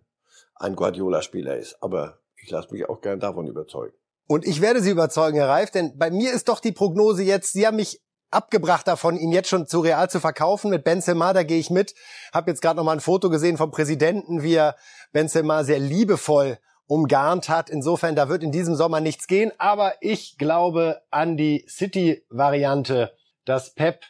ein 0.56 0.76
Guardiola-Spieler 0.76 1.56
ist. 1.56 1.78
Aber 1.80 2.18
ich 2.42 2.50
lasse 2.50 2.68
mich 2.72 2.88
auch 2.88 3.00
gern 3.00 3.20
davon 3.20 3.46
überzeugen. 3.46 3.94
Und 4.28 4.46
ich 4.46 4.60
werde 4.60 4.80
Sie 4.80 4.90
überzeugen, 4.90 5.36
Herr 5.36 5.48
Reif, 5.48 5.70
denn 5.70 5.96
bei 5.96 6.10
mir 6.10 6.32
ist 6.32 6.48
doch 6.48 6.60
die 6.60 6.72
Prognose 6.72 7.22
jetzt, 7.22 7.52
Sie 7.52 7.66
haben 7.66 7.76
mich 7.76 8.00
abgebracht 8.30 8.86
davon, 8.86 9.16
ihn 9.16 9.32
jetzt 9.32 9.48
schon 9.48 9.66
zu 9.66 9.80
Real 9.80 10.08
zu 10.08 10.20
verkaufen. 10.20 10.70
Mit 10.70 10.84
Benzema, 10.84 11.32
da 11.32 11.42
gehe 11.42 11.58
ich 11.58 11.70
mit. 11.70 11.94
Hab 12.32 12.48
jetzt 12.48 12.62
gerade 12.62 12.76
noch 12.76 12.84
mal 12.84 12.92
ein 12.92 13.00
Foto 13.00 13.30
gesehen 13.30 13.56
vom 13.56 13.70
Präsidenten, 13.70 14.42
wie 14.42 14.54
er 14.54 14.76
Benzema 15.12 15.64
sehr 15.64 15.78
liebevoll 15.78 16.58
umgarnt 16.86 17.48
hat. 17.48 17.70
Insofern, 17.70 18.16
da 18.16 18.28
wird 18.28 18.42
in 18.42 18.52
diesem 18.52 18.74
Sommer 18.74 19.00
nichts 19.00 19.26
gehen. 19.26 19.52
Aber 19.58 19.94
ich 20.00 20.38
glaube 20.38 21.02
an 21.10 21.36
die 21.36 21.66
City-Variante, 21.68 23.12
dass 23.44 23.74
Pep 23.74 24.00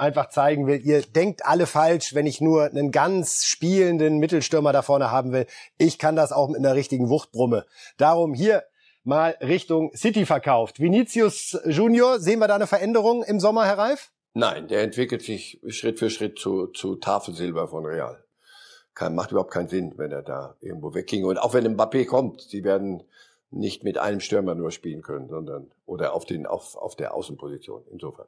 einfach 0.00 0.30
zeigen 0.30 0.66
will, 0.66 0.80
ihr 0.80 1.02
denkt 1.02 1.44
alle 1.44 1.66
falsch, 1.66 2.14
wenn 2.14 2.26
ich 2.26 2.40
nur 2.40 2.64
einen 2.64 2.90
ganz 2.90 3.44
spielenden 3.44 4.18
Mittelstürmer 4.18 4.72
da 4.72 4.82
vorne 4.82 5.10
haben 5.10 5.32
will. 5.32 5.46
Ich 5.78 5.98
kann 5.98 6.16
das 6.16 6.32
auch 6.32 6.48
mit 6.48 6.58
einer 6.58 6.74
richtigen 6.74 7.08
Wuchtbrumme. 7.08 7.66
Darum 7.96 8.34
hier 8.34 8.64
mal 9.04 9.36
Richtung 9.40 9.92
City 9.94 10.26
verkauft. 10.26 10.80
Vinicius 10.80 11.58
Junior, 11.66 12.18
sehen 12.18 12.38
wir 12.38 12.48
da 12.48 12.56
eine 12.56 12.66
Veränderung 12.66 13.22
im 13.22 13.40
Sommer, 13.40 13.66
Herr 13.66 13.78
Reif? 13.78 14.10
Nein, 14.34 14.68
der 14.68 14.82
entwickelt 14.82 15.22
sich 15.22 15.60
Schritt 15.68 15.98
für 15.98 16.10
Schritt 16.10 16.38
zu, 16.38 16.68
zu 16.68 16.96
Tafelsilber 16.96 17.68
von 17.68 17.84
Real. 17.84 18.22
Kein, 18.94 19.14
macht 19.14 19.30
überhaupt 19.30 19.52
keinen 19.52 19.68
Sinn, 19.68 19.94
wenn 19.96 20.12
er 20.12 20.22
da 20.22 20.56
irgendwo 20.60 20.94
wegging. 20.94 21.24
Und 21.24 21.38
auch 21.38 21.54
wenn 21.54 21.66
Mbappé 21.76 22.06
kommt, 22.06 22.40
sie 22.40 22.64
werden 22.64 23.02
nicht 23.50 23.82
mit 23.82 23.98
einem 23.98 24.20
Stürmer 24.20 24.54
nur 24.54 24.70
spielen 24.70 25.02
können, 25.02 25.28
sondern 25.28 25.70
oder 25.86 26.14
auf 26.14 26.24
den 26.24 26.46
auf, 26.46 26.76
auf 26.76 26.94
der 26.94 27.14
Außenposition. 27.14 27.82
Insofern. 27.90 28.26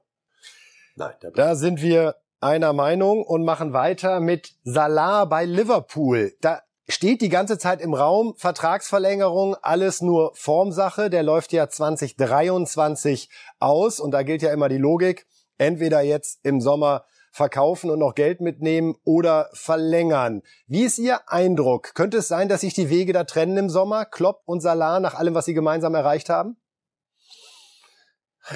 Nein, 0.97 1.15
da 1.35 1.55
sind 1.55 1.81
wir 1.81 2.17
einer 2.41 2.73
Meinung 2.73 3.25
und 3.25 3.45
machen 3.45 3.73
weiter 3.73 4.21
mit 4.21 4.55
Salah 4.65 5.25
bei 5.25 5.45
Liverpool. 5.45 6.35
Da 6.41 6.61
steht 6.89 7.23
die 7.23 7.29
ganze 7.29 7.57
Zeit 7.57 7.81
im 7.81 7.95
Raum 7.95 8.35
Vertragsverlängerung, 8.37 9.57
alles 9.63 10.03
nur 10.03 10.33
Formsache. 10.35 11.09
Der 11.09 11.23
läuft 11.23 11.53
ja 11.53 11.69
2023 11.69 13.31
aus 13.61 14.01
und 14.01 14.11
da 14.11 14.23
gilt 14.23 14.43
ja 14.43 14.53
immer 14.53 14.69
die 14.69 14.79
Logik, 14.79 15.27
entweder 15.57 16.03
jetzt 16.03 16.41
im 16.43 16.61
Sommer 16.61 17.05
verkaufen 17.33 17.89
und 17.89 17.99
noch 17.99 18.15
Geld 18.15 18.43
mitnehmen 18.43 18.95
oder 19.05 19.49
verlängern. 19.55 20.43
Wie 20.67 20.83
ist 20.83 20.99
Ihr 20.99 21.31
Eindruck? 21.31 21.95
Könnte 21.95 22.19
es 22.19 22.29
sein, 22.29 22.49
dass 22.49 22.61
sich 22.61 22.75
die 22.75 22.91
Wege 22.91 23.15
da 23.15 23.25
trennen 23.25 23.57
im 23.57 23.71
Sommer, 23.71 24.05
Klopp 24.05 24.43
und 24.45 24.61
Salah 24.61 25.01
nach 25.01 25.15
allem, 25.15 25.35
was 25.35 25.47
sie 25.47 25.55
gemeinsam 25.55 25.95
erreicht 25.95 26.29
haben? 26.29 26.59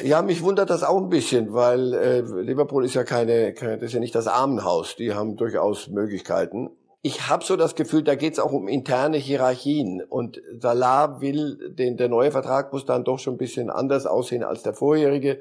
Ja, 0.03 0.21
mich 0.23 0.43
wundert 0.43 0.71
das 0.71 0.83
auch 0.83 1.01
ein 1.01 1.09
bisschen, 1.09 1.53
weil 1.53 1.95
äh, 1.95 2.21
Liverpool 2.21 2.85
ist 2.85 2.95
ja 2.95 3.05
keine, 3.05 3.55
keine, 3.55 3.79
das 3.79 3.89
ist 3.89 3.93
ja 3.93 4.01
nicht 4.01 4.15
das 4.15 4.27
Armenhaus. 4.27 4.97
Die 4.97 5.15
haben 5.15 5.37
durchaus 5.37 5.89
Möglichkeiten. 5.89 6.71
ich 7.03 7.29
habe 7.29 7.45
so 7.45 7.57
das 7.57 7.77
Gefühl, 7.77 8.03
da 8.03 8.17
geht 8.17 8.33
es 8.33 8.41
auch 8.41 8.53
um 8.53 8.67
interne 8.67 9.17
Hierarchien. 9.17 10.03
Und 10.03 10.43
Salah 10.59 11.21
will, 11.21 11.73
den, 11.73 11.97
der 11.97 12.09
neue 12.09 12.33
Vertrag 12.33 12.73
muss 12.73 12.85
dann 12.85 13.05
doch 13.05 13.21
schon 13.21 13.35
ein 13.35 13.39
bisschen 13.39 13.71
anders 13.71 14.07
aussehen 14.07 14.43
als 14.43 14.65
der 14.65 14.75
vorherige. 14.75 15.41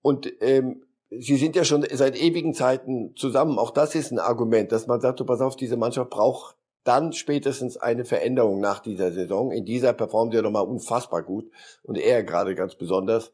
Und 0.00 0.32
ähm, 0.40 0.82
Sie 1.10 1.36
sind 1.36 1.56
ja 1.56 1.64
schon 1.64 1.84
seit 1.92 2.16
ewigen 2.16 2.54
Zeiten 2.54 3.14
zusammen. 3.16 3.58
Auch 3.58 3.70
das 3.70 3.94
ist 3.94 4.12
ein 4.12 4.18
Argument, 4.18 4.72
dass 4.72 4.86
man 4.86 5.02
sagt, 5.02 5.20
du 5.20 5.26
pass 5.26 5.42
auf, 5.42 5.56
diese 5.56 5.76
Mannschaft 5.76 6.08
braucht 6.08 6.56
dann 6.84 7.12
spätestens 7.12 7.76
eine 7.76 8.04
Veränderung 8.04 8.60
nach 8.60 8.80
dieser 8.80 9.12
Saison. 9.12 9.52
In 9.52 9.64
dieser 9.64 9.92
performt 9.92 10.34
er 10.34 10.42
nochmal 10.42 10.66
unfassbar 10.66 11.22
gut 11.22 11.50
und 11.82 11.96
er 11.96 12.24
gerade 12.24 12.54
ganz 12.54 12.74
besonders. 12.74 13.32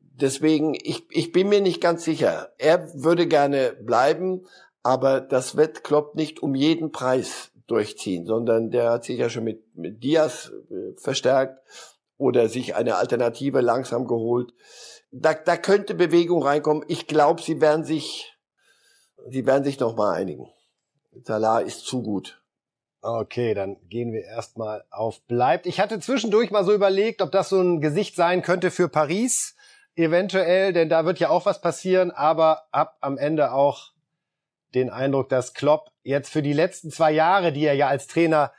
Deswegen, 0.00 0.74
ich, 0.74 1.04
ich 1.10 1.32
bin 1.32 1.48
mir 1.48 1.60
nicht 1.60 1.80
ganz 1.80 2.04
sicher. 2.04 2.50
Er 2.58 2.92
würde 2.94 3.26
gerne 3.26 3.72
bleiben, 3.80 4.46
aber 4.82 5.20
das 5.20 5.56
wird 5.56 5.82
Klopp 5.84 6.14
nicht 6.14 6.42
um 6.42 6.54
jeden 6.54 6.92
Preis 6.92 7.50
durchziehen, 7.66 8.26
sondern 8.26 8.70
der 8.70 8.90
hat 8.90 9.04
sich 9.04 9.18
ja 9.18 9.30
schon 9.30 9.44
mit, 9.44 9.76
mit 9.76 10.02
Diaz 10.02 10.52
äh, 10.70 10.92
verstärkt 10.96 11.62
oder 12.18 12.48
sich 12.48 12.74
eine 12.74 12.96
Alternative 12.96 13.60
langsam 13.60 14.06
geholt. 14.06 14.52
Da, 15.10 15.34
da 15.34 15.56
könnte 15.56 15.94
Bewegung 15.94 16.42
reinkommen. 16.42 16.84
Ich 16.88 17.06
glaube, 17.06 17.40
sie 17.40 17.60
werden 17.60 17.84
sich, 17.84 18.36
sie 19.28 19.46
werden 19.46 19.64
sich 19.64 19.80
noch 19.80 19.96
mal 19.96 20.12
einigen. 20.12 20.50
Salah 21.24 21.60
ist 21.60 21.86
zu 21.86 22.02
gut. 22.02 22.39
Okay, 23.02 23.54
dann 23.54 23.76
gehen 23.88 24.12
wir 24.12 24.24
erstmal 24.24 24.84
auf 24.90 25.22
bleibt. 25.22 25.66
Ich 25.66 25.80
hatte 25.80 26.00
zwischendurch 26.00 26.50
mal 26.50 26.64
so 26.64 26.74
überlegt, 26.74 27.22
ob 27.22 27.32
das 27.32 27.48
so 27.48 27.60
ein 27.60 27.80
Gesicht 27.80 28.14
sein 28.14 28.42
könnte 28.42 28.70
für 28.70 28.90
Paris, 28.90 29.56
eventuell, 29.94 30.74
denn 30.74 30.90
da 30.90 31.06
wird 31.06 31.18
ja 31.18 31.30
auch 31.30 31.46
was 31.46 31.62
passieren, 31.62 32.10
aber 32.10 32.64
ab 32.72 32.98
am 33.00 33.16
Ende 33.16 33.52
auch 33.52 33.92
den 34.74 34.90
Eindruck, 34.90 35.30
dass 35.30 35.54
Klopp 35.54 35.90
jetzt 36.02 36.30
für 36.30 36.42
die 36.42 36.52
letzten 36.52 36.90
zwei 36.90 37.10
Jahre, 37.10 37.52
die 37.52 37.64
er 37.64 37.74
ja 37.74 37.88
als 37.88 38.06
Trainer 38.06 38.52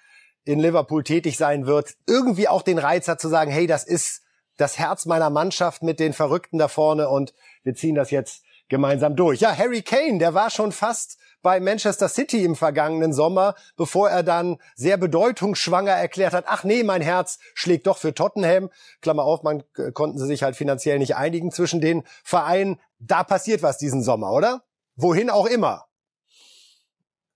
in 0.43 0.59
Liverpool 0.59 1.03
tätig 1.03 1.37
sein 1.37 1.67
wird, 1.67 1.95
irgendwie 2.07 2.47
auch 2.47 2.63
den 2.63 2.79
Reiz 2.79 3.07
hat 3.07 3.21
zu 3.21 3.29
sagen, 3.29 3.51
hey, 3.51 3.67
das 3.67 3.83
ist 3.83 4.23
das 4.57 4.79
Herz 4.79 5.05
meiner 5.05 5.29
Mannschaft 5.29 5.83
mit 5.83 5.99
den 5.99 6.13
Verrückten 6.13 6.57
da 6.57 6.67
vorne 6.67 7.09
und 7.09 7.33
wir 7.63 7.75
ziehen 7.75 7.95
das 7.95 8.11
jetzt 8.11 8.43
gemeinsam 8.71 9.17
durch. 9.17 9.41
Ja, 9.41 9.55
Harry 9.55 9.81
Kane, 9.81 10.17
der 10.17 10.33
war 10.33 10.49
schon 10.49 10.71
fast 10.71 11.19
bei 11.41 11.59
Manchester 11.59 12.07
City 12.07 12.45
im 12.45 12.55
vergangenen 12.55 13.11
Sommer, 13.11 13.55
bevor 13.75 14.09
er 14.09 14.23
dann 14.23 14.59
sehr 14.75 14.95
bedeutungsschwanger 14.95 15.91
erklärt 15.91 16.33
hat, 16.33 16.45
ach 16.47 16.63
nee, 16.63 16.81
mein 16.83 17.01
Herz 17.01 17.37
schlägt 17.53 17.85
doch 17.85 17.97
für 17.97 18.13
Tottenham. 18.13 18.69
Klammer 19.01 19.23
auf, 19.23 19.43
man 19.43 19.63
äh, 19.75 19.91
konnten 19.91 20.17
sie 20.19 20.25
sich 20.25 20.43
halt 20.43 20.55
finanziell 20.55 20.99
nicht 20.99 21.17
einigen 21.17 21.51
zwischen 21.51 21.81
den 21.81 22.03
Vereinen. 22.23 22.79
Da 22.97 23.23
passiert 23.23 23.61
was 23.61 23.77
diesen 23.77 24.03
Sommer, 24.03 24.31
oder? 24.31 24.63
Wohin 24.95 25.29
auch 25.29 25.47
immer. 25.47 25.87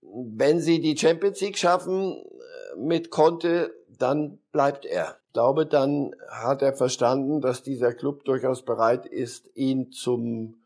Wenn 0.02 0.62
sie 0.62 0.80
die 0.80 0.98
Champions 0.98 1.42
League 1.42 1.58
schaffen 1.58 2.14
äh, 2.14 2.80
mit 2.80 3.12
Conte, 3.12 3.74
dann 3.90 4.40
bleibt 4.54 4.86
er. 4.86 5.18
Ich 5.28 5.34
glaube, 5.34 5.66
dann 5.66 6.16
hat 6.30 6.62
er 6.62 6.74
verstanden, 6.74 7.42
dass 7.42 7.62
dieser 7.62 7.94
Club 7.94 8.24
durchaus 8.24 8.64
bereit 8.64 9.06
ist, 9.06 9.50
ihn 9.56 9.92
zum, 9.92 10.62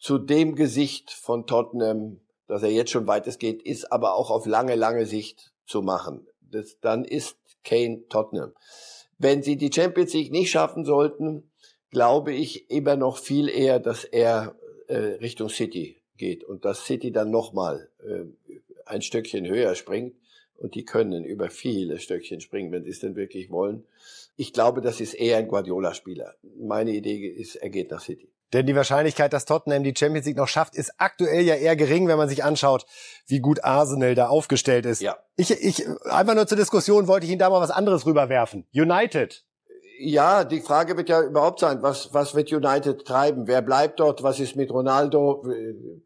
zu 0.00 0.18
dem 0.18 0.56
Gesicht 0.56 1.12
von 1.12 1.46
Tottenham 1.46 2.20
dass 2.50 2.64
er 2.64 2.70
jetzt 2.70 2.90
schon 2.90 3.06
weitestgehend 3.06 3.62
ist, 3.62 3.92
aber 3.92 4.16
auch 4.16 4.30
auf 4.30 4.44
lange, 4.44 4.74
lange 4.74 5.06
Sicht 5.06 5.52
zu 5.66 5.82
machen. 5.82 6.26
Das, 6.40 6.78
dann 6.80 7.04
ist 7.04 7.36
Kane 7.62 8.02
Tottenham. 8.08 8.52
Wenn 9.18 9.44
sie 9.44 9.56
die 9.56 9.72
Champions 9.72 10.12
League 10.14 10.32
nicht 10.32 10.50
schaffen 10.50 10.84
sollten, 10.84 11.48
glaube 11.90 12.32
ich 12.32 12.68
immer 12.68 12.96
noch 12.96 13.18
viel 13.18 13.48
eher, 13.48 13.78
dass 13.78 14.02
er 14.02 14.56
äh, 14.88 14.96
Richtung 14.96 15.48
City 15.48 15.98
geht 16.16 16.42
und 16.42 16.64
dass 16.64 16.86
City 16.86 17.12
dann 17.12 17.30
nochmal 17.30 17.88
äh, 18.04 18.24
ein 18.84 19.02
Stückchen 19.02 19.46
höher 19.46 19.76
springt. 19.76 20.16
Und 20.56 20.74
die 20.74 20.84
können 20.84 21.24
über 21.24 21.50
viele 21.50 22.00
Stöckchen 22.00 22.40
springen, 22.40 22.72
wenn 22.72 22.82
sie 22.82 22.90
es 22.90 22.98
denn 22.98 23.14
wirklich 23.14 23.50
wollen. 23.50 23.84
Ich 24.36 24.52
glaube, 24.52 24.80
das 24.80 25.00
ist 25.00 25.14
eher 25.14 25.38
ein 25.38 25.48
Guardiola-Spieler. 25.48 26.34
Meine 26.58 26.90
Idee 26.90 27.28
ist, 27.28 27.56
er 27.56 27.70
geht 27.70 27.92
nach 27.92 28.02
City. 28.02 28.28
Denn 28.52 28.66
die 28.66 28.74
Wahrscheinlichkeit, 28.74 29.32
dass 29.32 29.44
Tottenham 29.44 29.84
die 29.84 29.94
Champions 29.96 30.26
League 30.26 30.36
noch 30.36 30.48
schafft, 30.48 30.74
ist 30.74 30.92
aktuell 30.98 31.42
ja 31.42 31.54
eher 31.54 31.76
gering, 31.76 32.08
wenn 32.08 32.18
man 32.18 32.28
sich 32.28 32.42
anschaut, 32.42 32.84
wie 33.26 33.40
gut 33.40 33.62
Arsenal 33.64 34.14
da 34.14 34.28
aufgestellt 34.28 34.86
ist. 34.86 35.00
Ja. 35.00 35.18
Ich, 35.36 35.50
ich, 35.50 35.86
einfach 36.04 36.34
nur 36.34 36.46
zur 36.46 36.58
Diskussion 36.58 37.06
wollte 37.06 37.26
ich 37.26 37.32
Ihnen 37.32 37.38
da 37.38 37.50
mal 37.50 37.60
was 37.60 37.70
anderes 37.70 38.06
rüberwerfen. 38.06 38.66
United. 38.74 39.44
Ja, 40.02 40.44
die 40.44 40.62
Frage 40.62 40.96
wird 40.96 41.10
ja 41.10 41.20
überhaupt 41.20 41.60
sein, 41.60 41.82
was, 41.82 42.14
was 42.14 42.34
wird 42.34 42.50
United 42.50 43.04
treiben? 43.04 43.46
Wer 43.46 43.60
bleibt 43.60 44.00
dort? 44.00 44.22
Was 44.22 44.40
ist 44.40 44.56
mit 44.56 44.70
Ronaldo? 44.70 45.44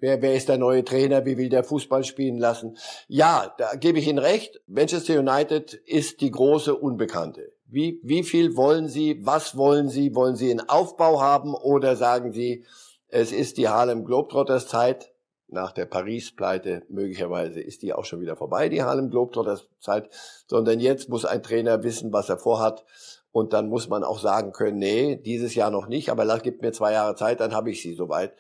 Wer, 0.01 0.21
wer 0.21 0.35
ist 0.35 0.49
der 0.49 0.59
neue 0.59 0.85
Trainer? 0.85 1.25
Wie 1.25 1.39
will 1.39 1.49
der 1.49 1.63
Fußball 1.63 2.03
spielen 2.03 2.37
lassen? 2.37 2.77
Ja, 3.07 3.55
da 3.57 3.77
gebe 3.77 4.01
ich 4.01 4.09
Ihnen 4.09 4.19
recht. 4.19 4.61
Manchester 4.67 5.17
United 5.21 5.75
ist 5.75 6.21
die 6.23 6.33
große 6.33 6.75
Unbekannte. 6.75 7.53
Wie, 7.75 7.99
wie 8.05 8.23
viel 8.23 8.55
wollen 8.55 8.87
Sie? 8.87 9.27
Was 9.27 9.57
wollen 9.57 9.89
Sie? 9.89 10.15
Wollen 10.15 10.37
Sie 10.37 10.49
einen 10.49 10.69
Aufbau 10.69 11.21
haben 11.21 11.55
oder 11.55 11.97
sagen 11.97 12.31
Sie, 12.31 12.65
es 13.09 13.33
ist 13.33 13.57
die 13.57 13.69
Harlem 13.69 14.05
Globetrotters 14.05 14.69
Zeit? 14.69 15.13
Nach 15.49 15.73
der 15.73 15.85
Paris-Pleite 15.85 16.85
möglicherweise 16.89 17.61
ist 17.61 17.83
die 17.83 17.93
auch 17.93 18.05
schon 18.05 18.21
wieder 18.21 18.37
vorbei, 18.37 18.69
die 18.69 18.85
Harlem 18.85 19.11
Globetrotters 19.11 19.69
Zeit, 19.81 20.09
sondern 20.47 20.79
jetzt 20.79 21.09
muss 21.09 21.25
ein 21.25 21.43
Trainer 21.43 21.83
wissen, 21.83 22.13
was 22.13 22.29
er 22.29 22.39
vorhat. 22.39 22.85
Und 23.33 23.53
dann 23.53 23.69
muss 23.69 23.89
man 23.89 24.05
auch 24.05 24.21
sagen 24.21 24.53
können, 24.53 24.79
nee, 24.79 25.17
dieses 25.17 25.57
Jahr 25.57 25.73
noch 25.73 25.89
nicht, 25.89 26.11
aber 26.11 26.39
gib 26.39 26.63
mir 26.63 26.71
zwei 26.71 26.93
Jahre 26.93 27.17
Zeit, 27.17 27.41
dann 27.41 27.55
habe 27.55 27.73
ich 27.73 27.83
sie 27.83 27.95
soweit. 27.95 28.37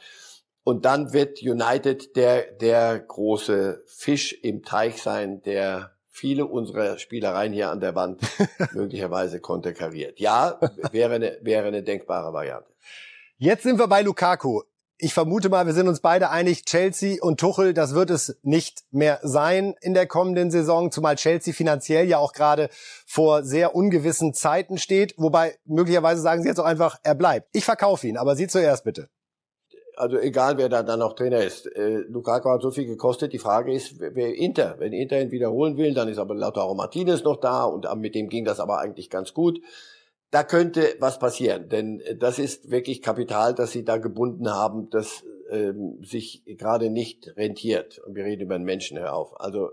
Und 0.62 0.84
dann 0.84 1.12
wird 1.12 1.42
United 1.42 2.14
der, 2.14 2.52
der 2.52 3.00
große 3.00 3.82
Fisch 3.86 4.32
im 4.32 4.62
Teich 4.62 5.02
sein, 5.02 5.42
der 5.42 5.93
viele 6.14 6.46
unserer 6.46 6.96
Spielereien 6.96 7.52
hier 7.52 7.70
an 7.70 7.80
der 7.80 7.96
Wand 7.96 8.20
möglicherweise 8.72 9.40
konterkariert. 9.40 10.20
Ja, 10.20 10.60
wäre 10.92 11.14
eine, 11.14 11.38
wäre 11.42 11.66
eine 11.66 11.82
denkbare 11.82 12.32
Variante. 12.32 12.72
Jetzt 13.36 13.64
sind 13.64 13.80
wir 13.80 13.88
bei 13.88 14.02
Lukaku. 14.02 14.62
Ich 14.96 15.12
vermute 15.12 15.48
mal, 15.48 15.66
wir 15.66 15.72
sind 15.72 15.88
uns 15.88 15.98
beide 15.98 16.30
einig, 16.30 16.64
Chelsea 16.66 17.16
und 17.20 17.40
Tuchel, 17.40 17.74
das 17.74 17.94
wird 17.94 18.10
es 18.10 18.38
nicht 18.42 18.84
mehr 18.92 19.18
sein 19.24 19.74
in 19.80 19.92
der 19.92 20.06
kommenden 20.06 20.52
Saison, 20.52 20.92
zumal 20.92 21.16
Chelsea 21.16 21.52
finanziell 21.52 22.06
ja 22.06 22.18
auch 22.18 22.32
gerade 22.32 22.68
vor 23.04 23.42
sehr 23.42 23.74
ungewissen 23.74 24.34
Zeiten 24.34 24.78
steht. 24.78 25.14
Wobei 25.16 25.58
möglicherweise 25.64 26.22
sagen 26.22 26.42
Sie 26.42 26.48
jetzt 26.48 26.60
auch 26.60 26.64
einfach, 26.64 27.00
er 27.02 27.16
bleibt. 27.16 27.48
Ich 27.52 27.64
verkaufe 27.64 28.06
ihn, 28.06 28.16
aber 28.16 28.36
Sie 28.36 28.46
zuerst 28.46 28.84
bitte 28.84 29.08
also 29.96 30.18
egal 30.18 30.58
wer 30.58 30.68
da 30.68 30.82
dann 30.82 31.00
noch 31.00 31.14
Trainer 31.14 31.42
ist, 31.42 31.66
äh, 31.66 31.98
Lukaku 32.08 32.48
hat 32.50 32.62
so 32.62 32.70
viel 32.70 32.86
gekostet. 32.86 33.32
Die 33.32 33.38
Frage 33.38 33.72
ist, 33.72 33.98
wer 33.98 34.34
Inter, 34.34 34.76
wenn 34.78 34.92
Inter 34.92 35.20
ihn 35.20 35.30
wiederholen 35.30 35.76
will, 35.76 35.94
dann 35.94 36.08
ist 36.08 36.18
aber 36.18 36.34
Lautaro 36.34 36.74
Martinez 36.74 37.24
noch 37.24 37.36
da 37.36 37.64
und 37.64 37.86
mit 37.96 38.14
dem 38.14 38.28
ging 38.28 38.44
das 38.44 38.60
aber 38.60 38.78
eigentlich 38.78 39.10
ganz 39.10 39.34
gut. 39.34 39.60
Da 40.30 40.42
könnte 40.42 40.96
was 40.98 41.18
passieren, 41.18 41.68
denn 41.68 42.00
äh, 42.00 42.16
das 42.16 42.38
ist 42.38 42.70
wirklich 42.70 43.02
Kapital, 43.02 43.54
das 43.54 43.72
sie 43.72 43.84
da 43.84 43.98
gebunden 43.98 44.50
haben, 44.50 44.90
das 44.90 45.24
ähm, 45.50 46.02
sich 46.02 46.42
gerade 46.44 46.90
nicht 46.90 47.36
rentiert. 47.36 47.98
Und 47.98 48.14
wir 48.14 48.24
reden 48.24 48.42
über 48.42 48.54
einen 48.54 48.64
Menschen, 48.64 48.98
hör 48.98 49.14
auf. 49.14 49.40
Also 49.40 49.70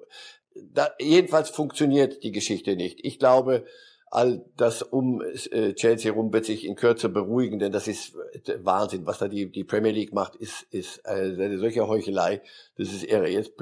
da, 0.56 0.90
jedenfalls 1.00 1.50
funktioniert 1.50 2.24
die 2.24 2.32
Geschichte 2.32 2.76
nicht. 2.76 3.00
Ich 3.04 3.20
glaube, 3.20 3.66
all 4.12 4.43
das 4.57 4.82
um 4.82 5.22
äh, 5.22 5.74
Chelsea 5.74 6.12
rum 6.12 6.34
wird 6.34 6.45
sich 6.45 6.66
in 6.66 6.76
Kürze 6.76 7.07
beruhigen, 7.07 7.59
denn 7.59 7.72
das 7.72 7.88
ist 7.88 8.14
äh, 8.45 8.57
Wahnsinn, 8.62 9.05
was 9.05 9.20
da 9.20 9.30
die, 9.30 9.49
die 9.49 9.64
Premier 9.64 9.91
League 9.91 10.14
macht, 10.14 10.36
ist, 10.36 10.64
ist 10.70 10.99
äh, 11.05 11.34
eine 11.34 11.57
solche 11.57 11.88
Heuchelei. 11.88 12.41
Das 12.78 12.89
ist 12.89 13.05
irre. 13.05 13.30
Jetzt 13.30 13.53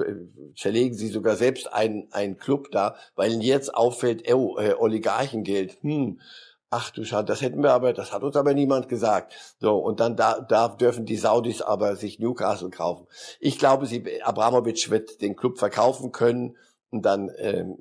zerlegen 0.56 0.98
sie 0.98 1.08
sogar 1.08 1.36
selbst 1.36 1.72
einen, 1.72 2.12
einen 2.12 2.38
Club 2.38 2.72
da, 2.72 2.96
weil 3.16 3.34
jetzt 3.44 3.76
auffällt, 3.76 4.28
oh, 4.34 4.58
äh, 4.58 4.74
Oligarchengeld. 4.74 5.78
Hm. 5.82 6.20
Ach 6.72 6.92
du 6.92 7.04
Schade, 7.04 7.26
das 7.26 7.42
hätten 7.42 7.64
wir 7.64 7.72
aber, 7.72 7.94
das 7.94 8.12
hat 8.12 8.24
uns 8.24 8.36
aber 8.36 8.54
niemand 8.54 8.90
gesagt. 8.90 9.34
So, 9.60 9.78
und 9.78 10.00
dann 10.00 10.16
da, 10.16 10.40
da 10.40 10.68
dürfen 10.68 11.06
die 11.06 11.18
Saudis 11.18 11.62
aber 11.62 11.96
sich 11.96 12.20
Newcastle 12.20 12.70
kaufen. 12.70 13.08
Ich 13.40 13.58
glaube, 13.60 13.86
sie, 13.86 14.22
Abramovic 14.24 14.90
wird 14.90 15.22
den 15.22 15.36
Club 15.36 15.58
verkaufen 15.60 16.12
können 16.12 16.56
und 16.92 17.06
dann 17.06 17.32
ähm, 17.38 17.78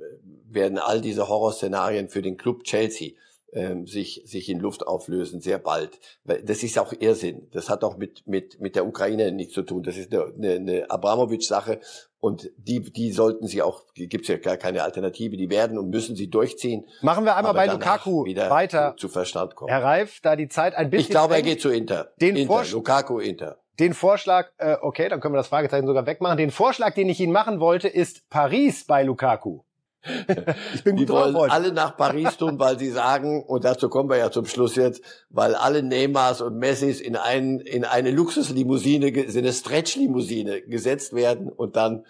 werden 0.50 0.78
all 0.78 1.00
diese 1.00 1.28
Horrorszenarien 1.28 2.08
für 2.08 2.22
den 2.22 2.36
Club 2.36 2.64
Chelsea 2.64 3.12
ähm, 3.52 3.86
sich, 3.86 4.22
sich 4.26 4.48
in 4.48 4.60
Luft 4.60 4.86
auflösen, 4.86 5.40
sehr 5.40 5.58
bald. 5.58 5.98
Das 6.24 6.62
ist 6.62 6.78
auch 6.78 6.92
Irrsinn. 6.98 7.48
Das 7.52 7.70
hat 7.70 7.82
auch 7.82 7.96
mit, 7.96 8.26
mit, 8.26 8.60
mit 8.60 8.76
der 8.76 8.86
Ukraine 8.86 9.32
nichts 9.32 9.54
zu 9.54 9.62
tun. 9.62 9.82
Das 9.82 9.96
ist 9.96 10.12
eine, 10.12 10.26
eine, 10.34 10.54
eine 10.54 10.90
Abramowitsch-Sache 10.90 11.80
und 12.20 12.50
die, 12.56 12.80
die 12.80 13.12
sollten 13.12 13.46
sie 13.46 13.62
auch, 13.62 13.84
gibt 13.94 14.22
es 14.22 14.28
ja 14.28 14.38
gar 14.38 14.56
keine 14.56 14.82
Alternative, 14.82 15.36
die 15.36 15.50
werden 15.50 15.78
und 15.78 15.88
müssen 15.88 16.16
sie 16.16 16.28
durchziehen. 16.28 16.86
Machen 17.00 17.24
wir 17.24 17.36
einmal 17.36 17.54
bei 17.54 17.66
Lukaku 17.66 18.26
weiter 18.26 18.94
zu, 18.96 19.06
zu 19.06 19.12
Verstand 19.12 19.54
kommen. 19.54 19.70
Herr 19.70 19.82
Reif, 19.82 20.20
da 20.20 20.36
die 20.36 20.48
Zeit 20.48 20.74
ein 20.74 20.90
bisschen. 20.90 21.06
Ich 21.06 21.10
glaube, 21.10 21.34
er 21.34 21.42
geht 21.42 21.60
zu 21.60 21.70
Inter. 21.70 22.12
Den 22.20 22.36
Inter, 22.36 22.64
Lukaku 22.70 23.20
Inter. 23.20 23.58
Den 23.78 23.94
Vorschlag, 23.94 24.48
äh, 24.58 24.76
okay, 24.80 25.08
dann 25.08 25.20
können 25.20 25.34
wir 25.34 25.38
das 25.38 25.48
Fragezeichen 25.48 25.86
sogar 25.86 26.06
wegmachen. 26.06 26.36
Den 26.36 26.50
Vorschlag, 26.50 26.94
den 26.94 27.08
ich 27.08 27.20
Ihnen 27.20 27.32
machen 27.32 27.60
wollte, 27.60 27.88
ist 27.88 28.28
Paris 28.28 28.84
bei 28.84 29.04
Lukaku. 29.04 29.60
ich 30.74 30.84
bin 30.84 30.96
gut 30.96 31.08
die 31.08 31.12
wollen 31.12 31.36
heute. 31.36 31.52
alle 31.52 31.72
nach 31.72 31.96
Paris 31.96 32.36
tun, 32.36 32.58
weil 32.58 32.78
sie 32.78 32.90
sagen, 32.90 33.42
und 33.42 33.64
dazu 33.64 33.88
kommen 33.88 34.08
wir 34.08 34.16
ja 34.16 34.30
zum 34.30 34.46
Schluss 34.46 34.76
jetzt, 34.76 35.02
weil 35.28 35.54
alle 35.54 35.82
Neymars 35.82 36.40
und 36.40 36.56
Messis 36.56 37.00
in, 37.00 37.16
ein, 37.16 37.60
in 37.60 37.84
eine 37.84 38.10
Luxuslimousine, 38.10 39.08
in 39.08 39.38
eine 39.38 39.52
Stretch-Limousine 39.52 40.62
gesetzt 40.62 41.14
werden 41.14 41.48
und 41.48 41.76
dann 41.76 42.04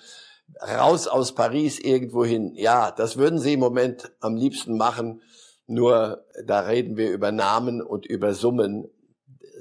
raus 0.63 1.09
aus 1.09 1.35
Paris 1.35 1.79
irgendwo 1.79 2.25
hin. 2.25 2.53
Ja, 2.55 2.91
das 2.91 3.17
würden 3.17 3.39
sie 3.39 3.55
im 3.55 3.61
Moment 3.61 4.11
am 4.21 4.37
liebsten 4.37 4.77
machen. 4.77 5.23
Nur 5.67 6.25
da 6.45 6.61
reden 6.61 6.97
wir 6.97 7.11
über 7.11 7.33
Namen 7.33 7.83
und 7.83 8.07
über 8.07 8.35
Summen. 8.35 8.89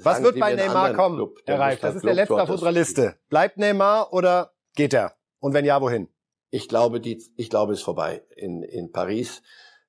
Was 0.02 0.14
Sagen 0.14 0.24
wird 0.24 0.34
Sie 0.34 0.40
bei 0.40 0.54
Neymar 0.54 0.94
kommen, 0.94 1.16
Club, 1.16 1.38
Herr 1.44 1.58
Reif? 1.58 1.80
Das 1.80 1.96
ist 1.96 2.04
der 2.04 2.14
letzte 2.14 2.34
auf 2.34 2.48
unserer 2.48 2.72
Liste. 2.72 3.16
Bleibt 3.28 3.58
Neymar 3.58 4.12
oder 4.12 4.52
geht 4.74 4.94
er? 4.94 5.14
Und 5.40 5.54
wenn 5.54 5.64
ja, 5.64 5.80
wohin? 5.80 6.08
Ich 6.50 6.68
glaube, 6.68 7.00
die, 7.00 7.22
ich 7.36 7.50
glaube, 7.50 7.72
es 7.72 7.80
ist 7.80 7.84
vorbei 7.84 8.22
in, 8.36 8.62
in 8.62 8.90
Paris. 8.92 9.42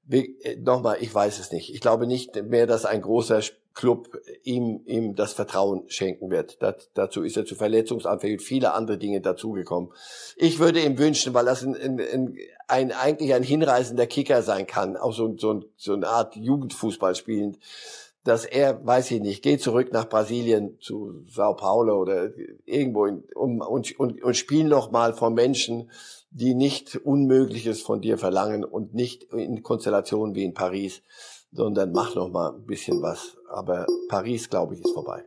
Äh, 0.09 0.57
nochmal, 0.57 0.97
ich 0.99 1.13
weiß 1.13 1.39
es 1.39 1.51
nicht. 1.51 1.73
Ich 1.73 1.81
glaube 1.81 2.07
nicht 2.07 2.35
mehr, 2.43 2.67
dass 2.67 2.85
ein 2.85 3.01
großer 3.01 3.41
Club 3.73 4.09
ihm, 4.43 4.81
ihm 4.85 5.15
das 5.15 5.33
Vertrauen 5.33 5.89
schenken 5.89 6.29
wird. 6.31 6.61
Das, 6.61 6.89
dazu 6.95 7.23
ist 7.23 7.37
er 7.37 7.45
zu 7.45 7.55
verletzungsanfällig, 7.55 8.41
viele 8.41 8.73
andere 8.73 8.97
Dinge 8.97 9.21
dazugekommen. 9.21 9.91
Ich 10.35 10.59
würde 10.59 10.81
ihm 10.81 10.97
wünschen, 10.97 11.33
weil 11.33 11.45
das 11.45 11.63
ein, 11.63 11.75
ein, 11.75 12.37
ein, 12.67 12.91
eigentlich 12.91 13.33
ein 13.33 13.43
hinreißender 13.43 14.07
Kicker 14.07 14.41
sein 14.41 14.67
kann, 14.67 14.97
auch 14.97 15.13
so, 15.13 15.37
so, 15.37 15.63
so 15.77 15.93
eine 15.93 16.07
Art 16.07 16.35
Jugendfußball 16.35 17.15
spielend, 17.15 17.59
dass 18.23 18.45
er, 18.45 18.85
weiß 18.85 19.11
ich 19.11 19.21
nicht, 19.21 19.41
geht 19.41 19.61
zurück 19.61 19.91
nach 19.93 20.09
Brasilien 20.09 20.77
zu 20.81 21.23
Sao 21.27 21.55
Paulo 21.55 21.99
oder 21.99 22.31
irgendwo 22.65 23.05
in, 23.05 23.23
um, 23.35 23.61
und, 23.61 23.97
und, 23.99 24.21
und 24.21 24.37
spielen 24.37 24.67
noch 24.67 24.91
mal 24.91 25.13
vor 25.13 25.29
Menschen, 25.29 25.89
die 26.31 26.53
nicht 26.53 26.95
Unmögliches 26.95 27.81
von 27.81 28.01
dir 28.01 28.17
verlangen 28.17 28.63
und 28.63 28.93
nicht 28.93 29.23
in 29.33 29.63
Konstellationen 29.63 30.35
wie 30.35 30.43
in 30.43 30.53
Paris, 30.53 31.01
sondern 31.51 31.91
mach 31.91 32.15
noch 32.15 32.29
mal 32.29 32.53
ein 32.53 32.65
bisschen 32.65 33.01
was. 33.01 33.37
Aber 33.49 33.87
Paris, 34.09 34.49
glaube 34.49 34.75
ich, 34.75 34.81
ist 34.81 34.93
vorbei. 34.93 35.23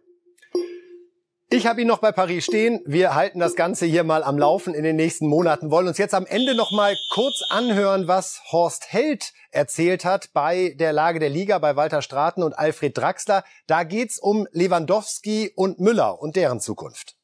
Ich 1.55 1.67
habe 1.67 1.83
ihn 1.83 1.87
noch 1.87 1.99
bei 1.99 2.13
Paris 2.13 2.47
stehen. 2.47 2.81
Wir 2.87 3.15
halten 3.15 3.39
das 3.39 3.57
Ganze 3.57 3.85
hier 3.85 4.05
mal 4.05 4.23
am 4.23 4.39
Laufen 4.39 4.73
in 4.73 4.85
den 4.85 4.97
nächsten 4.97 5.27
Monaten. 5.27 5.71
Wollen 5.71 5.87
uns 5.87 5.99
jetzt 5.99 6.15
am 6.15 6.25
Ende 6.25 6.55
noch 6.55 6.73
mal 6.73 6.97
kurz 7.11 7.43
anhören, 7.51 8.09
was 8.09 8.41
Horst 8.51 8.91
Held 8.91 9.35
erzählt 9.53 10.05
hat 10.05 10.33
bei 10.33 10.75
der 10.79 10.93
Lage 10.93 11.21
der 11.21 11.29
Liga 11.29 11.59
bei 11.59 11.77
Walter 11.77 12.03
Straten 12.03 12.43
und 12.43 12.59
Alfred 12.59 12.97
Draxler. 12.99 13.45
Da 13.67 13.85
geht's 13.85 14.19
um 14.19 14.49
Lewandowski 14.51 15.53
und 15.55 15.79
Müller 15.79 16.21
und 16.21 16.37
deren 16.37 16.61
Zukunft. 16.61 17.17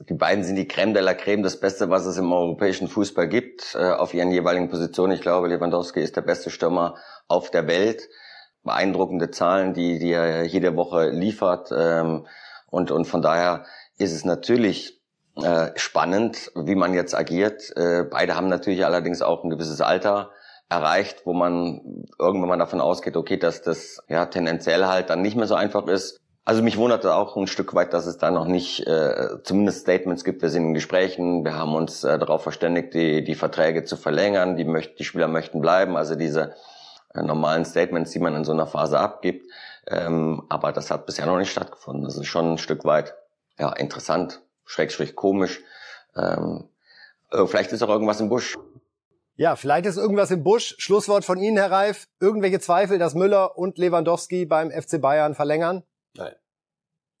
Die 0.00 0.14
beiden 0.14 0.44
sind 0.44 0.56
die 0.56 0.68
Creme 0.68 0.94
de 0.94 1.02
la 1.02 1.14
Creme, 1.14 1.42
das 1.42 1.58
Beste, 1.58 1.90
was 1.90 2.06
es 2.06 2.18
im 2.18 2.32
europäischen 2.32 2.86
Fußball 2.86 3.28
gibt, 3.28 3.74
äh, 3.74 3.90
auf 3.90 4.14
ihren 4.14 4.30
jeweiligen 4.30 4.68
Positionen. 4.68 5.12
Ich 5.12 5.22
glaube, 5.22 5.48
Lewandowski 5.48 6.00
ist 6.00 6.14
der 6.14 6.22
beste 6.22 6.50
Stürmer 6.50 6.96
auf 7.26 7.50
der 7.50 7.66
Welt. 7.66 8.08
Beeindruckende 8.62 9.30
Zahlen, 9.30 9.74
die, 9.74 9.98
die 9.98 10.12
er 10.12 10.44
jede 10.44 10.76
Woche 10.76 11.10
liefert. 11.10 11.70
Ähm, 11.76 12.26
und, 12.66 12.90
und 12.90 13.06
von 13.06 13.22
daher 13.22 13.64
ist 13.96 14.12
es 14.12 14.24
natürlich 14.24 15.00
äh, 15.42 15.70
spannend, 15.74 16.52
wie 16.54 16.74
man 16.74 16.94
jetzt 16.94 17.14
agiert. 17.14 17.76
Äh, 17.76 18.04
beide 18.04 18.36
haben 18.36 18.48
natürlich 18.48 18.84
allerdings 18.84 19.22
auch 19.22 19.42
ein 19.42 19.50
gewisses 19.50 19.80
Alter 19.80 20.30
erreicht, 20.68 21.22
wo 21.24 21.32
man 21.32 22.06
irgendwann 22.18 22.48
mal 22.48 22.58
davon 22.58 22.80
ausgeht, 22.80 23.16
okay, 23.16 23.38
dass 23.38 23.62
das 23.62 24.02
ja 24.08 24.26
tendenziell 24.26 24.86
halt 24.86 25.10
dann 25.10 25.22
nicht 25.22 25.36
mehr 25.36 25.46
so 25.46 25.54
einfach 25.54 25.86
ist. 25.86 26.20
Also 26.44 26.62
mich 26.62 26.78
wundert 26.78 27.04
auch 27.04 27.36
ein 27.36 27.46
Stück 27.46 27.74
weit, 27.74 27.92
dass 27.92 28.06
es 28.06 28.16
da 28.16 28.30
noch 28.30 28.46
nicht 28.46 28.86
äh, 28.86 29.42
zumindest 29.44 29.82
Statements 29.82 30.24
gibt. 30.24 30.40
Wir 30.40 30.48
sind 30.48 30.64
in 30.64 30.74
Gesprächen, 30.74 31.44
wir 31.44 31.54
haben 31.54 31.74
uns 31.74 32.04
äh, 32.04 32.18
darauf 32.18 32.42
verständigt, 32.42 32.94
die, 32.94 33.22
die 33.22 33.34
Verträge 33.34 33.84
zu 33.84 33.96
verlängern. 33.96 34.56
Die, 34.56 34.64
möcht, 34.64 34.98
die 34.98 35.04
Spieler 35.04 35.28
möchten 35.28 35.60
bleiben. 35.60 35.96
Also 35.96 36.14
diese 36.14 36.54
äh, 37.14 37.22
normalen 37.22 37.66
Statements, 37.66 38.12
die 38.12 38.18
man 38.18 38.34
in 38.34 38.44
so 38.44 38.52
einer 38.52 38.66
Phase 38.66 38.98
abgibt. 38.98 39.46
Ähm, 39.86 40.42
aber 40.48 40.72
das 40.72 40.90
hat 40.90 41.04
bisher 41.04 41.26
noch 41.26 41.36
nicht 41.36 41.50
stattgefunden. 41.50 42.04
Das 42.04 42.16
ist 42.16 42.26
schon 42.26 42.52
ein 42.52 42.58
Stück 42.58 42.84
weit 42.84 43.14
ja, 43.58 43.70
interessant, 43.72 44.40
schrägstrich 44.64 45.16
komisch. 45.16 45.60
Ähm, 46.16 46.64
äh, 47.30 47.46
vielleicht 47.46 47.72
ist 47.72 47.82
auch 47.82 47.88
irgendwas 47.90 48.20
im 48.20 48.28
Busch. 48.28 48.56
Ja, 49.38 49.54
vielleicht 49.54 49.86
ist 49.86 49.96
irgendwas 49.96 50.32
im 50.32 50.42
Busch. 50.42 50.74
Schlusswort 50.78 51.24
von 51.24 51.38
Ihnen, 51.38 51.56
Herr 51.56 51.70
Reif. 51.70 52.08
Irgendwelche 52.18 52.58
Zweifel, 52.58 52.98
dass 52.98 53.14
Müller 53.14 53.56
und 53.56 53.78
Lewandowski 53.78 54.46
beim 54.46 54.72
FC 54.72 55.00
Bayern 55.00 55.36
verlängern? 55.36 55.84
Nein. 56.16 56.34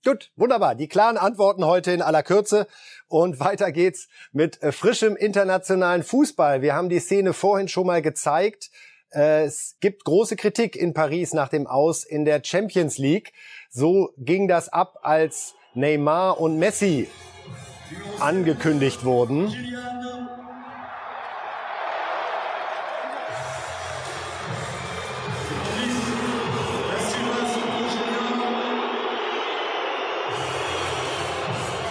Gut, 0.04 0.32
wunderbar. 0.34 0.74
Die 0.74 0.88
klaren 0.88 1.16
Antworten 1.16 1.64
heute 1.64 1.92
in 1.92 2.02
aller 2.02 2.24
Kürze. 2.24 2.66
Und 3.06 3.38
weiter 3.38 3.70
geht's 3.70 4.08
mit 4.32 4.60
äh, 4.64 4.72
frischem 4.72 5.14
internationalen 5.14 6.02
Fußball. 6.02 6.60
Wir 6.60 6.74
haben 6.74 6.88
die 6.88 6.98
Szene 6.98 7.32
vorhin 7.34 7.68
schon 7.68 7.86
mal 7.86 8.02
gezeigt. 8.02 8.70
Äh, 9.12 9.44
es 9.44 9.76
gibt 9.78 10.04
große 10.04 10.34
Kritik 10.34 10.74
in 10.74 10.94
Paris 10.94 11.34
nach 11.34 11.48
dem 11.48 11.68
Aus 11.68 12.02
in 12.02 12.24
der 12.24 12.42
Champions 12.42 12.98
League. 12.98 13.32
So 13.70 14.12
ging 14.16 14.48
das 14.48 14.68
ab, 14.68 14.98
als 15.02 15.54
Neymar 15.74 16.40
und 16.40 16.58
Messi 16.58 17.08
angekündigt 18.18 19.04
wurden. 19.04 19.54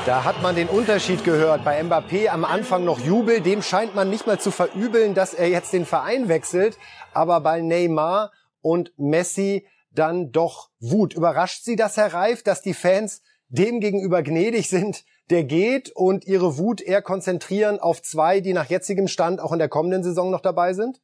Da 0.07 0.23
hat 0.23 0.41
man 0.41 0.55
den 0.55 0.69
Unterschied 0.69 1.25
gehört. 1.25 1.65
Bei 1.65 1.83
Mbappé 1.83 2.29
am 2.29 2.45
Anfang 2.45 2.85
noch 2.85 2.97
Jubel. 2.97 3.41
Dem 3.41 3.61
scheint 3.61 3.93
man 3.93 4.09
nicht 4.09 4.25
mal 4.25 4.39
zu 4.39 4.51
verübeln, 4.51 5.13
dass 5.13 5.33
er 5.33 5.49
jetzt 5.49 5.73
den 5.73 5.85
Verein 5.85 6.29
wechselt. 6.29 6.77
Aber 7.13 7.41
bei 7.41 7.59
Neymar 7.59 8.31
und 8.61 8.93
Messi 8.95 9.67
dann 9.91 10.31
doch 10.31 10.69
Wut. 10.79 11.13
Überrascht 11.13 11.65
Sie 11.65 11.75
das, 11.75 11.97
Herr 11.97 12.13
Reif, 12.13 12.41
dass 12.41 12.61
die 12.61 12.73
Fans 12.73 13.21
dem 13.49 13.81
gegenüber 13.81 14.23
gnädig 14.23 14.69
sind, 14.69 15.03
der 15.29 15.43
geht 15.43 15.91
und 15.93 16.25
ihre 16.25 16.57
Wut 16.57 16.79
eher 16.79 17.01
konzentrieren 17.01 17.81
auf 17.81 18.01
zwei, 18.01 18.39
die 18.39 18.53
nach 18.53 18.69
jetzigem 18.69 19.09
Stand 19.09 19.41
auch 19.41 19.51
in 19.51 19.59
der 19.59 19.67
kommenden 19.67 20.03
Saison 20.03 20.31
noch 20.31 20.39
dabei 20.39 20.71
sind? 20.71 21.01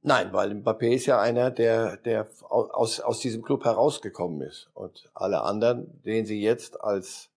Nein, 0.00 0.32
weil 0.32 0.52
Mbappé 0.52 0.94
ist 0.94 1.04
ja 1.04 1.20
einer, 1.20 1.50
der, 1.50 1.98
der 1.98 2.26
aus, 2.48 3.00
aus 3.00 3.18
diesem 3.18 3.42
Club 3.42 3.66
herausgekommen 3.66 4.40
ist. 4.40 4.70
Und 4.72 5.10
alle 5.12 5.42
anderen, 5.42 6.02
den 6.04 6.24
sie 6.24 6.40
jetzt 6.40 6.80
als 6.80 7.28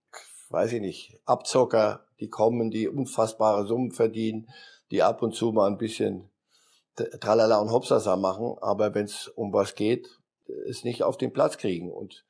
weiß 0.50 0.72
ich 0.74 0.80
nicht, 0.80 1.18
Abzocker, 1.24 2.04
die 2.18 2.28
kommen, 2.28 2.70
die 2.70 2.88
unfassbare 2.88 3.66
Summen 3.66 3.92
verdienen, 3.92 4.48
die 4.90 5.02
ab 5.02 5.22
und 5.22 5.34
zu 5.34 5.52
mal 5.52 5.68
ein 5.68 5.78
bisschen 5.78 6.28
Tralala 7.20 7.58
und 7.58 7.70
Hopsasa 7.70 8.16
machen, 8.16 8.56
aber 8.60 8.94
wenn 8.94 9.06
es 9.06 9.28
um 9.28 9.52
was 9.52 9.74
geht, 9.74 10.08
es 10.68 10.84
nicht 10.84 11.02
auf 11.02 11.16
den 11.16 11.32
Platz 11.32 11.56
kriegen. 11.56 11.90
Und 11.90 12.24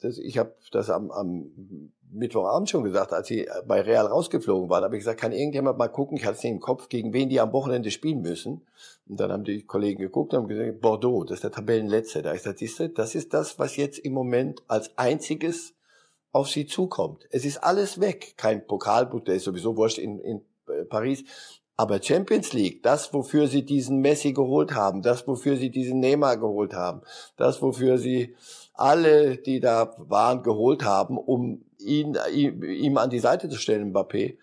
das, 0.00 0.18
ich 0.18 0.38
habe 0.38 0.54
das 0.70 0.90
am, 0.90 1.10
am 1.10 1.92
Mittwochabend 2.10 2.68
schon 2.68 2.84
gesagt, 2.84 3.12
als 3.12 3.28
sie 3.28 3.48
bei 3.66 3.80
Real 3.80 4.06
rausgeflogen 4.06 4.68
waren, 4.68 4.84
habe 4.84 4.96
ich 4.96 5.00
gesagt, 5.00 5.20
kann 5.20 5.32
irgendjemand 5.32 5.78
mal 5.78 5.88
gucken, 5.88 6.18
ich 6.18 6.24
hatte 6.24 6.36
es 6.36 6.44
nicht 6.44 6.52
im 6.52 6.60
Kopf, 6.60 6.88
gegen 6.88 7.12
wen 7.12 7.30
die 7.30 7.40
am 7.40 7.52
Wochenende 7.52 7.90
spielen 7.90 8.20
müssen. 8.20 8.66
Und 9.08 9.18
dann 9.18 9.32
haben 9.32 9.44
die 9.44 9.62
Kollegen 9.62 10.00
geguckt 10.00 10.34
und 10.34 10.40
haben 10.40 10.48
gesagt, 10.48 10.80
Bordeaux, 10.80 11.24
das 11.24 11.36
ist 11.36 11.44
der 11.44 11.52
Tabellenletzte. 11.52 12.22
Da 12.22 12.34
ich 12.34 12.42
gesagt, 12.42 12.98
das 12.98 13.14
ist 13.14 13.32
das, 13.32 13.58
was 13.58 13.76
jetzt 13.76 13.98
im 13.98 14.12
Moment 14.12 14.62
als 14.68 14.96
einziges 14.98 15.74
auf 16.32 16.48
sie 16.48 16.66
zukommt. 16.66 17.26
Es 17.30 17.44
ist 17.44 17.58
alles 17.58 18.00
weg. 18.00 18.34
Kein 18.36 18.66
Pokalbuch, 18.66 19.20
der 19.20 19.36
ist 19.36 19.44
sowieso 19.44 19.76
wurscht 19.76 19.98
in, 19.98 20.18
in 20.18 20.42
äh, 20.68 20.84
Paris. 20.84 21.24
Aber 21.76 22.02
Champions 22.02 22.52
League, 22.52 22.82
das, 22.82 23.12
wofür 23.14 23.46
sie 23.46 23.64
diesen 23.64 24.00
Messi 24.00 24.32
geholt 24.32 24.74
haben, 24.74 25.02
das, 25.02 25.26
wofür 25.26 25.56
sie 25.56 25.70
diesen 25.70 26.00
Neymar 26.00 26.36
geholt 26.36 26.74
haben, 26.74 27.02
das, 27.36 27.62
wofür 27.62 27.98
sie 27.98 28.34
alle, 28.74 29.36
die 29.38 29.60
da 29.60 29.94
waren, 29.98 30.42
geholt 30.42 30.84
haben, 30.84 31.16
um 31.18 31.64
ihn, 31.78 32.16
ihm, 32.32 32.62
ihm 32.62 32.98
an 32.98 33.10
die 33.10 33.18
Seite 33.18 33.48
zu 33.48 33.58
stellen, 33.58 33.92
Mbappé, 33.92 34.36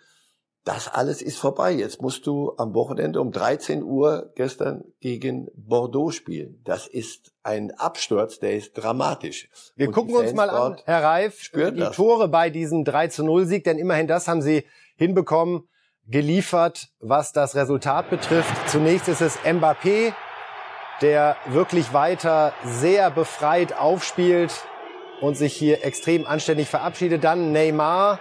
das 0.70 0.88
alles 0.88 1.24
ist 1.24 1.40
vorbei. 1.40 1.72
Jetzt 1.72 2.00
musst 2.00 2.28
du 2.28 2.54
am 2.58 2.76
Wochenende 2.76 3.22
um 3.22 3.32
13 3.32 3.82
Uhr 3.82 4.32
gestern 4.36 4.84
gegen 5.00 5.48
Bordeaux 5.56 6.12
spielen. 6.12 6.62
Das 6.64 6.86
ist 6.86 7.32
ein 7.42 7.72
Absturz, 7.72 8.38
der 8.38 8.54
ist 8.54 8.74
dramatisch. 8.74 9.50
Wir 9.76 9.88
Und 9.88 9.94
gucken 9.96 10.16
uns 10.16 10.32
mal 10.34 10.52
an, 10.52 10.78
Herr 10.86 11.04
Reif, 11.04 11.50
die 11.52 11.80
das. 11.80 11.96
Tore 11.96 12.28
bei 12.28 12.52
diesem 12.52 12.84
3 12.84 13.08
zu 13.08 13.24
0 13.24 13.48
Sieg, 13.48 13.64
denn 13.64 13.80
immerhin 13.80 14.06
das 14.06 14.28
haben 14.28 14.44
sie 14.44 14.64
hinbekommen, 14.96 15.68
geliefert, 16.06 16.90
was 17.00 17.34
das 17.34 17.56
Resultat 17.56 18.12
betrifft. 18.12 18.54
Zunächst 18.70 19.08
ist 19.08 19.22
es 19.22 19.40
Mbappé, 19.40 20.14
der 21.02 21.36
wirklich 21.48 21.94
weiter 21.94 22.54
sehr 22.64 23.10
befreit 23.10 23.76
aufspielt 23.76 24.54
und 25.20 25.36
sich 25.36 25.56
hier 25.56 25.84
extrem 25.84 26.28
anständig 26.28 26.68
verabschiedet. 26.68 27.24
Dann 27.24 27.54
Neymar, 27.54 28.20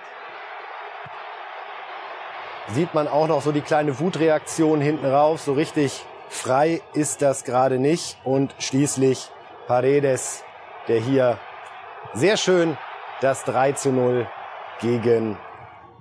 sieht 2.74 2.94
man 2.94 3.08
auch 3.08 3.28
noch 3.28 3.42
so 3.42 3.52
die 3.52 3.60
kleine 3.60 3.98
Wutreaktion 3.98 4.80
hinten 4.80 5.06
rauf. 5.06 5.40
So 5.40 5.52
richtig 5.52 6.04
frei 6.28 6.80
ist 6.94 7.22
das 7.22 7.44
gerade 7.44 7.78
nicht. 7.78 8.18
Und 8.24 8.54
schließlich 8.58 9.30
Paredes, 9.66 10.42
der 10.86 11.00
hier 11.00 11.38
sehr 12.14 12.36
schön 12.36 12.76
das 13.20 13.44
3 13.44 13.72
zu 13.72 13.90
0 13.90 14.26
gegen 14.80 15.36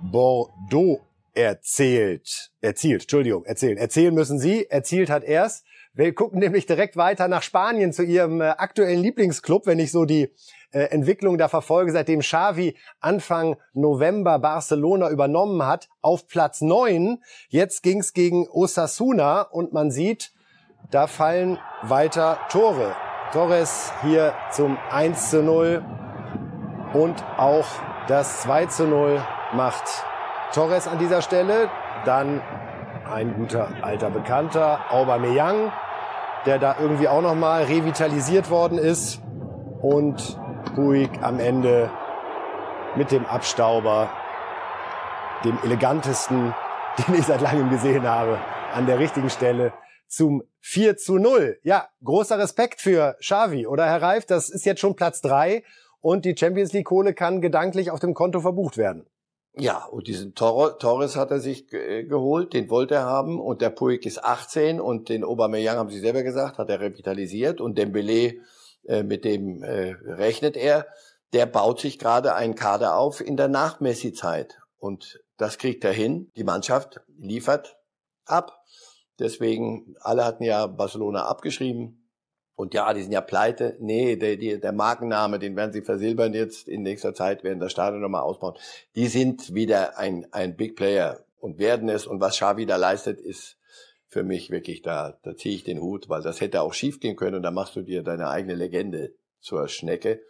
Bordeaux 0.00 1.00
erzählt. 1.34 2.50
Erzielt, 2.60 3.02
Entschuldigung, 3.02 3.44
erzählt. 3.44 3.78
Erzählen 3.78 4.14
müssen 4.14 4.38
Sie. 4.38 4.68
Erzielt 4.68 5.10
hat 5.10 5.24
er's. 5.24 5.64
Wir 5.94 6.14
gucken 6.14 6.38
nämlich 6.38 6.66
direkt 6.66 6.96
weiter 6.96 7.26
nach 7.28 7.42
Spanien 7.42 7.92
zu 7.92 8.04
Ihrem 8.04 8.40
äh, 8.40 8.50
aktuellen 8.50 9.00
Lieblingsclub, 9.00 9.66
wenn 9.66 9.78
ich 9.78 9.90
so 9.90 10.04
die 10.04 10.30
äh, 10.70 10.80
Entwicklung 10.90 11.38
da 11.38 11.48
verfolge, 11.48 11.92
seitdem 11.92 12.20
Xavi 12.20 12.76
Anfang 13.00 13.56
November 13.72 14.38
Barcelona 14.38 15.10
übernommen 15.10 15.64
hat, 15.64 15.88
auf 16.02 16.26
Platz 16.26 16.60
neun. 16.60 17.22
Jetzt 17.48 17.82
ging's 17.82 18.12
gegen 18.12 18.48
Osasuna 18.48 19.42
und 19.42 19.72
man 19.72 19.90
sieht, 19.90 20.32
da 20.90 21.06
fallen 21.06 21.58
weiter 21.82 22.38
Tore. 22.50 22.94
Torres 23.32 23.92
hier 24.02 24.32
zum 24.50 24.78
1 24.90 25.30
zu 25.30 25.42
0 25.42 25.84
und 26.94 27.22
auch 27.36 27.66
das 28.06 28.40
2 28.42 28.66
zu 28.66 28.86
0 28.86 29.22
macht 29.52 29.84
Torres 30.54 30.88
an 30.88 30.98
dieser 30.98 31.20
Stelle. 31.20 31.68
Dann 32.06 32.40
ein 33.10 33.34
guter 33.36 33.68
alter 33.82 34.10
Bekannter, 34.10 34.80
Aubameyang, 34.90 35.72
der 36.46 36.58
da 36.58 36.76
irgendwie 36.80 37.08
auch 37.08 37.20
nochmal 37.20 37.64
revitalisiert 37.64 38.48
worden 38.50 38.78
ist. 38.78 39.20
Und 39.82 40.38
Puig 40.74 41.10
am 41.22 41.40
Ende 41.40 41.90
mit 42.96 43.10
dem 43.10 43.26
Abstauber, 43.26 44.10
dem 45.44 45.58
elegantesten, 45.64 46.54
den 47.06 47.14
ich 47.14 47.26
seit 47.26 47.40
langem 47.40 47.70
gesehen 47.70 48.06
habe, 48.08 48.38
an 48.72 48.86
der 48.86 48.98
richtigen 48.98 49.30
Stelle 49.30 49.72
zum 50.08 50.42
4 50.60 50.96
zu 50.96 51.18
0. 51.18 51.58
Ja, 51.62 51.88
großer 52.02 52.38
Respekt 52.38 52.80
für 52.80 53.16
Xavi, 53.20 53.66
oder 53.66 53.86
Herr 53.86 54.02
Reif? 54.02 54.26
Das 54.26 54.48
ist 54.48 54.64
jetzt 54.64 54.80
schon 54.80 54.96
Platz 54.96 55.20
drei 55.20 55.64
und 56.00 56.24
die 56.24 56.36
Champions 56.36 56.72
League 56.72 56.86
Kohle 56.86 57.14
kann 57.14 57.40
gedanklich 57.40 57.90
auf 57.90 58.00
dem 58.00 58.14
Konto 58.14 58.40
verbucht 58.40 58.76
werden. 58.76 59.06
Ja, 59.60 59.84
und 59.86 60.06
diesen 60.06 60.34
Tor 60.34 60.78
Torres 60.78 61.16
hat 61.16 61.32
er 61.32 61.40
sich 61.40 61.66
geholt, 61.68 62.52
den 62.52 62.70
wollte 62.70 62.94
er 62.94 63.06
haben 63.06 63.40
und 63.40 63.60
der 63.60 63.70
Puig 63.70 64.06
ist 64.06 64.22
18 64.22 64.80
und 64.80 65.08
den 65.08 65.24
Aubameyang, 65.24 65.78
haben 65.78 65.90
Sie 65.90 65.98
selber 65.98 66.22
gesagt, 66.22 66.58
hat 66.58 66.70
er 66.70 66.80
revitalisiert 66.80 67.60
und 67.60 67.76
Dembele, 67.76 68.34
äh, 68.88 69.02
mit 69.02 69.24
dem 69.24 69.62
äh, 69.62 69.92
rechnet 70.04 70.56
er, 70.56 70.86
der 71.32 71.46
baut 71.46 71.78
sich 71.80 71.98
gerade 71.98 72.34
einen 72.34 72.54
Kader 72.54 72.96
auf 72.96 73.20
in 73.20 73.36
der 73.36 73.48
Nach-Messi-Zeit 73.48 74.58
und 74.78 75.20
das 75.36 75.58
kriegt 75.58 75.84
er 75.84 75.92
hin. 75.92 76.32
Die 76.36 76.44
Mannschaft 76.44 77.00
liefert 77.16 77.78
ab. 78.24 78.64
Deswegen, 79.18 79.94
alle 80.00 80.24
hatten 80.24 80.42
ja 80.42 80.66
Barcelona 80.66 81.26
abgeschrieben. 81.26 82.10
Und 82.54 82.74
ja, 82.74 82.92
die 82.92 83.02
sind 83.02 83.12
ja 83.12 83.20
pleite. 83.20 83.76
Nee, 83.78 84.16
der, 84.16 84.36
der, 84.36 84.58
der 84.58 84.72
Markenname, 84.72 85.38
den 85.38 85.54
werden 85.54 85.72
sie 85.72 85.82
versilbern 85.82 86.34
jetzt 86.34 86.66
in 86.66 86.82
nächster 86.82 87.14
Zeit, 87.14 87.44
werden 87.44 87.60
das 87.60 87.70
Stadion 87.70 88.00
nochmal 88.00 88.22
ausbauen. 88.22 88.56
Die 88.96 89.06
sind 89.06 89.54
wieder 89.54 89.96
ein, 89.96 90.26
ein 90.32 90.56
Big 90.56 90.74
Player 90.74 91.24
und 91.38 91.58
werden 91.58 91.88
es. 91.88 92.06
Und 92.06 92.20
was 92.20 92.36
Xavi 92.36 92.66
da 92.66 92.76
leistet, 92.76 93.20
ist 93.20 93.57
für 94.18 94.24
mich 94.24 94.50
wirklich, 94.50 94.82
da, 94.82 95.16
da 95.22 95.36
ziehe 95.36 95.54
ich 95.54 95.62
den 95.62 95.80
Hut, 95.80 96.08
weil 96.08 96.22
das 96.22 96.40
hätte 96.40 96.62
auch 96.62 96.74
schief 96.74 96.98
gehen 96.98 97.14
können 97.14 97.36
und 97.36 97.44
da 97.44 97.52
machst 97.52 97.76
du 97.76 97.82
dir 97.82 98.02
deine 98.02 98.30
eigene 98.30 98.56
Legende 98.56 99.14
zur 99.38 99.68
Schnecke. 99.68 100.20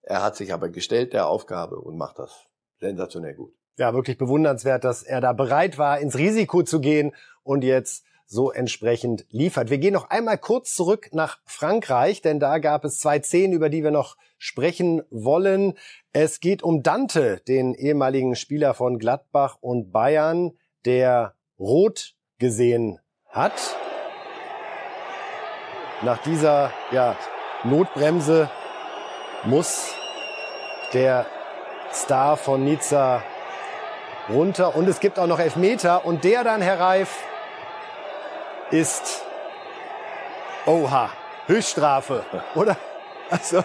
Er 0.00 0.22
hat 0.22 0.36
sich 0.36 0.54
aber 0.54 0.70
gestellt 0.70 1.12
der 1.12 1.28
Aufgabe 1.28 1.78
und 1.78 1.98
macht 1.98 2.18
das 2.18 2.46
sensationell 2.80 3.34
gut. 3.34 3.52
Ja, 3.76 3.92
wirklich 3.92 4.16
bewundernswert, 4.16 4.84
dass 4.84 5.02
er 5.02 5.20
da 5.20 5.34
bereit 5.34 5.76
war, 5.76 6.00
ins 6.00 6.16
Risiko 6.16 6.62
zu 6.62 6.80
gehen 6.80 7.14
und 7.42 7.62
jetzt 7.62 8.06
so 8.24 8.50
entsprechend 8.50 9.26
liefert. 9.28 9.68
Wir 9.68 9.76
gehen 9.76 9.92
noch 9.92 10.08
einmal 10.08 10.38
kurz 10.38 10.74
zurück 10.74 11.10
nach 11.12 11.38
Frankreich, 11.44 12.22
denn 12.22 12.40
da 12.40 12.56
gab 12.56 12.86
es 12.86 13.00
zwei 13.00 13.20
Szenen, 13.20 13.52
über 13.52 13.68
die 13.68 13.84
wir 13.84 13.90
noch 13.90 14.16
sprechen 14.38 15.02
wollen. 15.10 15.74
Es 16.14 16.40
geht 16.40 16.62
um 16.62 16.82
Dante, 16.82 17.42
den 17.46 17.74
ehemaligen 17.74 18.34
Spieler 18.34 18.72
von 18.72 18.98
Gladbach 18.98 19.58
und 19.60 19.92
Bayern, 19.92 20.52
der 20.86 21.34
rot 21.58 22.14
gesehen 22.38 22.98
hat. 23.36 23.52
Nach 26.02 26.18
dieser 26.18 26.72
ja, 26.90 27.14
Notbremse 27.64 28.50
muss 29.44 29.94
der 30.92 31.26
Star 31.92 32.36
von 32.36 32.64
Nizza 32.64 33.22
runter 34.28 34.74
und 34.74 34.88
es 34.88 35.00
gibt 35.00 35.18
auch 35.18 35.26
noch 35.26 35.38
Elfmeter 35.38 36.04
und 36.04 36.24
der 36.24 36.44
dann, 36.44 36.60
Herr 36.60 36.80
Reif, 36.80 37.10
ist, 38.70 39.22
oha, 40.66 41.10
Höchststrafe, 41.46 42.24
oder? 42.54 42.76
Also 43.30 43.64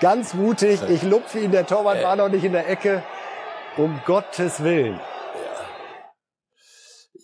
ganz 0.00 0.34
mutig, 0.34 0.80
ich 0.88 1.02
lupfe 1.02 1.38
ihn, 1.40 1.50
der 1.50 1.66
Torwart 1.66 2.02
war 2.02 2.16
noch 2.16 2.28
nicht 2.28 2.44
in 2.44 2.52
der 2.52 2.68
Ecke. 2.68 3.02
Um 3.76 4.00
Gottes 4.04 4.64
Willen. 4.64 4.98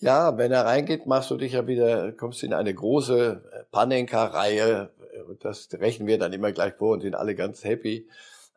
Ja, 0.01 0.36
wenn 0.36 0.53
er 0.53 0.66
reingeht, 0.66 1.07
machst 1.07 1.30
du 1.30 1.36
dich 1.36 1.53
ja 1.53 1.66
wieder, 1.66 2.12
kommst 2.12 2.42
in 2.42 2.53
eine 2.53 2.74
große 2.74 3.66
Panenka-Reihe. 3.72 4.90
Das 5.40 5.68
rechnen 5.72 6.07
wir 6.07 6.18
dann 6.18 6.32
immer 6.32 6.53
gleich 6.53 6.74
vor 6.74 6.92
und 6.92 7.01
sind 7.01 7.14
alle 7.14 7.34
ganz 7.34 7.64
happy. 7.64 8.09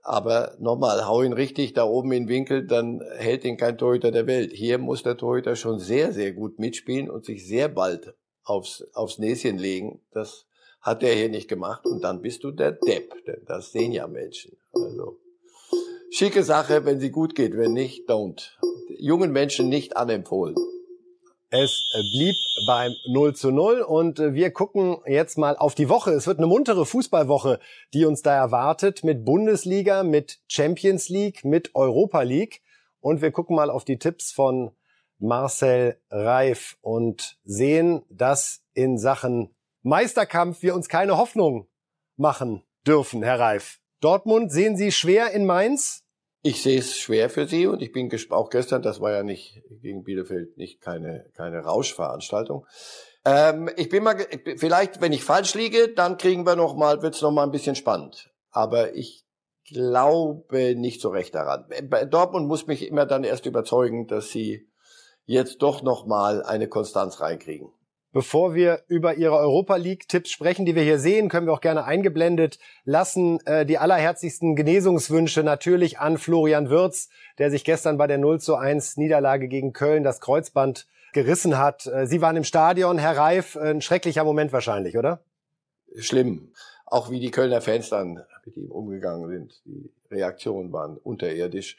Aber 0.02 0.56
nochmal, 0.60 1.06
hau 1.08 1.24
ihn 1.24 1.34
richtig 1.34 1.74
da 1.74 1.84
oben 1.84 2.12
in 2.12 2.24
den 2.24 2.30
Winkel, 2.30 2.66
dann 2.66 3.02
hält 3.18 3.44
ihn 3.44 3.58
kein 3.58 3.78
Torhüter 3.78 4.12
der 4.12 4.28
Welt. 4.28 4.52
Hier 4.54 4.78
muss 4.78 5.04
der 5.04 5.18
Torhüter 5.18 5.56
schon 5.56 5.80
sehr, 5.80 6.14
sehr 6.14 6.32
gut 6.32 6.60
mitspielen 6.60 7.10
und 7.10 7.26
sich 7.26 7.46
sehr 7.46 7.68
bald 7.68 8.14
aufs, 8.44 8.84
aufs 8.94 9.20
Näschen 9.20 9.58
legen. 9.58 10.02
Das 10.12 10.46
hat 10.82 11.04
er 11.04 11.14
hier 11.14 11.30
nicht 11.30 11.48
gemacht. 11.48 11.86
Und 11.86 12.04
dann 12.04 12.22
bist 12.22 12.44
du 12.44 12.52
der 12.52 12.72
Depp. 12.72 13.26
Denn 13.26 13.42
das 13.46 13.72
sehen 13.72 13.92
ja 13.92 14.08
Menschen. 14.08 14.58
Also, 14.74 15.20
schicke 16.12 16.44
Sache, 16.44 16.86
wenn 16.86 17.00
sie 17.00 17.12
gut 17.12 17.36
geht. 17.36 17.58
Wenn 17.58 17.74
nicht, 17.74 18.10
don't. 18.10 18.52
Jungen 18.98 19.32
Menschen 19.32 19.70
nicht 19.70 19.98
anempfohlen. 19.98 20.56
Es 21.52 21.90
blieb 22.12 22.36
beim 22.68 22.94
0 23.08 23.36
zu 23.36 23.50
0 23.50 23.82
und 23.82 24.20
wir 24.20 24.52
gucken 24.52 24.98
jetzt 25.08 25.36
mal 25.36 25.58
auf 25.58 25.74
die 25.74 25.90
Woche. 25.90 26.12
Es 26.12 26.28
wird 26.28 26.38
eine 26.38 26.46
muntere 26.46 26.86
Fußballwoche, 26.86 27.60
die 27.92 28.06
uns 28.06 28.22
da 28.22 28.36
erwartet 28.36 29.04
mit 29.04 29.26
Bundesliga, 29.26 30.04
mit 30.04 30.42
Champions 30.48 31.10
League, 31.10 31.44
mit 31.44 31.74
Europa 31.74 32.22
League. 32.22 32.62
Und 33.00 33.24
wir 33.24 33.32
gucken 33.32 33.56
mal 33.56 33.72
auf 33.72 33.84
die 33.84 33.98
Tipps 33.98 34.32
von 34.32 34.70
Marcel 35.18 36.00
Reif 36.12 36.78
und 36.82 37.40
sehen, 37.46 38.04
dass 38.12 38.62
in 38.76 39.00
Sachen 39.00 39.56
Meisterkampf 39.82 40.62
wir 40.62 40.76
uns 40.76 40.88
keine 40.88 41.18
Hoffnung 41.18 41.68
machen 42.16 42.64
dürfen, 42.86 43.24
Herr 43.24 43.40
Reif. 43.40 43.80
Dortmund 44.02 44.52
sehen 44.52 44.78
Sie 44.78 44.92
schwer 44.92 45.32
in 45.32 45.48
Mainz? 45.48 46.06
Ich 46.42 46.64
sehe 46.64 46.80
es 46.80 46.98
schwer 46.98 47.30
für 47.30 47.48
Sie 47.48 47.68
und 47.68 47.82
ich 47.82 47.92
bin. 47.92 48.10
Auch 48.30 48.50
gestern, 48.50 48.82
das 48.82 49.02
war 49.02 49.12
ja 49.12 49.24
nicht 49.24 49.62
gegen 49.82 50.04
Bielefeld 50.04 50.58
nicht 50.58 50.80
keine 50.82 51.26
keine 51.36 51.60
Rauschveranstaltung. 51.60 52.66
Ähm, 53.26 53.70
ich 53.76 53.90
bin 53.90 54.04
mal 54.04 54.16
vielleicht, 54.56 55.02
wenn 55.02 55.12
ich 55.12 55.24
falsch 55.24 55.54
liege, 55.56 55.90
dann 55.90 56.18
kriegen 56.18 56.46
wir 56.46 56.56
noch 56.56 56.76
mal 56.76 57.02
wird's 57.02 57.22
noch 57.22 57.32
mal 57.32 57.44
ein 57.44 57.52
bisschen 57.52 57.76
spannend. 57.76 58.32
Aber 58.52 58.96
ich 58.96 59.26
glaube 59.66 60.76
nicht 60.76 61.02
so 61.02 61.10
recht 61.10 61.36
daran. 61.36 61.66
Bei 61.90 62.06
Dortmund 62.06 62.48
muss 62.48 62.68
mich 62.68 62.88
immer 62.88 63.06
dann 63.06 63.24
erst 63.24 63.46
überzeugen, 63.46 64.08
dass 64.08 64.30
sie 64.30 64.68
jetzt 65.26 65.62
doch 65.62 65.84
noch 65.84 66.06
mal 66.06 66.42
eine 66.44 66.68
Konstanz 66.68 67.20
reinkriegen. 67.20 67.72
Bevor 68.12 68.56
wir 68.56 68.82
über 68.88 69.16
Ihre 69.16 69.38
Europa 69.38 69.76
League-Tipps 69.76 70.32
sprechen, 70.32 70.66
die 70.66 70.74
wir 70.74 70.82
hier 70.82 70.98
sehen, 70.98 71.30
können 71.30 71.46
wir 71.46 71.54
auch 71.54 71.62
gerne 71.62 71.86
eingeblendet 71.86 72.58
lassen. 72.84 73.40
Äh, 73.46 73.68
die 73.68 73.78
allerherzigsten 73.78 74.56
Genesungswünsche 74.56 75.44
natürlich 75.44 76.00
an 76.00 76.18
Florian 76.18 76.72
Wirz, 76.72 77.10
der 77.38 77.52
sich 77.52 77.64
gestern 77.64 78.00
bei 78.00 78.08
der 78.08 78.18
0 78.18 78.40
zu 78.40 78.56
1 78.56 78.98
Niederlage 78.98 79.48
gegen 79.48 79.74
Köln 79.74 80.04
das 80.04 80.22
Kreuzband 80.22 80.88
gerissen 81.14 81.60
hat. 81.60 81.86
Äh, 81.86 82.08
Sie 82.08 82.20
waren 82.20 82.36
im 82.36 82.44
Stadion, 82.44 82.98
Herr 82.98 83.16
Reif, 83.16 83.56
ein 83.56 83.82
schrecklicher 83.82 84.24
Moment 84.24 84.52
wahrscheinlich, 84.54 84.98
oder? 84.98 85.22
Schlimm. 85.96 86.52
Auch 86.88 87.12
wie 87.12 87.20
die 87.20 87.30
Kölner 87.30 87.62
Fans 87.62 87.90
dann 87.90 88.24
mit 88.44 88.58
ihm 88.58 88.72
umgegangen 88.72 89.30
sind. 89.30 89.62
Die 89.66 89.92
Reaktionen 90.10 90.74
waren 90.74 90.98
unterirdisch. 90.98 91.78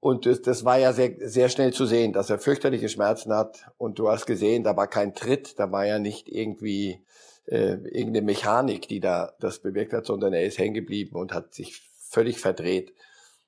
Und 0.00 0.24
das, 0.24 0.40
das 0.40 0.64
war 0.64 0.78
ja 0.78 0.94
sehr, 0.94 1.12
sehr 1.20 1.50
schnell 1.50 1.72
zu 1.74 1.84
sehen, 1.84 2.14
dass 2.14 2.30
er 2.30 2.38
fürchterliche 2.38 2.88
Schmerzen 2.88 3.34
hat. 3.34 3.70
Und 3.76 3.98
du 3.98 4.08
hast 4.08 4.26
gesehen, 4.26 4.64
da 4.64 4.76
war 4.76 4.88
kein 4.88 5.14
Tritt, 5.14 5.58
da 5.58 5.70
war 5.70 5.84
ja 5.86 5.98
nicht 5.98 6.28
irgendwie 6.28 7.02
äh, 7.46 7.74
irgendeine 7.74 8.22
Mechanik, 8.22 8.88
die 8.88 9.00
da 9.00 9.34
das 9.40 9.58
bewirkt 9.58 9.92
hat, 9.92 10.06
sondern 10.06 10.32
er 10.32 10.44
ist 10.44 10.58
hängen 10.58 10.74
geblieben 10.74 11.16
und 11.16 11.34
hat 11.34 11.52
sich 11.52 11.82
völlig 11.98 12.38
verdreht. 12.38 12.94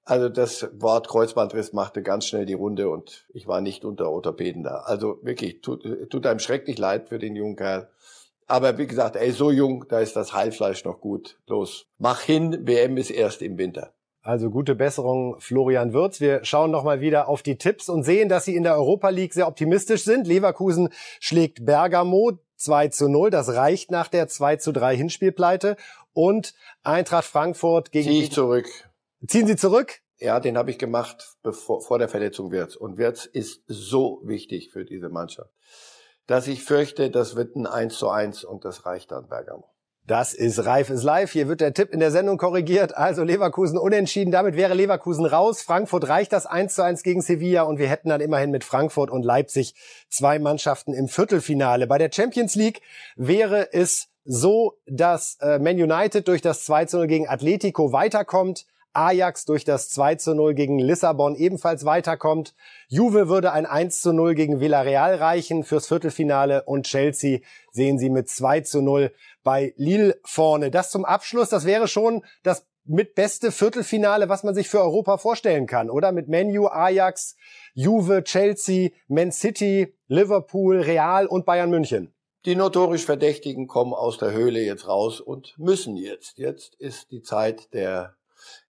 Also 0.04 0.28
das 0.28 0.68
Wort 0.74 1.08
Kreuzbandriss 1.08 1.72
machte 1.72 2.02
ganz 2.02 2.26
schnell 2.26 2.44
die 2.44 2.54
Runde 2.54 2.90
und 2.90 3.24
ich 3.32 3.46
war 3.46 3.60
nicht 3.60 3.84
unter 3.84 4.10
Orthopäden 4.10 4.64
da. 4.64 4.80
Also 4.80 5.18
wirklich, 5.22 5.60
tut, 5.62 5.84
tut 6.10 6.26
einem 6.26 6.40
schrecklich 6.40 6.76
leid 6.76 7.08
für 7.08 7.18
den 7.18 7.36
jungen 7.36 7.56
Kerl. 7.56 7.88
Aber 8.46 8.76
wie 8.78 8.88
gesagt, 8.88 9.16
er 9.16 9.22
ist 9.22 9.38
so 9.38 9.50
jung, 9.50 9.86
da 9.88 10.00
ist 10.00 10.16
das 10.16 10.34
Heilfleisch 10.34 10.84
noch 10.84 11.00
gut. 11.00 11.38
Los, 11.46 11.86
mach 11.98 12.20
hin, 12.20 12.66
WM 12.66 12.96
ist 12.96 13.10
erst 13.10 13.40
im 13.40 13.56
Winter. 13.56 13.94
Also 14.22 14.50
gute 14.50 14.76
Besserung, 14.76 15.40
Florian 15.40 15.92
Würz. 15.92 16.20
Wir 16.20 16.44
schauen 16.44 16.70
nochmal 16.70 17.00
wieder 17.00 17.28
auf 17.28 17.42
die 17.42 17.58
Tipps 17.58 17.88
und 17.88 18.04
sehen, 18.04 18.28
dass 18.28 18.44
sie 18.44 18.54
in 18.54 18.62
der 18.62 18.76
Europa 18.76 19.08
League 19.08 19.34
sehr 19.34 19.48
optimistisch 19.48 20.04
sind. 20.04 20.28
Leverkusen 20.28 20.90
schlägt 21.18 21.64
Bergamo 21.66 22.38
2 22.56 22.88
zu 22.88 23.08
0. 23.08 23.30
Das 23.30 23.54
reicht 23.54 23.90
nach 23.90 24.06
der 24.06 24.28
2 24.28 24.56
zu 24.56 24.70
3 24.70 24.96
Hinspielpleite. 24.96 25.76
Und 26.12 26.54
Eintracht 26.84 27.24
Frankfurt 27.24 27.90
gegen... 27.90 28.08
Ziehe 28.08 28.22
ich 28.22 28.30
zurück. 28.30 28.66
Ziehen 29.26 29.48
Sie 29.48 29.56
zurück? 29.56 30.00
Ja, 30.18 30.38
den 30.38 30.56
habe 30.56 30.70
ich 30.70 30.78
gemacht 30.78 31.34
bevor, 31.42 31.80
vor 31.80 31.98
der 31.98 32.08
Verletzung 32.08 32.52
Wirtz. 32.52 32.76
Und 32.76 32.98
Wirtz 32.98 33.24
ist 33.24 33.64
so 33.66 34.20
wichtig 34.22 34.70
für 34.70 34.84
diese 34.84 35.08
Mannschaft, 35.08 35.50
dass 36.28 36.46
ich 36.46 36.62
fürchte, 36.62 37.10
das 37.10 37.34
wird 37.34 37.56
ein 37.56 37.66
1 37.66 37.98
zu 37.98 38.08
1 38.08 38.44
und 38.44 38.64
das 38.64 38.86
reicht 38.86 39.10
dann 39.10 39.26
Bergamo. 39.26 39.71
Das 40.06 40.34
ist 40.34 40.64
Reif 40.66 40.90
ist 40.90 41.04
live. 41.04 41.30
Hier 41.30 41.46
wird 41.46 41.60
der 41.60 41.74
Tipp 41.74 41.92
in 41.92 42.00
der 42.00 42.10
Sendung 42.10 42.36
korrigiert. 42.36 42.96
Also 42.96 43.22
Leverkusen 43.22 43.78
unentschieden. 43.78 44.32
Damit 44.32 44.56
wäre 44.56 44.74
Leverkusen 44.74 45.24
raus. 45.24 45.62
Frankfurt 45.62 46.08
reicht 46.08 46.32
das 46.32 46.44
1 46.44 46.74
zu 46.74 46.82
1 46.82 47.04
gegen 47.04 47.22
Sevilla 47.22 47.62
und 47.62 47.78
wir 47.78 47.88
hätten 47.88 48.08
dann 48.08 48.20
immerhin 48.20 48.50
mit 48.50 48.64
Frankfurt 48.64 49.10
und 49.10 49.24
Leipzig 49.24 49.76
zwei 50.10 50.40
Mannschaften 50.40 50.92
im 50.92 51.06
Viertelfinale. 51.06 51.86
Bei 51.86 51.98
der 51.98 52.10
Champions 52.12 52.56
League 52.56 52.82
wäre 53.14 53.72
es 53.72 54.08
so, 54.24 54.74
dass 54.86 55.36
äh, 55.40 55.60
Man 55.60 55.76
United 55.76 56.26
durch 56.26 56.42
das 56.42 56.64
2 56.64 56.86
zu 56.86 56.96
0 56.96 57.06
gegen 57.06 57.28
Atletico 57.28 57.92
weiterkommt. 57.92 58.66
Ajax 58.92 59.44
durch 59.44 59.64
das 59.64 59.90
2 59.90 60.16
zu 60.16 60.34
0 60.34 60.54
gegen 60.54 60.78
Lissabon 60.78 61.34
ebenfalls 61.34 61.84
weiterkommt. 61.84 62.54
Juve 62.88 63.28
würde 63.28 63.52
ein 63.52 63.66
1 63.66 64.00
zu 64.00 64.12
0 64.12 64.34
gegen 64.34 64.60
Villarreal 64.60 65.14
reichen 65.14 65.64
fürs 65.64 65.86
Viertelfinale 65.86 66.64
und 66.64 66.86
Chelsea 66.86 67.40
sehen 67.70 67.98
Sie 67.98 68.10
mit 68.10 68.28
2 68.28 68.60
zu 68.60 68.82
0 68.82 69.12
bei 69.42 69.74
Lille 69.76 70.18
vorne. 70.24 70.70
Das 70.70 70.90
zum 70.90 71.04
Abschluss, 71.04 71.48
das 71.48 71.64
wäre 71.64 71.88
schon 71.88 72.22
das 72.42 72.66
mit 72.84 73.14
beste 73.14 73.52
Viertelfinale, 73.52 74.28
was 74.28 74.42
man 74.42 74.54
sich 74.54 74.68
für 74.68 74.80
Europa 74.80 75.18
vorstellen 75.18 75.66
kann, 75.66 75.88
oder? 75.88 76.12
Mit 76.12 76.28
Menu, 76.28 76.66
Ajax, 76.66 77.36
Juve, 77.74 78.24
Chelsea, 78.24 78.90
Man 79.08 79.32
City, 79.32 79.94
Liverpool, 80.08 80.80
Real 80.80 81.26
und 81.26 81.46
Bayern 81.46 81.70
München. 81.70 82.12
Die 82.44 82.56
notorisch 82.56 83.04
Verdächtigen 83.04 83.68
kommen 83.68 83.94
aus 83.94 84.18
der 84.18 84.32
Höhle 84.32 84.60
jetzt 84.60 84.88
raus 84.88 85.20
und 85.20 85.54
müssen 85.58 85.96
jetzt. 85.96 86.38
Jetzt 86.38 86.74
ist 86.74 87.12
die 87.12 87.22
Zeit 87.22 87.72
der 87.72 88.16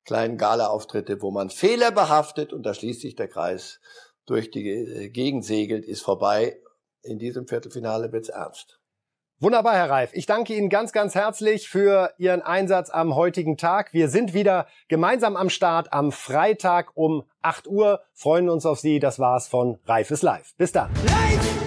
kleinen 0.06 0.38
Gala-Auftritte, 0.38 1.22
wo 1.22 1.32
man 1.32 1.50
Fehler 1.50 1.92
behaftet 1.92 2.54
und 2.54 2.64
da 2.64 2.74
schließt 2.74 3.02
sich 3.02 3.16
der 3.16 3.28
Kreis 3.28 3.80
durch 4.26 4.52
die 4.52 4.68
äh, 4.70 5.10
Gegend 5.10 5.46
segelt, 5.46 5.86
ist 5.86 6.02
vorbei. 6.02 6.60
In 7.02 7.20
diesem 7.20 7.48
Viertelfinale 7.48 8.12
wird's 8.12 8.30
ernst. 8.30 8.80
Wunderbar, 9.40 9.74
Herr 9.74 9.90
Reif. 9.90 10.12
Ich 10.14 10.26
danke 10.26 10.56
Ihnen 10.56 10.70
ganz, 10.70 10.94
ganz 10.94 11.16
herzlich 11.16 11.68
für 11.68 12.14
Ihren 12.18 12.42
Einsatz 12.42 12.90
am 12.90 13.14
heutigen 13.14 13.58
Tag. 13.58 13.94
Wir 13.94 14.08
sind 14.08 14.34
wieder 14.34 14.68
gemeinsam 14.88 15.36
am 15.36 15.50
Start 15.50 15.92
am 15.92 16.14
Freitag 16.14 16.92
um 16.96 17.24
8 17.42 17.68
Uhr. 17.68 18.02
Freuen 18.14 18.48
uns 18.48 18.66
auf 18.66 18.80
Sie. 18.80 19.00
Das 19.00 19.20
war's 19.20 19.50
von 19.50 19.80
Reif 19.86 20.12
ist 20.12 20.24
live. 20.24 20.54
Bis 20.56 20.72
dann. 20.72 20.92
Live! 21.06 21.63